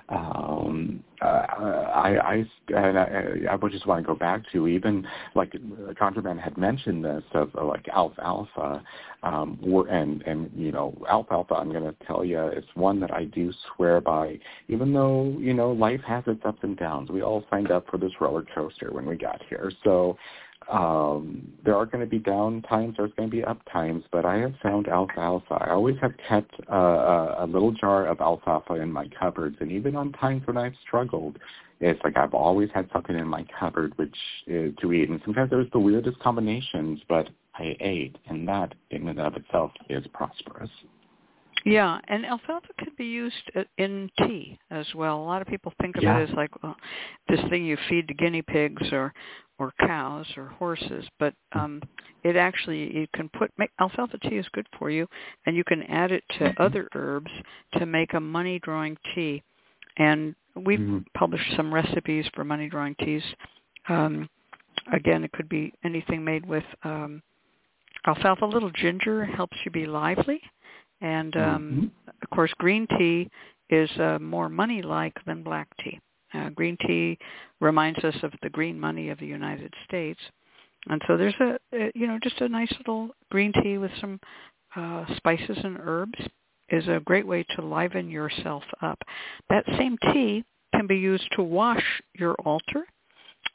[0.09, 2.33] Um, uh, I, I,
[2.75, 7.03] and I, I would just want to go back to even like ConjureMan had mentioned
[7.03, 8.83] this of uh, like alfalfa,
[9.23, 9.59] um,
[9.89, 11.55] and and you know alfalfa.
[11.55, 14.39] I'm going to tell you, it's one that I do swear by.
[14.69, 17.97] Even though you know life has its ups and downs, we all signed up for
[17.97, 19.71] this roller coaster when we got here.
[19.83, 20.17] So
[20.69, 24.25] um, there are going to be down times, there's going to be up times, but
[24.25, 25.55] I have found alfalfa.
[25.55, 29.71] I always have kept uh, a, a little jar of alfalfa in my cupboards, and
[29.71, 31.39] even on times when I've struggled,
[31.79, 34.15] it's like I've always had something in my cupboard which
[34.47, 35.09] is to eat.
[35.09, 39.35] And sometimes it was the weirdest combinations, but I ate, and that in and of
[39.35, 40.69] itself is prosperous.
[41.65, 45.19] Yeah, and alfalfa can be used uh, in tea as well.
[45.19, 46.19] A lot of people think of Yeah.
[46.19, 46.77] it as like well,
[47.27, 49.13] this thing you feed to guinea pigs or
[49.59, 51.81] or cows or horses, but um,
[52.23, 55.05] it actually you can put make, alfalfa tea is good for you,
[55.45, 57.31] and you can add it to other herbs
[57.77, 59.43] to make a money drawing tea.
[59.97, 60.99] And we've Mm-hmm.
[61.17, 63.23] published some recipes for money drawing teas.
[63.89, 64.29] Um,
[64.93, 67.21] again, it could be anything made with um,
[68.05, 68.45] alfalfa.
[68.45, 70.39] A little ginger helps you be lively,
[71.01, 71.91] and um,
[72.23, 73.29] of course, green tea
[73.69, 75.99] is uh, more money-like than black tea.
[76.33, 77.17] Uh, green tea
[77.59, 80.19] reminds us of the green money of the United States,
[80.87, 84.19] and so there's a, a you know just a nice little green tea with some
[84.75, 86.19] uh, spices and herbs
[86.69, 88.99] is a great way to liven yourself up.
[89.49, 90.43] That same tea
[90.75, 92.85] can be used to wash your altar.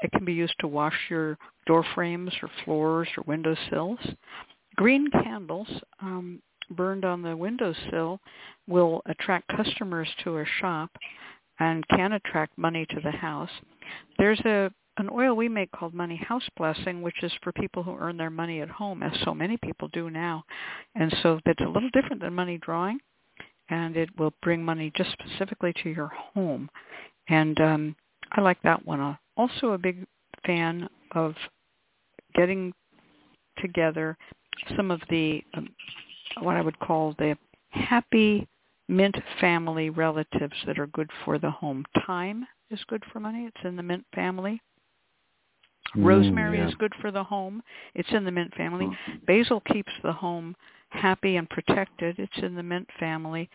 [0.03, 4.01] It can be used to wash your door frames or floors or windowsills.
[4.77, 5.69] Green candles
[6.01, 8.21] um, burned on the windowsill
[8.67, 10.91] will attract customers to a shop
[11.61, 13.51] and can attract money to the house.
[14.19, 17.97] There's a an oil we make called Money House Blessing, which is for people who
[17.99, 20.45] earn their money at home, as so many people do now.
[20.95, 23.01] And so that's a little different than money drawing,
[23.71, 26.71] and it will bring money just specifically to your home.
[27.29, 27.97] And um,
[28.33, 29.01] I like that one.
[29.01, 30.07] Uh, also a big
[30.47, 31.35] fan of
[32.37, 32.73] getting
[33.59, 34.17] together
[34.77, 35.69] some of the um,
[36.41, 37.37] what I would call the
[37.71, 38.47] happy
[38.89, 41.85] mint family relatives that are good for the home.
[42.07, 43.47] Thyme is good for money.
[43.47, 44.61] It's in the mint family.
[45.97, 46.69] Mm, Rosemary yeah.
[46.69, 47.63] is good for the home.
[47.95, 48.89] It's in the mint family.
[49.27, 50.57] Basil keeps the home
[50.91, 52.19] happy and protected.
[52.19, 53.49] It's in the mint family.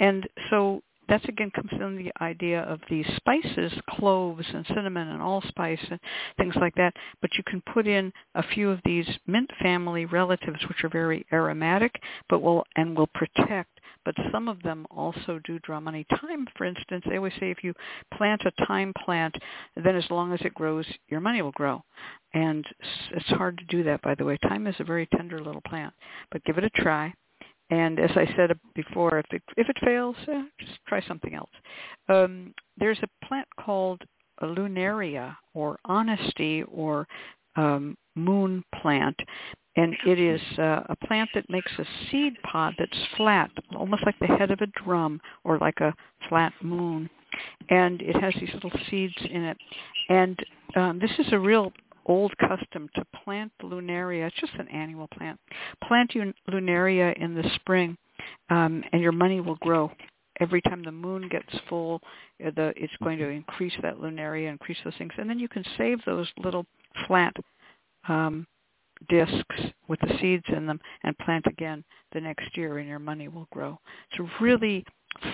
[0.00, 5.22] And so that's again comes in the idea of these spices, cloves and cinnamon and
[5.22, 6.00] allspice and
[6.36, 6.94] things like that.
[7.20, 11.24] But you can put in a few of these mint family relatives, which are very
[11.32, 13.75] aromatic, but will and will protect.
[14.06, 16.06] But some of them also do draw money.
[16.08, 17.74] Thyme, for instance, they always say if you
[18.16, 19.34] plant a thyme plant,
[19.74, 21.82] then as long as it grows, your money will grow.
[22.32, 22.64] And
[23.10, 24.38] it's hard to do that, by the way.
[24.48, 25.92] Thyme is a very tender little plant,
[26.30, 27.12] but give it a try.
[27.70, 31.50] And as I said before, if it, if it fails, eh, just try something else.
[32.08, 34.00] Um, there's a plant called
[34.40, 37.08] lunaria or honesty or
[37.56, 39.16] um, moon plant,
[39.76, 44.18] and it is uh, a plant that makes a seed pod that's flat, almost like
[44.18, 45.94] the head of a drum or like a
[46.28, 47.08] flat moon,
[47.68, 49.56] and it has these little seeds in it.
[50.08, 50.38] And
[50.76, 51.72] um, this is a real
[52.06, 54.26] old custom to plant lunaria.
[54.26, 55.38] It's just an annual plant.
[55.86, 57.96] Plant un- lunaria in the spring,
[58.48, 59.90] um, and your money will grow.
[60.38, 62.00] Every time the moon gets full,
[62.44, 65.64] uh, the, it's going to increase that lunaria, increase those things, and then you can
[65.76, 66.66] save those little
[67.06, 67.34] flat
[68.08, 68.46] um,
[69.08, 73.28] discs with the seeds in them and plant again the next year, and your money
[73.28, 73.78] will grow.
[74.10, 74.84] It's really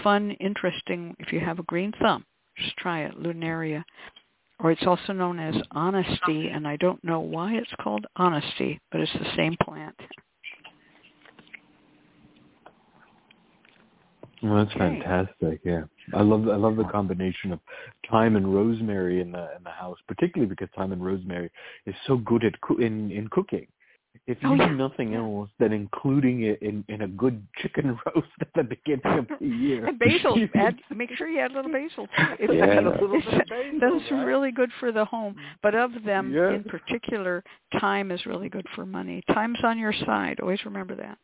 [0.03, 1.15] fun, interesting.
[1.19, 2.25] If you have a green thumb,
[2.57, 3.85] just try it, lunaria
[4.63, 9.01] or it's also known as honesty, and I don't know why it's called honesty, but
[9.01, 9.97] it's the same plant.
[14.43, 15.01] Well, that's Okay.
[15.01, 15.61] fantastic.
[15.65, 15.85] Yeah,
[16.15, 17.61] I love I love the combination of
[18.11, 21.51] thyme and rosemary in the in the house, particularly because thyme and rosemary
[21.87, 23.67] is so good at coo- in in cooking.
[24.27, 24.73] If you Oh, do yeah.
[24.75, 29.27] nothing else than including it in in a good chicken roast at the beginning of
[29.41, 32.07] the year, And basil, add, make sure you add a little basil.
[32.39, 34.25] It's, Yeah, a little bit of basil, right?
[34.27, 35.35] really good for the home.
[35.35, 35.57] Mm-hmm.
[35.63, 36.51] But of them Yeah.
[36.51, 37.43] in particular,
[37.81, 39.23] thyme is really good for money.
[39.33, 40.41] Time's on your side.
[40.41, 41.17] Always remember that.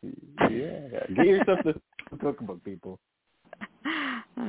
[0.49, 1.75] yeah, get yourself the
[2.17, 2.99] cookbook, people.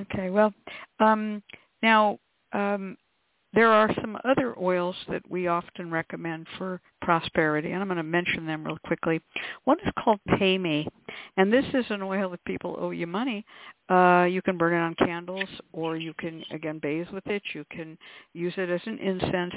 [0.00, 0.30] Okay.
[0.30, 0.52] Well,
[0.98, 1.42] um,
[1.82, 2.18] now
[2.52, 2.96] um,
[3.52, 8.02] there are some other oils that we often recommend for prosperity, and I'm going to
[8.04, 9.20] mention them real quickly.
[9.64, 10.86] One is called Pay Me,
[11.36, 13.44] and this is an oil that people owe you money.
[13.88, 17.42] Uh, you can burn it on candles, or you can again bathe with it.
[17.52, 17.98] You can
[18.34, 19.54] use it as an incense.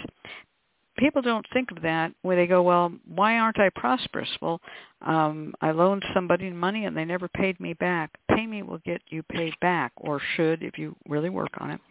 [0.97, 4.29] People don't think of that when they go, well, why aren't I prosperous?
[4.41, 4.61] Well,
[5.01, 8.11] um, I loaned somebody money and they never paid me back.
[8.29, 11.81] Pay me will get you paid back, or should if you really work on it.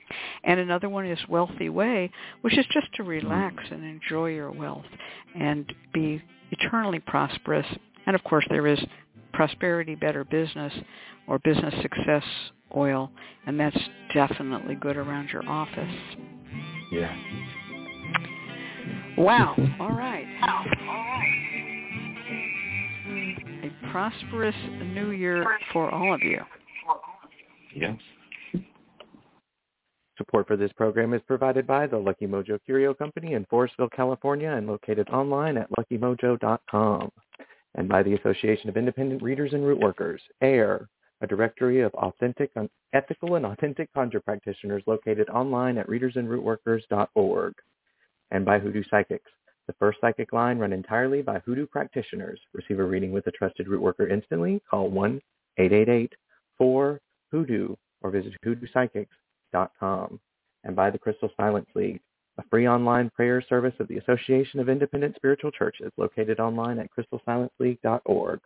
[0.44, 2.10] And another one is Wealthy Way,
[2.42, 4.84] which is just to relax and enjoy your wealth
[5.34, 7.66] and be eternally prosperous.
[8.06, 8.78] And of course, there is
[9.32, 10.72] Prosperity Better Business
[11.26, 12.24] or Business Success
[12.76, 13.10] Oil,
[13.46, 13.78] and that's
[14.14, 15.94] definitely good around your office.
[16.90, 17.14] Yeah.
[19.22, 19.54] Wow.
[19.80, 20.26] All right.
[23.62, 24.54] A prosperous
[24.92, 26.40] new year for all of you.
[27.76, 27.96] Yes.
[30.18, 34.50] Support for this program is provided by the Lucky Mojo Curio Company in Forestville, California,
[34.50, 37.10] and located online at luckymojo.com,
[37.76, 40.88] and by the Association of Independent Readers and Root Workers, AIRR,
[41.20, 42.50] a directory of authentic,
[42.92, 47.54] ethical, and authentic conjure practitioners located online at readersandrootworkers.org,
[48.32, 49.30] and by Hoodoo Psychics,
[49.68, 52.40] The first psychic line run entirely by hoodoo practitioners.
[52.52, 54.60] Receive a reading with a trusted root worker instantly.
[54.68, 60.20] Call 1-888-4-HOODOO or visit hoodoopsychics.com.
[60.64, 62.00] And by the Crystal Silence League,
[62.38, 66.88] a free online prayer service of the Association of Independent Spiritual Churches located online at
[66.90, 68.40] crystalsilenceleague.org.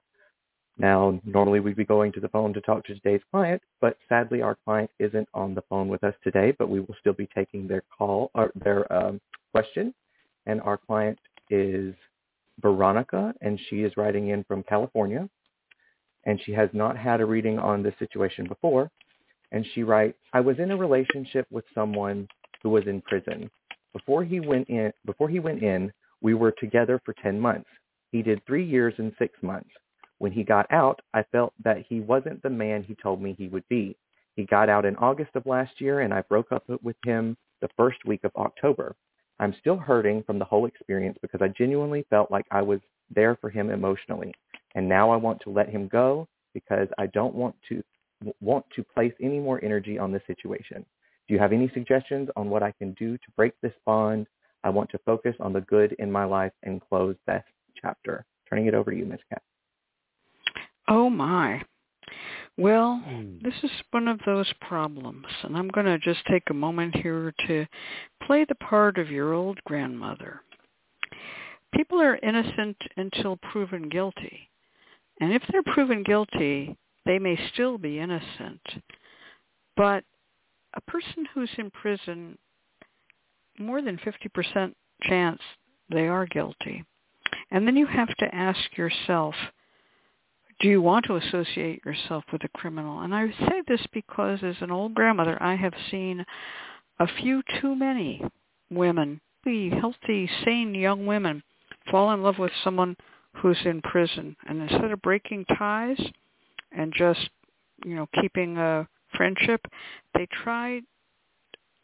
[0.78, 4.42] Now, normally we'd be going to the phone to talk to today's client, but sadly
[4.42, 7.66] our client isn't on the phone with us today, but we will still be taking
[7.66, 9.20] their call or their um,
[9.52, 9.94] question.
[10.44, 11.18] And our client
[11.48, 11.94] is
[12.60, 15.28] Veronica, and she is writing in from California.
[16.24, 18.90] And she has not had a reading on this situation before.
[19.52, 22.28] And she writes, I was in a relationship with someone
[22.62, 23.50] who was in prison.
[23.92, 27.68] Before he went in, before he went in, we were together for 10 months.
[28.12, 29.70] He did three years and six months.
[30.18, 33.48] When he got out, I felt that he wasn't the man he told me he
[33.48, 33.96] would be.
[34.34, 37.68] He got out in August of last year, and I broke up with him the
[37.76, 38.94] first week of October.
[39.38, 42.80] I'm still hurting from the whole experience because I genuinely felt like I was
[43.14, 44.34] there for him emotionally.
[44.74, 47.82] And now I want to let him go because I don't want to
[48.40, 50.84] want to place any more energy on this situation.
[51.28, 54.26] Do you have any suggestions on what I can do to break this bond?
[54.64, 57.42] I want to focus on the good in my life and close this
[57.80, 58.24] chapter.
[58.48, 59.20] Turning it over to you, Ms.
[59.28, 59.42] Cat.
[60.88, 61.62] Oh my.
[62.58, 63.38] Well, hmm.
[63.42, 67.34] this is one of those problems, and I'm going to just take a moment here
[67.46, 67.66] to
[68.26, 70.40] play the part of your old grandmother.
[71.74, 74.48] People are innocent until proven guilty.
[75.20, 78.60] And if they're proven guilty, they may still be innocent.
[79.76, 80.04] But
[80.74, 82.38] a person who's in prison,
[83.58, 85.40] more than 50% chance
[85.90, 86.84] they are guilty.
[87.50, 89.34] And then you have to ask yourself,
[90.60, 93.00] do you want to associate yourself with a criminal?
[93.00, 96.24] And I say this because as an old grandmother, I have seen
[96.98, 98.22] a few too many
[98.70, 101.42] women, healthy, sane young women,
[101.90, 102.96] fall in love with someone
[103.34, 104.36] who's in prison.
[104.48, 106.00] And instead of breaking ties
[106.72, 107.28] and just,
[107.84, 109.60] you know, keeping a friendship,
[110.14, 110.80] they try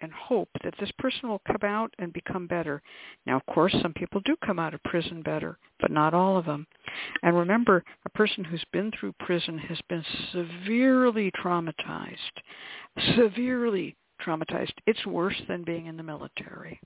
[0.03, 2.82] and hope that this person will come out and become better.
[3.24, 6.44] Now, of course, some people do come out of prison better, but not all of
[6.44, 6.66] them.
[7.22, 12.16] And remember, a person who's been through prison has been severely traumatized.
[13.16, 14.72] Severely traumatized.
[14.86, 16.80] It's worse than being in the military.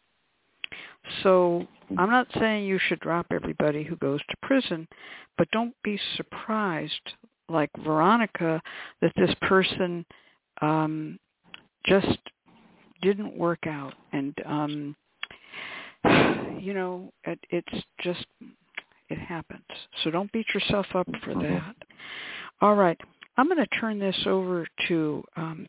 [1.22, 4.86] So I'm not saying you should drop everybody who goes to prison,
[5.38, 7.14] but don't be surprised,
[7.48, 8.60] like Veronica,
[9.00, 10.04] that this person
[10.60, 11.18] um,
[11.86, 12.18] just
[13.02, 13.94] didn't work out.
[14.12, 14.96] And um
[16.60, 18.26] you know it, it's just
[19.08, 19.64] it happens.
[20.02, 21.42] So don't beat yourself up for mm-hmm.
[21.42, 21.76] that.
[22.60, 23.00] All right.
[23.38, 25.66] I'm going to turn this over to um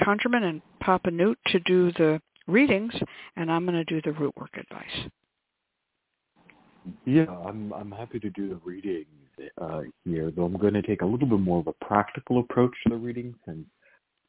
[0.00, 2.92] ConjureMan and papa newt to do the readings
[3.36, 5.10] and i'm going to do the root work advice.
[7.04, 9.06] Yeah i'm i'm happy to do the readings
[9.60, 12.72] uh, here though i'm going to take a little bit more of a practical approach
[12.84, 13.64] to the readings and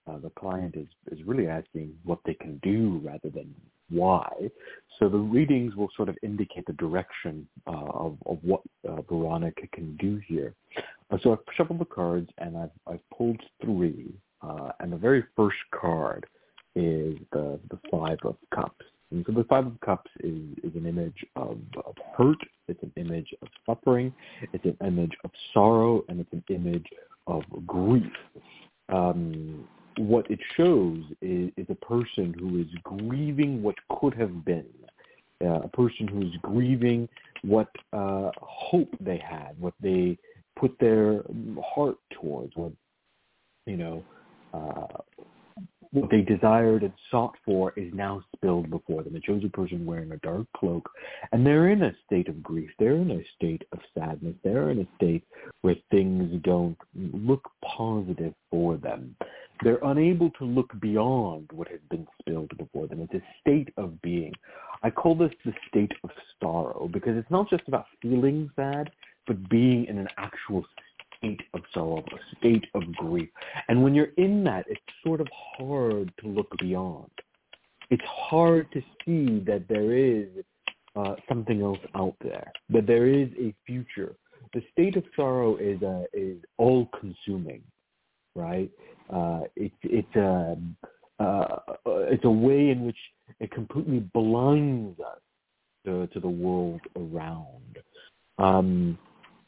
[0.08, 3.54] uh, the client is, is really asking what they can do rather than
[3.90, 4.30] why.
[5.00, 9.64] So the readings will sort of indicate the direction uh, of, of what uh, Veronica
[9.74, 10.54] can do here.
[11.12, 14.14] Uh, so I've shuffled the cards and I've, I've pulled three.
[14.42, 16.26] Uh, and the very first card
[16.76, 18.86] is the, the Five of Cups.
[19.12, 22.38] And so the Five of Cups is, is an image of, of hurt,
[22.70, 24.14] it's an image of suffering,
[24.54, 26.88] it's an image of sorrow, and it's an image
[27.28, 28.04] of grief.
[28.88, 29.68] Um,
[29.98, 34.66] what it shows is, is, a person who is grieving what could have been,
[35.44, 37.08] uh, a person who is grieving
[37.44, 40.18] what uh, hope they had, what they
[40.56, 41.24] put their
[41.64, 42.72] heart towards, what
[43.66, 44.04] you know,
[44.54, 44.98] uh,
[45.94, 49.16] what they desired and sought for is now spilled before them.
[49.16, 50.90] It shows a person wearing a dark cloak,
[51.32, 52.70] and they're in a state of grief.
[52.80, 54.36] They're in a state of sadness.
[54.44, 55.24] They're in a state
[55.62, 59.16] where things don't look positive for them.
[59.64, 63.02] They're unable to look beyond what has been spilled before them.
[63.02, 64.34] It's a state of being.
[64.84, 66.10] I call this the state of
[66.42, 68.90] sorrow because it's not just about feeling sad,
[69.28, 70.66] but being in an actual
[71.22, 73.30] state of sorrow, a state of grief.
[73.68, 77.12] And when you're in that, it's sort of hard to look beyond.
[77.90, 80.28] It's hard to see that there is
[80.96, 84.16] uh, something else out there, that there is a future.
[84.54, 87.62] The state of sorrow is uh, is all consuming,
[88.36, 88.70] right?
[89.10, 90.58] Uh, it's it's a
[91.20, 92.98] uh, uh, it's a way in which
[93.40, 95.20] it completely blinds us
[95.86, 97.78] to, to the world around.
[98.38, 98.98] Um,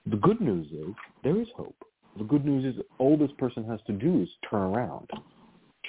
[0.05, 0.93] the good news is
[1.23, 1.75] there is hope.
[2.17, 5.09] The good news is all this person has to do is turn around.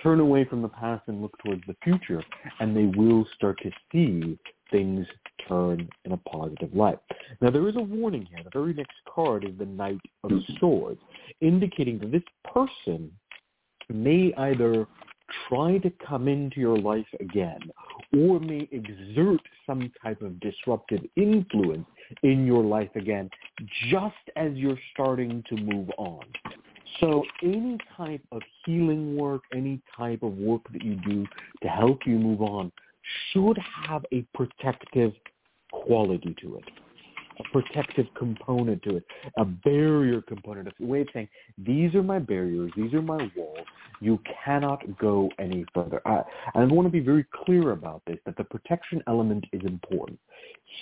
[0.03, 2.23] turn away from the past and look towards the future,
[2.61, 4.39] and they will start to see
[4.71, 5.07] things
[5.49, 6.99] turn in a positive light.
[7.41, 8.43] Now, there is a warning here.
[8.45, 11.01] The very next card is the Knight of Swords,
[11.41, 13.11] indicating that this person
[13.89, 14.87] may either
[15.49, 17.61] try to come into your life again
[18.13, 21.87] or may exert some type of disruptive influence
[22.23, 23.31] in your life again
[23.91, 26.25] just as you're starting to move on.
[27.01, 31.27] So any type of healing work, any type of work that you do
[31.63, 32.71] to help you move on
[33.33, 35.13] should have a protective
[35.73, 36.65] quality to it
[37.39, 39.05] a protective component to it,
[39.39, 41.29] a barrier component, a way of saying,
[41.59, 43.67] these are my barriers, these are my walls,
[44.01, 46.01] you cannot go any further.
[46.07, 46.23] I,
[46.55, 50.19] I want to be very clear about this, that the protection element is important.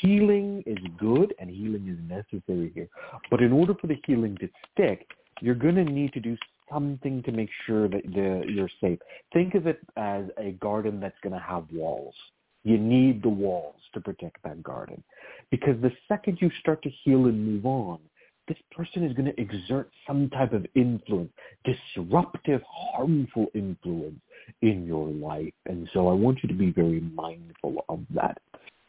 [0.01, 2.89] Healing is good and healing is necessary here.
[3.31, 5.07] But in order for the healing to stick,
[5.41, 6.37] you're going to need to do
[6.71, 8.99] something to make sure that the, you're safe.
[9.33, 12.15] Think of it as a garden that's going to have walls.
[12.65, 15.03] You need the walls to protect that garden.
[15.51, 17.99] Because the second you start to heal and move on,
[18.49, 21.31] this person is going to exert some type of influence,
[21.65, 24.21] disruptive, harmful influence
[24.63, 25.53] in your life.
[25.67, 28.39] And so I want you to be very mindful of that.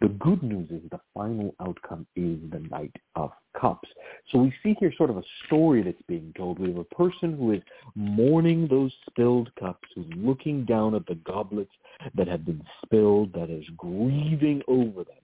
[0.04, 3.88] The good news is the final outcome is the Knight of Cups.
[4.30, 6.60] So we see here sort of a story that's being told.
[6.60, 7.62] We have a person who is
[7.96, 11.72] mourning those spilled cups, who's looking down at the goblets
[12.16, 15.24] that have been spilled, that is grieving over them.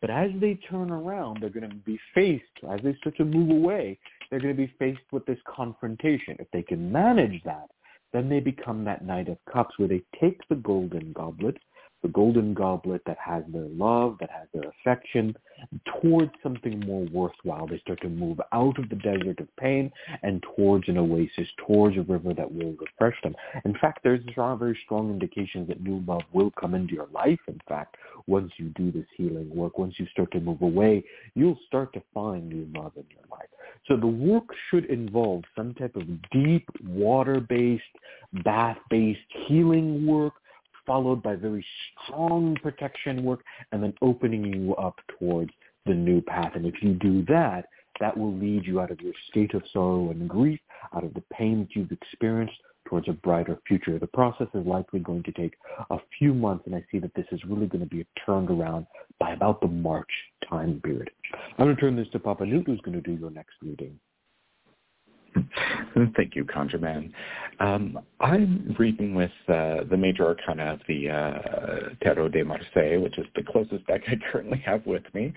[0.00, 3.50] But as they turn around, they're going to be faced, as they start to move
[3.50, 3.98] away,
[4.30, 6.36] they're going to be faced with this confrontation.
[6.38, 7.68] If they can manage that,
[8.12, 11.56] then they become that Knight of Cups where they take the golden goblet
[12.02, 15.36] the golden goblet that has their love, that has their affection,
[16.00, 17.66] towards something more worthwhile.
[17.66, 19.90] They start to move out of the desert of pain
[20.22, 23.34] and towards an oasis, towards a river that will refresh them.
[23.64, 27.40] In fact, there's very strong indications that new love will come into your life.
[27.48, 27.96] In fact,
[28.26, 32.02] once you do this healing work, once you start to move away, you'll start to
[32.14, 33.48] find new love in your life.
[33.86, 37.82] So the work should involve some type of deep, water-based,
[38.44, 40.34] bath-based healing work
[40.88, 41.64] followed by very
[42.02, 45.50] strong protection work and then opening you up towards
[45.86, 46.52] the new path.
[46.56, 47.66] And if you do that,
[48.00, 50.58] that will lead you out of your state of sorrow and grief,
[50.94, 52.54] out of the pain that you've experienced
[52.88, 53.98] towards a brighter future.
[53.98, 55.54] The process is likely going to take
[55.90, 58.86] a few months, and I see that this is really going to be turned around
[59.20, 60.10] by about the March
[60.48, 61.10] time period.
[61.58, 63.98] I'm going to turn this to Papa Newt, who's going to do your next reading.
[66.16, 67.12] Thank you, ConjureMan.
[67.60, 73.18] Um, I'm reading with uh, the major arcana of the uh, Tarot de Marseille, which
[73.18, 75.32] is the closest deck I currently have with me.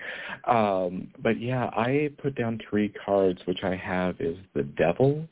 [0.46, 5.28] Um, but yeah, I put down three cards, which I have is the Devil,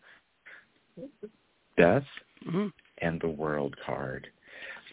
[1.77, 2.05] Death,
[2.47, 2.67] mm-hmm.
[2.99, 4.27] and the World card.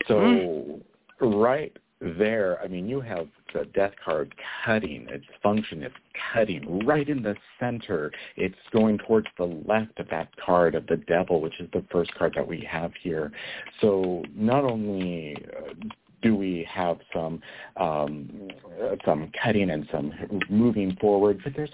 [0.07, 1.33] So mm-hmm.
[1.33, 4.33] right there, I mean, you have the death card
[4.63, 5.07] cutting.
[5.09, 5.91] Its function is
[6.33, 8.11] cutting right in the center.
[8.35, 12.13] It's going towards the left of that card of the devil, which is the first
[12.13, 13.31] card that we have here.
[13.81, 15.73] So not only uh,
[16.21, 17.41] do we have some
[17.77, 18.49] um,
[19.05, 20.13] some cutting and some
[20.49, 21.71] moving forward, but there's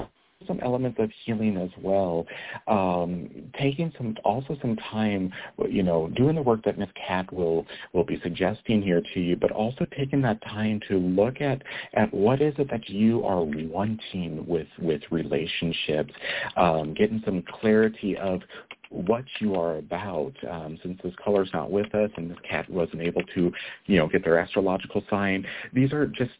[0.47, 2.25] some elements of healing as well.
[2.67, 3.29] Um,
[3.59, 5.31] taking some also some time,
[5.69, 9.35] you know, doing the work that Miss Cat will will be suggesting here to you,
[9.35, 11.61] but also taking that time to look at
[11.93, 16.13] at what is it that you are wanting with with relationships,
[16.57, 18.41] um, getting some clarity of
[18.89, 20.33] what you are about.
[20.49, 23.51] Um, since this caller's not with us and this cat wasn't able to,
[23.87, 26.31] you know, get their astrological sign, these are just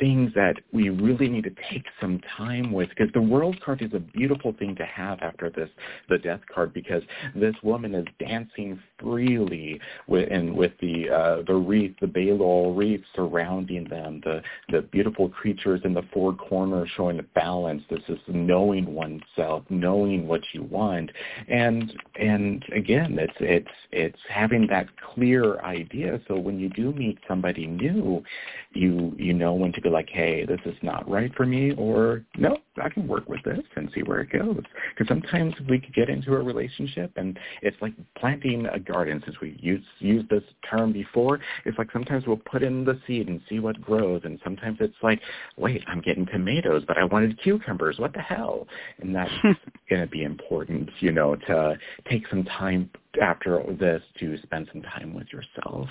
[0.00, 3.92] things that we really need to take some time with because the world card is
[3.92, 5.68] a beautiful thing to have after this
[6.08, 7.02] the death card because
[7.36, 9.78] this woman is dancing freely
[10.08, 15.28] with and with the uh, the wreath the Balor wreath surrounding them the the beautiful
[15.28, 17.82] creatures in the four corners showing the balance.
[17.90, 21.10] This is knowing oneself knowing what you want.
[21.48, 26.20] And and again it's it's it's having that clear idea.
[26.26, 28.24] So when you do meet somebody new
[28.72, 32.24] you you know when to go like, hey, this is not right for me, or
[32.36, 34.62] no, I can work with this and see where it goes.
[34.90, 39.22] Because sometimes we could get into a relationship, and it's like planting a garden.
[39.24, 43.28] Since we used used this term before, it's like sometimes we'll put in the seed
[43.28, 45.20] and see what grows, and sometimes it's like,
[45.56, 47.98] wait, I'm getting tomatoes, but I wanted cucumbers.
[47.98, 48.66] What the hell?
[49.00, 49.30] And that's
[49.90, 52.90] going to be important, you know, to take some time
[53.20, 55.88] after this to spend some time with yourself.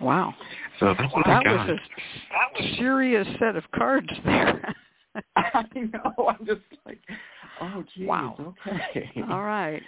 [0.00, 0.34] Wow.
[0.82, 1.78] So that's what that I was
[2.58, 4.74] a serious set of cards there.
[5.36, 6.28] I know.
[6.28, 6.98] I'm just like,
[7.60, 8.54] oh, geez, wow.
[8.66, 9.10] Okay.
[9.30, 9.80] All right.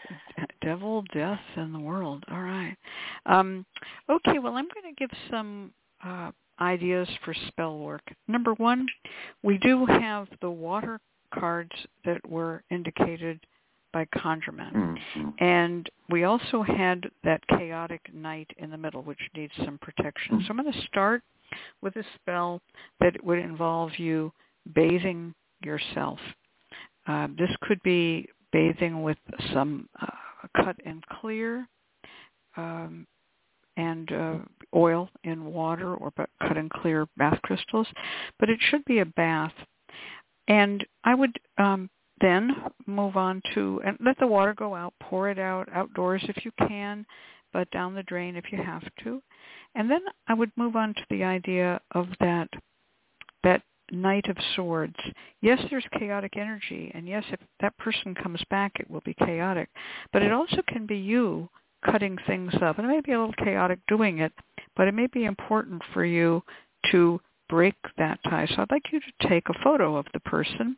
[0.62, 2.22] devil, death, and the world.
[2.30, 2.76] All right.
[3.26, 3.66] Um,
[4.08, 5.72] okay, well, I'm going to give some
[6.04, 6.30] uh,
[6.60, 8.02] ideas for spell work.
[8.28, 8.86] Number one,
[9.42, 11.00] we do have the water
[11.32, 11.72] cards
[12.04, 13.40] that were indicated
[13.94, 14.74] by ConjureMan.
[14.74, 15.28] Mm-hmm.
[15.38, 20.36] And we also had that chaotic night in the middle, which needs some protection.
[20.36, 20.46] Mm-hmm.
[20.46, 21.22] So I'm going to start
[21.80, 22.60] with a spell
[23.00, 24.32] that would involve you
[24.74, 26.18] bathing yourself.
[27.06, 29.18] Uh, this could be bathing with
[29.52, 30.06] some uh,
[30.64, 31.66] cut and clear
[32.56, 33.06] um,
[33.76, 34.38] and uh,
[34.74, 37.86] oil in water or cut and clear bath crystals,
[38.40, 39.52] but it should be a bath.
[40.48, 41.88] And I would um,
[42.20, 42.51] then
[42.86, 46.53] move on to and let the water go out, pour it out outdoors if you
[46.66, 47.05] can,
[47.53, 49.23] but down the drain if you have to.
[49.74, 52.49] And then I would move on to the idea of that
[53.43, 54.97] that Knight of Swords.
[55.43, 59.69] Yes, there's chaotic energy, and yes, if that person comes back, it will be chaotic.
[60.12, 61.49] But it also can be you
[61.85, 62.78] cutting things up.
[62.78, 64.32] And it may be a little chaotic doing it,
[64.77, 66.43] but it may be important for you
[66.91, 68.47] to break that tie.
[68.47, 70.77] So I'd like you to take a photo of the person,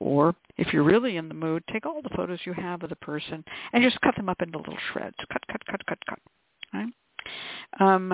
[0.00, 2.96] or if you're really in the mood, take all the photos you have of the
[2.96, 5.16] person and just cut them up into little shreds.
[5.32, 6.18] Cut, cut, cut, cut, cut.
[6.74, 6.88] Right?
[7.80, 8.12] Um,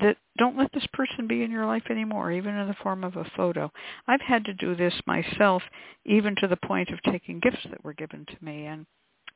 [0.00, 3.16] that don't let this person be in your life anymore, even in the form of
[3.16, 3.70] a photo.
[4.08, 5.62] I've had to do this myself,
[6.04, 8.86] even to the point of taking gifts that were given to me and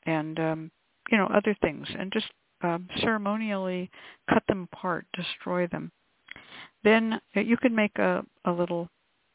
[0.06, 0.70] and um,
[1.10, 2.26] you know, other things and just
[2.62, 3.90] um, ceremonially
[4.28, 5.92] cut them apart, destroy them.
[6.82, 8.88] Then you can make a, a little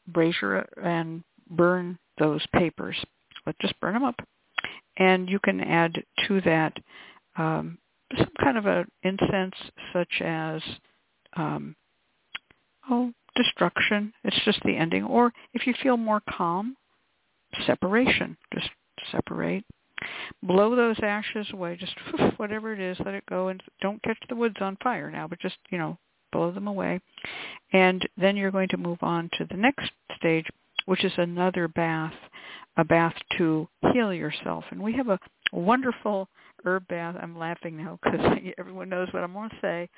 [0.08, 2.96] brazier and burn those papers.
[3.44, 4.20] But just burn them up.
[4.96, 6.76] And you can add to that
[7.36, 7.78] um,
[8.16, 9.54] some kind of an incense
[9.92, 10.62] such as,
[11.36, 11.74] um,
[12.88, 14.12] oh, destruction.
[14.22, 15.04] It's just the ending.
[15.04, 16.76] Or if you feel more calm,
[17.66, 18.36] separation.
[18.54, 18.68] Just
[19.10, 19.64] separate
[20.42, 21.94] blow those ashes away, just
[22.38, 25.40] whatever it is, let it go, and don't catch the woods on fire now, but
[25.40, 25.98] just, you know,
[26.32, 27.00] blow them away.
[27.72, 30.46] And then you're going to move on to the next stage,
[30.90, 32.12] which is another bath,
[32.76, 34.64] a bath to heal yourself.
[34.72, 35.20] And we have a
[35.52, 36.28] wonderful
[36.64, 37.14] herb bath.
[37.22, 38.18] I'm laughing now because
[38.58, 39.88] everyone knows what I'm going to say.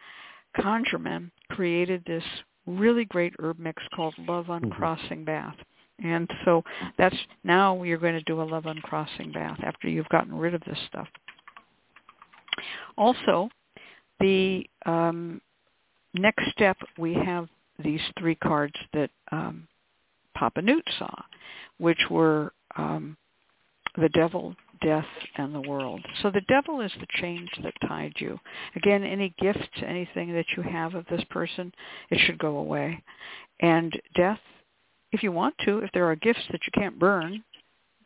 [0.59, 2.23] ConjureMan created this
[2.67, 5.25] really great herb mix called Love Uncrossing mm-hmm.
[5.25, 5.57] Bath.
[6.05, 6.63] And so
[6.99, 10.61] that's now you're going to do a love uncrossing bath after you've gotten rid of
[10.67, 11.09] this stuff.
[12.99, 13.49] Also,
[14.21, 15.41] the um,
[16.13, 17.49] next step, we have
[17.83, 19.67] these three cards that um,
[20.35, 21.15] Papa Newt saw,
[21.79, 23.17] which were um,
[23.97, 25.07] the devil, death,
[25.37, 26.01] and the world.
[26.23, 28.39] So the devil is the chains that tied you.
[28.77, 31.73] Again, any gifts, anything that you have of this person,
[32.11, 33.03] it should go away.
[33.61, 34.41] And death
[35.13, 37.45] if you want to, if there are gifts that you can't burn,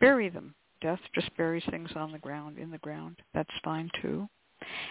[0.01, 0.55] bury them.
[0.82, 3.16] Death just buries things on the ground, in the ground.
[3.32, 4.28] That's fine too.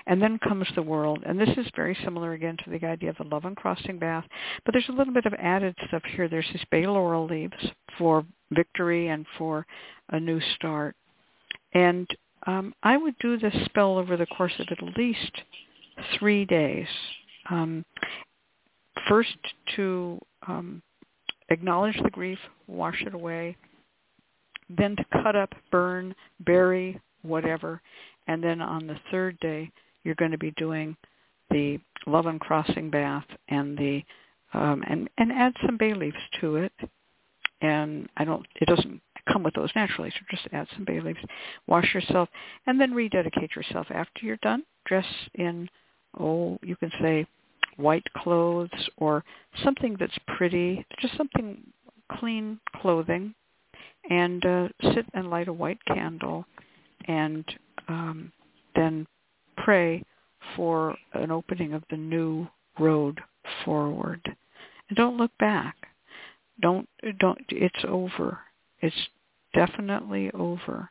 [0.07, 1.23] And then comes the world.
[1.25, 4.25] And this is very similar again to the idea of the love uncrossing bath.
[4.65, 6.27] But there's a little bit of added stuff here.
[6.27, 7.53] There's these bay laurel leaves
[7.97, 9.65] for victory and for
[10.09, 10.95] a new start.
[11.73, 12.07] And
[12.47, 15.31] um, I would do this spell over the course of at least
[16.17, 16.87] three days.
[17.49, 17.85] Um,
[19.07, 19.37] first
[19.75, 20.81] to um,
[21.49, 23.55] acknowledge the grief, wash it away,
[24.69, 27.81] then to cut up, burn, bury, whatever,
[28.27, 29.71] and then on the third day
[30.03, 30.95] you're going to be doing
[31.49, 34.01] the love uncrossing bath and the
[34.53, 36.71] um, and and add some bay leaves to it.
[37.61, 41.19] And I don't it doesn't come with those naturally, so just add some bay leaves.
[41.67, 42.29] Wash yourself
[42.67, 44.63] and then rededicate yourself after you're done.
[44.85, 45.69] Dress in
[46.19, 47.25] oh you can say
[47.77, 49.23] white clothes or
[49.63, 51.57] something that's pretty, just something
[52.19, 53.33] clean clothing,
[54.09, 56.45] and uh, sit and light a white candle,
[57.07, 57.43] and
[57.87, 58.31] um,
[58.75, 59.05] then
[59.57, 60.03] pray
[60.55, 62.47] for an opening of the new
[62.79, 63.19] road
[63.63, 64.21] forward.
[64.89, 65.75] And don't look back.
[66.61, 66.87] Don't
[67.19, 67.39] don't.
[67.49, 68.39] It's over.
[68.81, 68.95] It's
[69.53, 70.89] definitely over.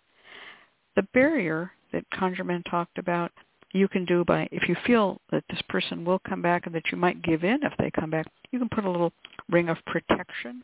[0.97, 3.31] The barrier that ConjureMan talked about
[3.73, 6.85] you can do by if you feel that this person will come back and that
[6.93, 9.13] you might give in if they come back, you can put a little
[9.51, 10.63] ring of protection,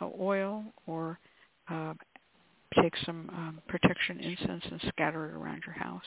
[0.00, 1.18] oil, or
[1.68, 1.94] uh,
[2.80, 6.02] take some um, protection incense and scatter it around your house.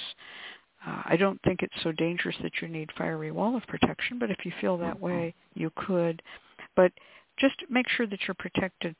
[0.85, 4.31] Uh, I don't think it's so dangerous that you need fiery wall of protection, but
[4.31, 6.21] if you feel that way, you could.
[6.75, 6.91] But
[7.37, 8.95] just make sure that you're protected.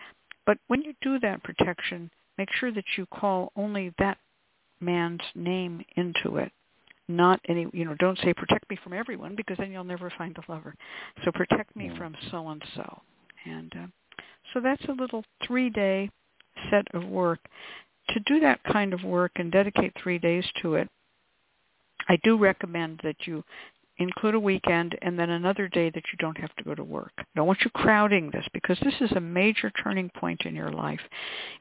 [0.46, 4.18] But when you do that protection, make sure that you call only that
[4.80, 6.52] man's name into it
[7.08, 10.36] not any you know don't say protect me from everyone because then you'll never find
[10.38, 10.74] a lover
[11.24, 13.02] so protect me from so and so
[13.46, 13.88] and uh,
[14.54, 16.10] so that's a little three day
[16.70, 17.40] set of work
[18.10, 20.90] to do that kind of work and dedicate three days to it
[22.08, 23.44] I do recommend that you
[23.98, 27.12] include a weekend and then another day that you don't have to go to work.
[27.20, 30.72] I don't want you crowding this because this is a major turning point in your
[30.72, 31.00] life.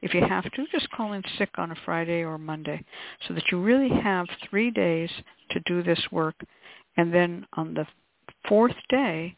[0.01, 2.83] If you have to, just call in sick on a Friday or Monday
[3.27, 5.09] so that you really have three days
[5.51, 6.35] to do this work.
[6.97, 7.85] And then on the
[8.47, 9.35] fourth day,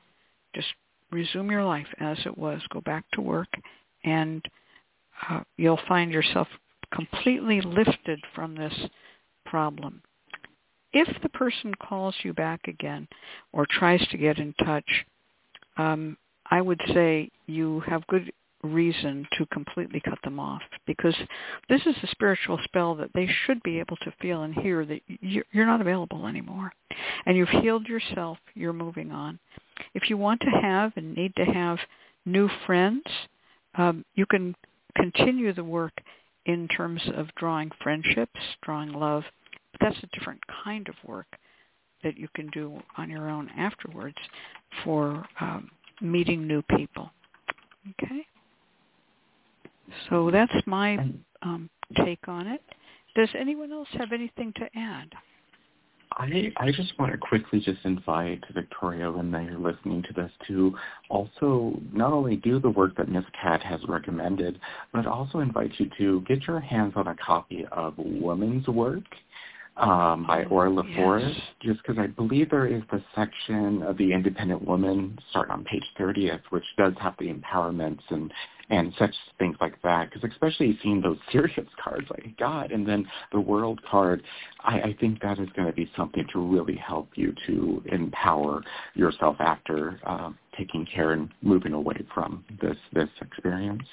[0.55, 0.69] just
[1.11, 2.61] resume your life as it was.
[2.71, 3.49] Go back to work
[4.03, 4.43] and
[5.29, 6.47] uh, you'll find yourself
[6.91, 8.73] completely lifted from this
[9.45, 10.01] problem
[10.93, 13.07] if the person calls you back again
[13.51, 15.05] or tries to get in touch,
[15.77, 16.15] um,
[16.49, 18.31] I would say you have good
[18.61, 21.15] reason to completely cut them off because
[21.67, 25.01] this is a spiritual spell that they should be able to feel and hear that
[25.19, 26.71] you're not available anymore.
[27.25, 29.39] And you've healed yourself, you're moving on.
[29.95, 31.79] If you want to have and need to have
[32.25, 33.03] new friends,
[33.75, 34.55] um, you can
[34.95, 35.93] continue the work
[36.45, 39.23] in terms of drawing friendships, drawing love,
[39.71, 41.27] But that's a different kind of work
[42.03, 44.17] that you can do on your own afterwards
[44.83, 45.71] for um,
[46.01, 47.11] meeting new people.
[48.01, 48.25] Okay?
[50.09, 50.97] So that's my
[51.41, 51.69] um,
[52.03, 52.61] take on it.
[53.15, 55.09] Does anyone else have anything to add?
[56.17, 60.75] I I just want to quickly just invite Victoria when they're listening to this to
[61.09, 64.59] also not only do the work that Miss Cat has recommended,
[64.91, 69.03] but also invite you to get your hands on a copy of Woman's Work
[69.77, 70.95] um, by Orla yes.
[70.95, 75.63] Forrest, just because I believe there is the section of the Independent Woman, starting on
[75.63, 78.31] page 30th, which does have the empowerments and
[78.73, 80.09] and such things like that.
[80.09, 84.23] Because especially seeing those serious cards, like God, and then the World card,
[84.61, 88.61] I, I think that is going to be something to really help you to empower
[88.95, 93.83] yourself after uh, taking care and moving away from this this experience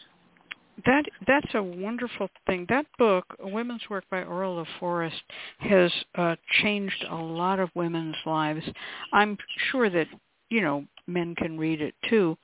[0.87, 2.65] that that's a wonderful thing.
[2.71, 5.23] That book, Women's Work by Orla Forrest,
[5.59, 8.65] has uh, changed a lot of women's lives.
[9.13, 9.37] I'm
[9.71, 10.07] sure that
[10.49, 12.39] you know men can read it too,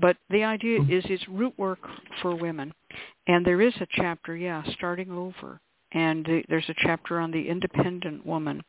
[0.00, 1.78] but the idea is it's root work
[2.22, 2.72] for women,
[3.26, 5.60] and there is a chapter, yeah, starting over,
[5.92, 8.62] and the, there's a chapter on the independent woman.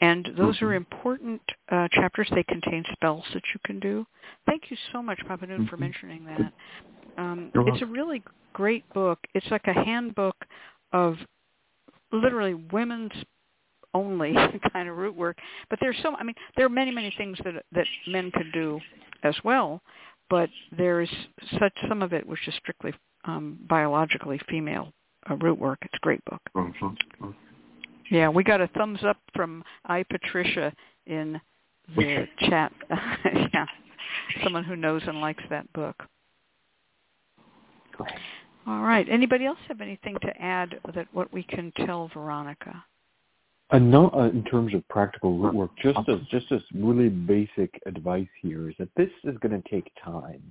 [0.00, 0.76] And those are mm-hmm.
[0.76, 2.28] important uh, chapters.
[2.34, 4.06] They contain spells that you can do.
[4.46, 5.80] Thank you so much, Papa Newt, for mm-hmm.
[5.80, 6.52] mentioning that.
[7.18, 8.22] Um, it's a really
[8.52, 9.18] great book.
[9.34, 10.36] It's like a handbook
[10.92, 11.16] of
[12.12, 13.12] literally women's
[13.94, 14.34] only
[14.72, 15.38] kind of root work.
[15.68, 18.80] But there's so I mean there are many many things that that men could do
[19.22, 19.82] as well,
[20.30, 21.10] but there's
[21.58, 22.94] such some of it which is strictly
[23.24, 24.92] um, biologically female
[25.28, 25.78] uh, root work.
[25.82, 26.40] It's a great book.
[26.56, 27.30] Mm-hmm.
[28.10, 30.72] Yeah, we got a thumbs up from I Patricia
[31.06, 31.40] in
[31.96, 32.72] the chat.
[33.52, 33.66] yeah,
[34.42, 35.96] someone who knows and likes that book.
[38.66, 39.06] All right.
[39.08, 42.84] Anybody else have anything to add that what we can tell Veronica?
[43.72, 48.26] Uh, no, uh, in terms of practical work, just as just as really basic advice
[48.42, 50.42] here is that this is going to take time.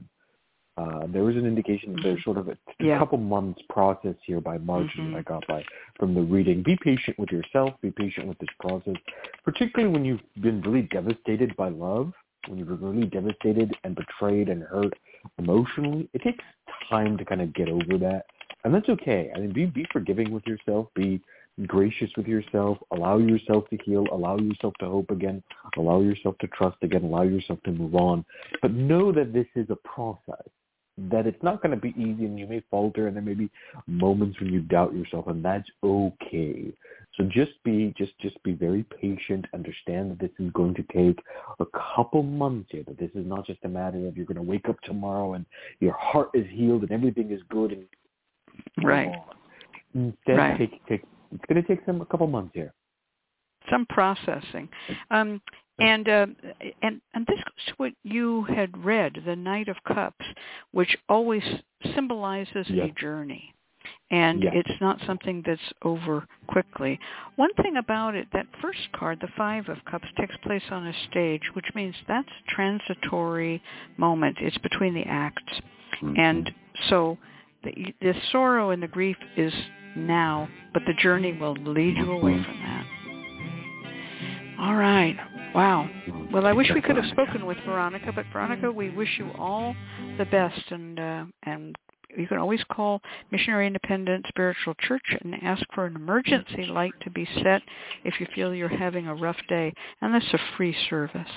[0.77, 2.97] Uh, there was an indication that there's sort of a, yeah.
[2.97, 5.15] couple months process here by March mm-hmm.
[5.15, 5.61] I got by
[5.99, 6.63] from the reading.
[6.63, 7.71] Be patient with yourself.
[7.81, 8.95] Be patient with this process,
[9.43, 12.13] particularly when you've been really devastated by love,
[12.47, 14.93] when you've been really devastated and betrayed and hurt
[15.37, 16.07] emotionally.
[16.13, 16.43] It takes
[16.89, 18.23] time to kind of get over that,
[18.63, 19.31] and that's okay.
[19.35, 20.87] I mean, be be forgiving with yourself.
[20.95, 21.19] Be
[21.67, 22.77] gracious with yourself.
[22.91, 24.05] Allow yourself to heal.
[24.11, 25.43] Allow yourself to hope again.
[25.77, 27.03] Allow yourself to trust again.
[27.03, 28.25] Allow yourself to move on.
[28.61, 30.47] But know that this is a process.
[31.09, 33.49] That it's not going to be easy, and you may falter, and there may be
[33.87, 36.73] moments when you doubt yourself, and that's okay.
[37.15, 39.45] So just be just just be very patient.
[39.53, 41.19] Understand that this is going to take
[41.59, 41.65] a
[41.95, 42.83] couple months here.
[42.85, 45.45] That this is not just a matter of you're going to wake up tomorrow and
[45.79, 47.85] your heart is healed and everything is good and
[48.83, 49.15] right.
[49.95, 50.57] Instead, right.
[50.57, 52.73] take take it's going to take some a couple months here.
[53.69, 54.69] Some processing.
[55.11, 55.41] Um,
[55.79, 56.25] and uh,
[56.81, 60.25] and and this goes to what you had read, the Knight of Cups,
[60.71, 61.43] which always
[61.95, 62.89] symbolizes yes.
[62.89, 63.53] a journey
[64.11, 64.49] and yeah.
[64.53, 66.99] it's not something that's over quickly.
[67.35, 70.93] One thing about it, that first card, the Five of Cups, takes place on a
[71.09, 73.61] stage, which means that's a transitory
[73.97, 74.37] moment.
[74.41, 75.43] It's between the acts.
[76.01, 76.19] Mm-hmm.
[76.19, 76.51] And
[76.89, 77.17] so
[77.63, 79.53] the, the sorrow and the grief is
[79.95, 82.85] now, but the journey will lead you away from that.
[84.59, 85.15] All right.
[85.55, 85.89] Wow.
[86.31, 89.75] Well, I wish we could have spoken with Veronica, but Veronica, we wish you all
[90.17, 91.75] the best and uh, and
[92.17, 93.01] you can always call
[93.31, 97.61] Missionary Independent Spiritual Church and ask for an emergency light to be set
[98.03, 99.73] if you feel you're having a rough day.
[100.01, 101.29] And that's a free service.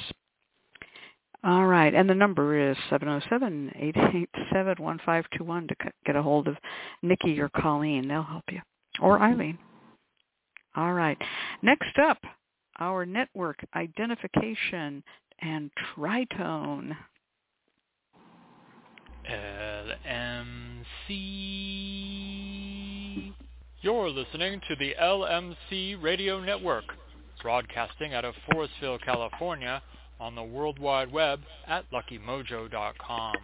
[1.45, 1.93] All right.
[1.93, 5.75] And the number is 707-887-1521 to
[6.07, 6.57] get a hold of
[7.03, 8.07] Nikki or Colleen.
[8.09, 8.61] They'll help you.
[9.01, 9.59] Or Eileen.
[10.77, 11.19] All right.
[11.63, 12.19] Next up,
[12.79, 15.03] our network identification
[15.41, 16.97] and tritone.
[19.29, 20.85] LMC.
[23.81, 26.85] You're listening to the LMC Radio Network,
[27.43, 29.83] broadcasting out of Forestville, California,
[30.23, 33.35] on the World Wide Web at luckymojo.com.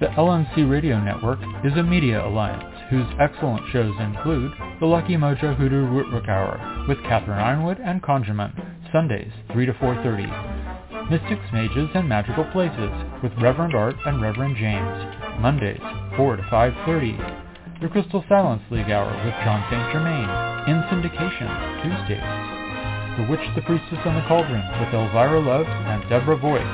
[0.00, 5.56] The LMC Radio Network is a media alliance whose excellent shows include The Lucky Mojo
[5.56, 11.10] Hoodoo Rootwork Hour with Catherine Yronwode and ConjureMan, Sundays 3 to 4.30.
[11.10, 15.80] Mystics, Mages, and Magical Places with Reverend Art and Reverend James, Mondays
[16.16, 17.43] 4 to 5.30.
[17.84, 19.92] The Crystal Silence League Hour with John St.
[19.92, 20.24] Germain,
[20.72, 21.52] in syndication,
[21.84, 23.20] Tuesdays.
[23.20, 26.64] The Witch, the Priestess, and the Cauldron with Elvira Love and Deborah Voigt,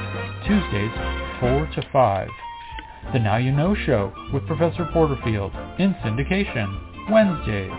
[0.46, 0.94] Tuesdays
[1.40, 2.28] 4 to 5.
[3.12, 5.50] The Now You Know Show with Professor Porterfield
[5.80, 7.72] in syndication Wednesdays.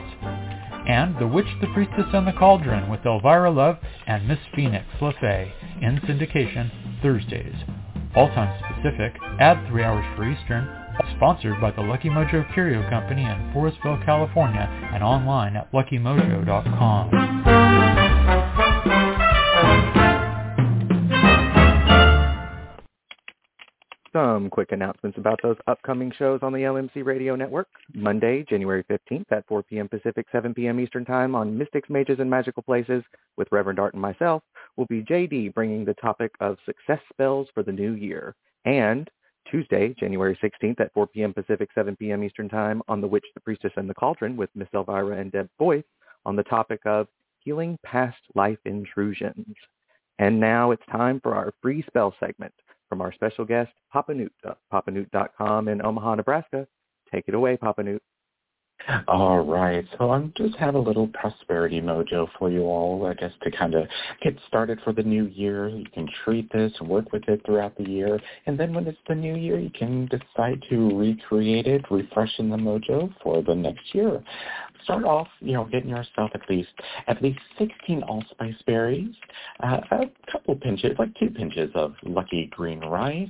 [0.86, 3.78] And The Witch, the Priestess, and the Cauldron with Elvira Love
[4.08, 6.70] and Miss Phoenix LaFae in syndication
[7.02, 7.56] Thursdays.
[8.14, 10.81] All times Pacific, add 3 hours for Eastern,
[11.15, 17.11] sponsored by the Lucky Mojo Curio Company in Forestville, California, and online at luckymojo.com.
[24.14, 27.69] Some quick announcements about those upcoming shows on the LMC Radio Network.
[27.94, 29.88] Monday, January 15th at 4 p.m.
[29.88, 30.82] Pacific, 7 p.m.
[30.82, 33.03] Eastern Time on Mystics, Mages, and Magical Places
[33.38, 34.44] with Reverend Art and myself
[34.76, 38.36] will be JD bringing the topic of success spells for the new year.
[38.65, 39.10] And
[39.52, 41.34] Tuesday, January 16th at 4 p.m.
[41.34, 42.23] Pacific, 7 p.m.
[42.23, 45.49] Eastern Time on The Witch, the Priestess, and the Cauldron with Miss Elvira and Deb
[45.60, 45.84] Boyce
[46.26, 47.07] on the topic of
[47.40, 49.56] healing past life intrusions.
[50.19, 52.53] And now it's time for our free spell segment
[52.88, 54.34] from our special guest, Papa Newt,
[54.72, 56.68] papanewt.com in Omaha, Nebraska.
[57.11, 58.02] Take it away, Papa Newt.
[59.08, 59.86] All right.
[59.98, 63.76] So I'm just have a little prosperity mojo for you all, I guess, to kind
[63.76, 63.88] of
[64.22, 65.70] get started for the new year.
[65.70, 68.20] You can treat this and work with it throughout the year.
[68.45, 72.58] And then when it's the new year, you can decide to recreate it, refreshing the
[72.58, 74.24] mojo for the next year.
[74.84, 76.70] Start off, you know, getting yourself at least
[77.08, 79.14] at least 16 allspice berries,
[79.64, 83.30] uh, a couple pinches, like two pinches of lucky green rice,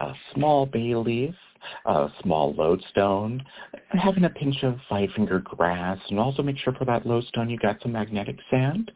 [0.00, 1.34] a small bay leaf,
[1.86, 3.42] a small lodestone,
[3.90, 7.80] having a pinch of five-finger grass, and also make sure for that lodestone you got
[7.82, 8.90] some magnetic sand,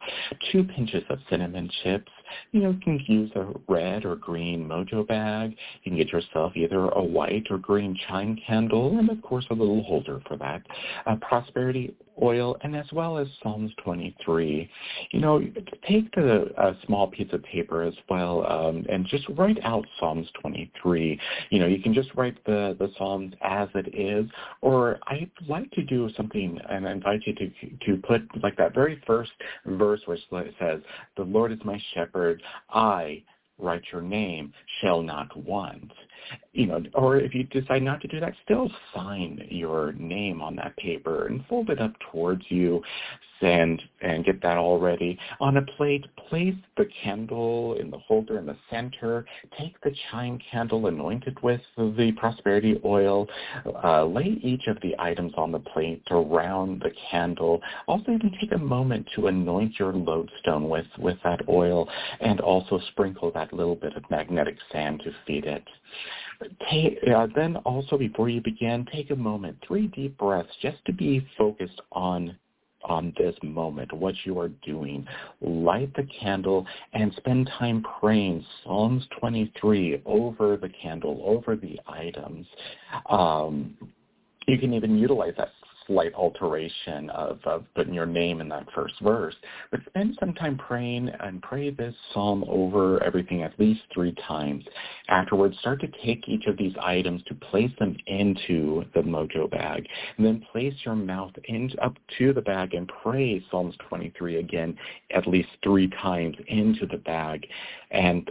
[0.51, 2.11] two pinches of cinnamon chips.
[2.51, 5.55] You know, you can use a red or green mojo bag.
[5.83, 9.53] You can get yourself either a white or green chime candle, and of course a
[9.53, 10.61] little holder for that.
[11.05, 14.69] Uh, prosperity oil, and as well as Psalms 23.
[15.11, 15.41] You know,
[15.87, 20.27] take the a small piece of paper as well um, and just write out Psalms
[20.41, 21.19] 23.
[21.49, 24.29] You know, you can just write the, the Psalms as it is,
[24.61, 27.49] or I'd like to do something and I invite you to,
[27.85, 29.31] to put like that very first
[29.65, 30.81] verse it says,
[31.15, 32.22] the Lord is my shepherd,
[32.69, 33.23] I
[33.59, 35.91] write your name, shall not want
[36.53, 40.55] you know, or if you decide not to do that, still sign your name on
[40.57, 42.81] that paper and fold it up towards you,
[43.39, 45.17] send and get that all ready.
[45.39, 49.25] On a plate, place the candle in the holder in the center.
[49.59, 53.27] Take the chime candle, anoint it with the prosperity oil.
[53.83, 57.61] Uh, lay each of the items on the plate around the candle.
[57.87, 61.89] Also, even take a moment to anoint your lodestone with, with that oil
[62.21, 65.63] and also sprinkle that little bit of magnetic sand to feed it.
[66.69, 70.93] Take, uh, then also before you begin, take a moment, three deep breaths, just to
[70.93, 72.37] be focused on
[72.85, 75.07] on this moment, what you are doing.
[75.41, 82.45] Light the candle and spend time praying Psalms 23 over the candle, over the items.
[83.09, 83.77] Um,
[84.47, 85.51] you can even utilize that
[85.87, 89.35] slight alteration of, of putting your name in that first verse.
[89.71, 94.65] But spend some time praying and pray this psalm over everything at least three times.
[95.09, 99.87] Afterwards, start to take each of these items to place them into the mojo bag.
[100.17, 104.77] And then place your mouth in, up to the bag and pray Psalms 23 again
[105.13, 107.45] at least three times into the bag.
[107.91, 108.29] And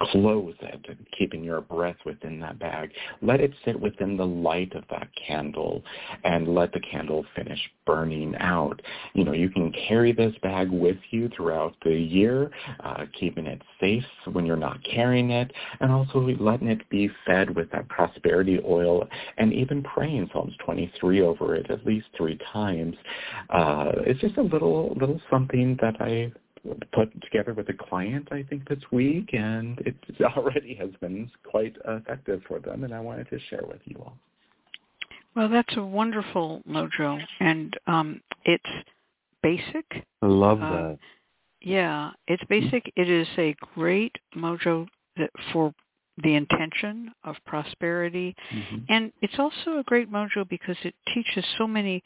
[0.00, 2.90] close it, keeping your breath within that bag.
[3.22, 5.82] Let it sit within the light of that candle
[6.24, 8.80] and let the candle finish burning out.
[9.14, 12.50] You know, you can carry this bag with you throughout the year,
[12.80, 17.54] uh, keeping it safe when you're not carrying it, and also letting it be fed
[17.54, 19.08] with that prosperity oil
[19.38, 22.96] and even praying Psalms 23 over it at least three times.
[23.50, 26.32] Uh, it's just a little, little something that I
[26.92, 29.96] put together with a client, I think, this week, and it
[30.36, 34.16] already has been quite effective for them, and I wanted to share with you all.
[35.34, 38.64] Well, that's a wonderful mojo, and um, it's
[39.42, 39.84] basic.
[40.22, 40.98] I love Uh, that.
[41.60, 42.90] Yeah, it's basic.
[42.96, 45.74] It is a great mojo that for
[46.22, 48.84] the intention of prosperity, Mhm.
[48.88, 52.02] and it's also a great mojo because it teaches so many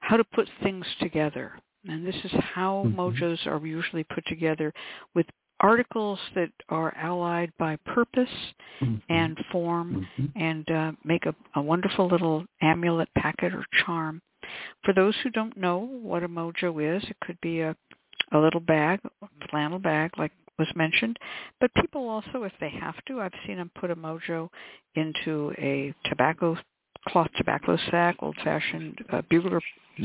[0.00, 1.58] how to put things together.
[1.88, 2.94] And this is how Mhm.
[2.94, 4.72] mojos are usually put together
[5.14, 5.26] with
[5.60, 9.02] articles that are allied by purpose Mhm.
[9.08, 10.32] and form Mhm.
[10.36, 14.20] and uh, make a, a wonderful little amulet packet or charm.
[14.84, 17.76] For those who don't know what a mojo is, it could be a,
[18.32, 21.18] a little bag, a flannel bag like was mentioned,
[21.60, 24.48] but people also, if they have to, I've seen them put a mojo
[24.94, 26.56] into a tobacco
[27.08, 29.60] cloth tobacco sack, old-fashioned uh, bugler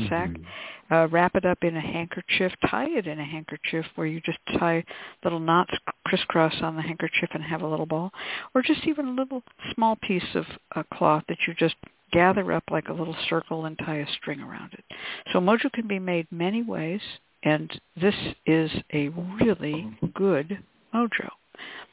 [0.08, 0.44] sack, Mhm.
[0.90, 4.38] uh, wrap it up in a handkerchief, tie it in a handkerchief where you just
[4.58, 4.84] tie
[5.24, 5.72] little knots
[6.04, 8.12] crisscross on the handkerchief and have a little ball,
[8.54, 9.42] or just even a little
[9.74, 10.46] small piece of
[10.76, 11.76] uh, cloth that you just
[12.12, 14.84] gather up like a little circle and tie a string around it.
[15.32, 17.02] So mojo can be made many ways,
[17.42, 18.14] and this
[18.46, 20.58] is a really good
[20.94, 21.30] mojo.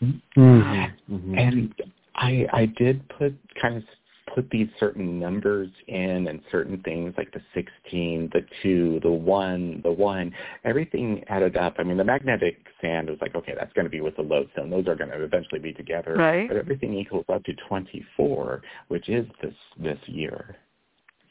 [0.01, 0.21] Mhm.
[0.37, 1.37] Mhm.
[1.37, 1.73] And
[2.15, 3.83] I I did put kind of
[4.33, 9.81] put these certain numbers in and certain things like the 16, the 2, the 1,
[9.83, 10.33] the 1,
[10.63, 11.75] everything added up.
[11.79, 14.69] I mean, the magnetic sand was like, okay, that's going to be with the lodestone.
[14.69, 16.15] Those are going to eventually be together.
[16.15, 16.47] Right.
[16.47, 20.57] But everything equals up to 24, which is this this year.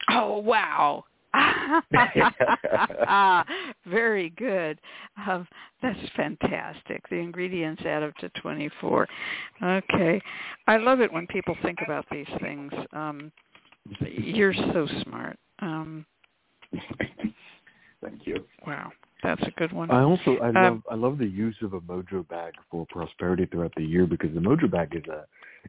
[0.08, 1.04] Oh wow.
[3.86, 4.80] Very good.
[5.26, 5.46] Um,
[5.82, 7.08] that's fantastic.
[7.08, 9.08] The ingredients add up to 24.
[9.62, 10.20] Okay.
[10.66, 12.72] I love it when people think about these things.
[12.92, 13.32] Um,
[14.00, 15.38] you're so smart.
[15.60, 16.04] Um,
[18.02, 18.44] Thank you.
[18.66, 18.92] wow.
[19.22, 19.90] That's a good one.
[19.90, 23.46] I also I Um, love I love the use of a mojo bag for prosperity
[23.46, 25.24] throughout the year because the mojo bag is a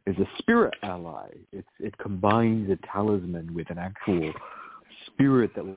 [0.06, 1.28] is a spirit ally.
[1.52, 4.32] It's it combines a talisman with an actual
[5.18, 5.76] spirit that will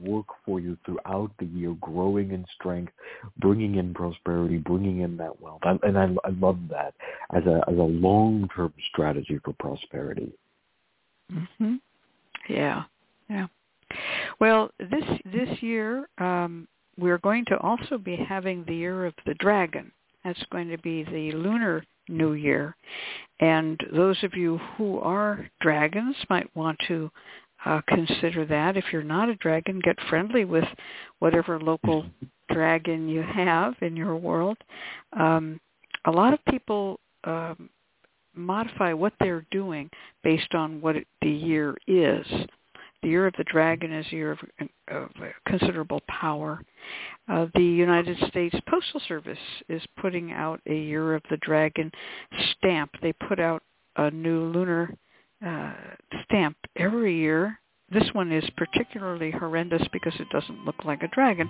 [0.00, 2.92] work for you throughout the year, growing in strength,
[3.38, 5.60] bringing in prosperity, bringing in that wealth.
[5.62, 6.94] And I, I love that
[7.34, 10.32] as a as a long term strategy for prosperity.
[11.30, 11.76] hmm
[12.48, 12.84] Yeah,
[13.28, 13.46] yeah.
[14.40, 16.66] Well, this this year um,
[16.98, 19.92] we're going to also be having the year of the dragon.
[20.24, 22.76] That's going to be the lunar new year,
[23.40, 27.10] and those of you who are dragons might want to
[27.64, 28.76] uh, consider that.
[28.76, 30.64] If you're not a dragon, get friendly with
[31.18, 32.06] whatever local
[32.52, 34.56] dragon you have in your world.
[35.18, 35.60] Um,
[36.06, 37.68] a lot of people um,
[38.34, 39.90] modify what they're doing
[40.22, 42.26] based on what it, the year is.
[43.02, 44.38] The year of the dragon is a year of,
[44.88, 45.10] of
[45.46, 46.62] considerable power.
[47.28, 49.38] Uh, the United States Postal Service
[49.68, 51.90] is putting out a year of the dragon
[52.52, 52.90] stamp.
[53.00, 53.62] They put out
[53.96, 54.94] a new lunar
[55.44, 55.74] uh,
[56.24, 57.58] stamp every year.
[57.92, 61.48] This one is particularly horrendous because it doesn't look like a dragon.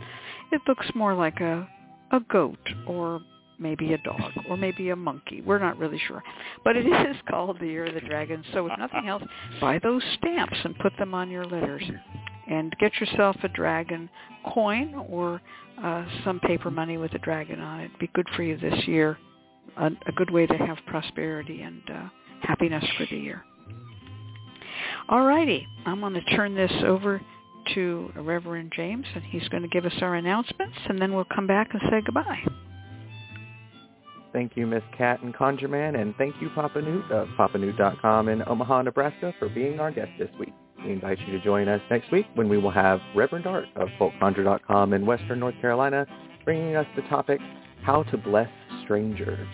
[0.52, 1.68] It looks more like a
[2.12, 3.20] a goat or
[3.58, 5.42] maybe a dog or maybe a monkey.
[5.42, 6.22] We're not really sure.
[6.64, 8.42] But it is called the Year of the Dragon.
[8.52, 9.22] So if nothing else,
[9.60, 11.84] buy those stamps and put them on your letters.
[12.48, 14.10] And get yourself a dragon
[14.52, 15.40] coin or
[15.80, 17.90] uh, some paper money with a dragon on it.
[18.00, 19.18] Be good for you this year.
[19.76, 22.08] A, a good way to have prosperity and uh,
[22.42, 23.44] happiness for the year.
[25.08, 25.66] All righty.
[25.86, 27.20] I'm going to turn this over
[27.74, 31.46] to Reverend James, and he's going to give us our announcements, and then we'll come
[31.46, 32.40] back and say goodbye.
[34.32, 38.28] Thank you, Miss Cat and Conjure Man, and thank you, Papa Newt of uh, papanewt.com
[38.28, 40.52] in Omaha, Nebraska, for being our guest this week.
[40.84, 43.88] We invite you to join us next week when we will have Reverend Art of
[43.98, 46.06] folkconjure.com in Western North Carolina
[46.44, 47.40] bringing us the topic,
[47.82, 48.48] How to Bless
[48.84, 49.46] Strangers.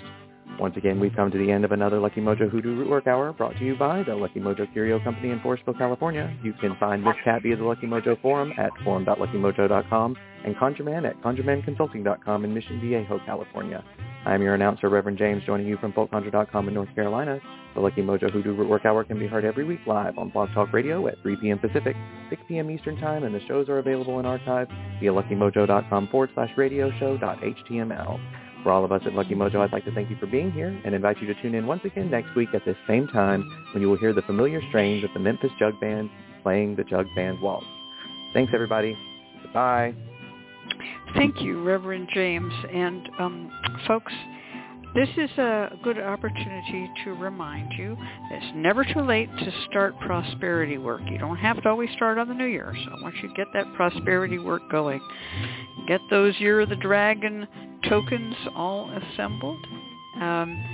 [0.58, 3.56] Once again, we've come to the end of another Lucky Mojo Hoodoo Rootwork Hour brought
[3.58, 6.34] to you by the Lucky Mojo Curio Company in Forestville, California.
[6.42, 11.04] You can find Miss Cat via the Lucky Mojo forum at forum.luckymojo.com and Conjure Man
[11.04, 13.84] at conjuremanconsulting.com in Mission Viejo, California.
[14.24, 17.38] I'm your announcer, Reverend James, joining you from folkconjure.com in North Carolina.
[17.74, 20.72] The Lucky Mojo Hoodoo Rootwork Hour can be heard every week live on Blog Talk
[20.72, 21.58] Radio at 3 p.m.
[21.58, 21.94] Pacific,
[22.30, 22.70] 6 p.m.
[22.70, 24.68] Eastern Time, and the shows are available in archive
[25.00, 28.45] via luckymojo.com forward slash radio show.html.
[28.66, 30.76] For all of us at Lucky Mojo, I'd like to thank you for being here
[30.84, 33.80] and invite you to tune in once again next week at this same time when
[33.80, 36.10] you will hear the familiar strains of the Memphis Jug Band
[36.42, 37.64] playing the Jug Band Waltz.
[38.34, 38.98] Thanks, everybody.
[39.40, 39.94] Goodbye.
[41.14, 42.52] Thank you, Reverend James.
[42.74, 43.52] And um,
[43.86, 44.12] folks,
[44.96, 47.96] this is a good opportunity to remind you
[48.32, 51.02] it's never too late to start prosperity work.
[51.08, 52.74] You don't have to always start on the new year.
[52.84, 55.00] So once you get that prosperity work going,
[55.86, 57.46] get those Year of the Dragon
[57.88, 59.64] tokens all assembled
[60.20, 60.64] Um,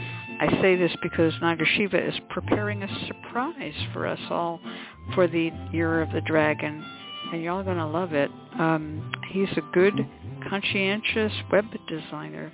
[0.40, 4.60] I say this because Nagasiva is preparing a surprise for us all
[5.14, 6.84] for the Year of the Dragon,
[7.32, 8.30] and you're all going to love it.
[8.58, 9.94] Um, he's a good,
[10.48, 12.52] conscientious web designer.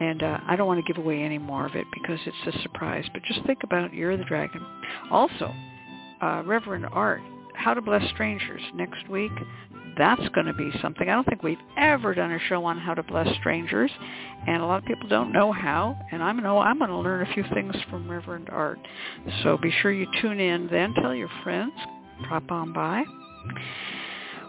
[0.00, 2.62] And uh, I don't want to give away any more of it because it's a
[2.62, 3.04] surprise.
[3.12, 4.60] But just think about Year of the Dragon.
[5.10, 5.52] Also,
[6.20, 7.20] uh, Reverend Art,
[7.54, 9.32] How to Bless Strangers next week
[9.96, 11.08] that's going to be something.
[11.08, 13.90] I don't think we've ever done a show on how to bless strangers,
[14.46, 15.96] and a lot of people don't know how.
[16.12, 18.78] And I know I'm going to learn a few things from Reverend Art.
[19.42, 20.94] So be sure you tune in then.
[20.94, 21.72] Tell your friends.
[22.28, 23.04] Drop on by.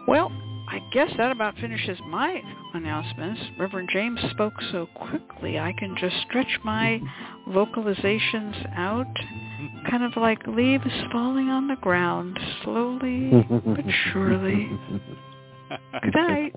[0.06, 0.30] Well,
[0.68, 2.42] I guess that about finishes my
[2.74, 3.40] announcements.
[3.58, 7.00] Reverend James spoke so quickly, I can just stretch my
[7.48, 9.06] vocalizations out,
[9.88, 14.70] kind of like leaves falling on the ground, slowly but surely.
[16.02, 16.54] Good night.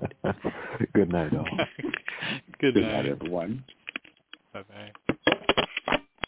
[0.94, 1.46] Good night, all.
[2.60, 2.92] Good, Good night.
[2.92, 3.64] night, everyone.
[4.52, 4.92] Bye-bye.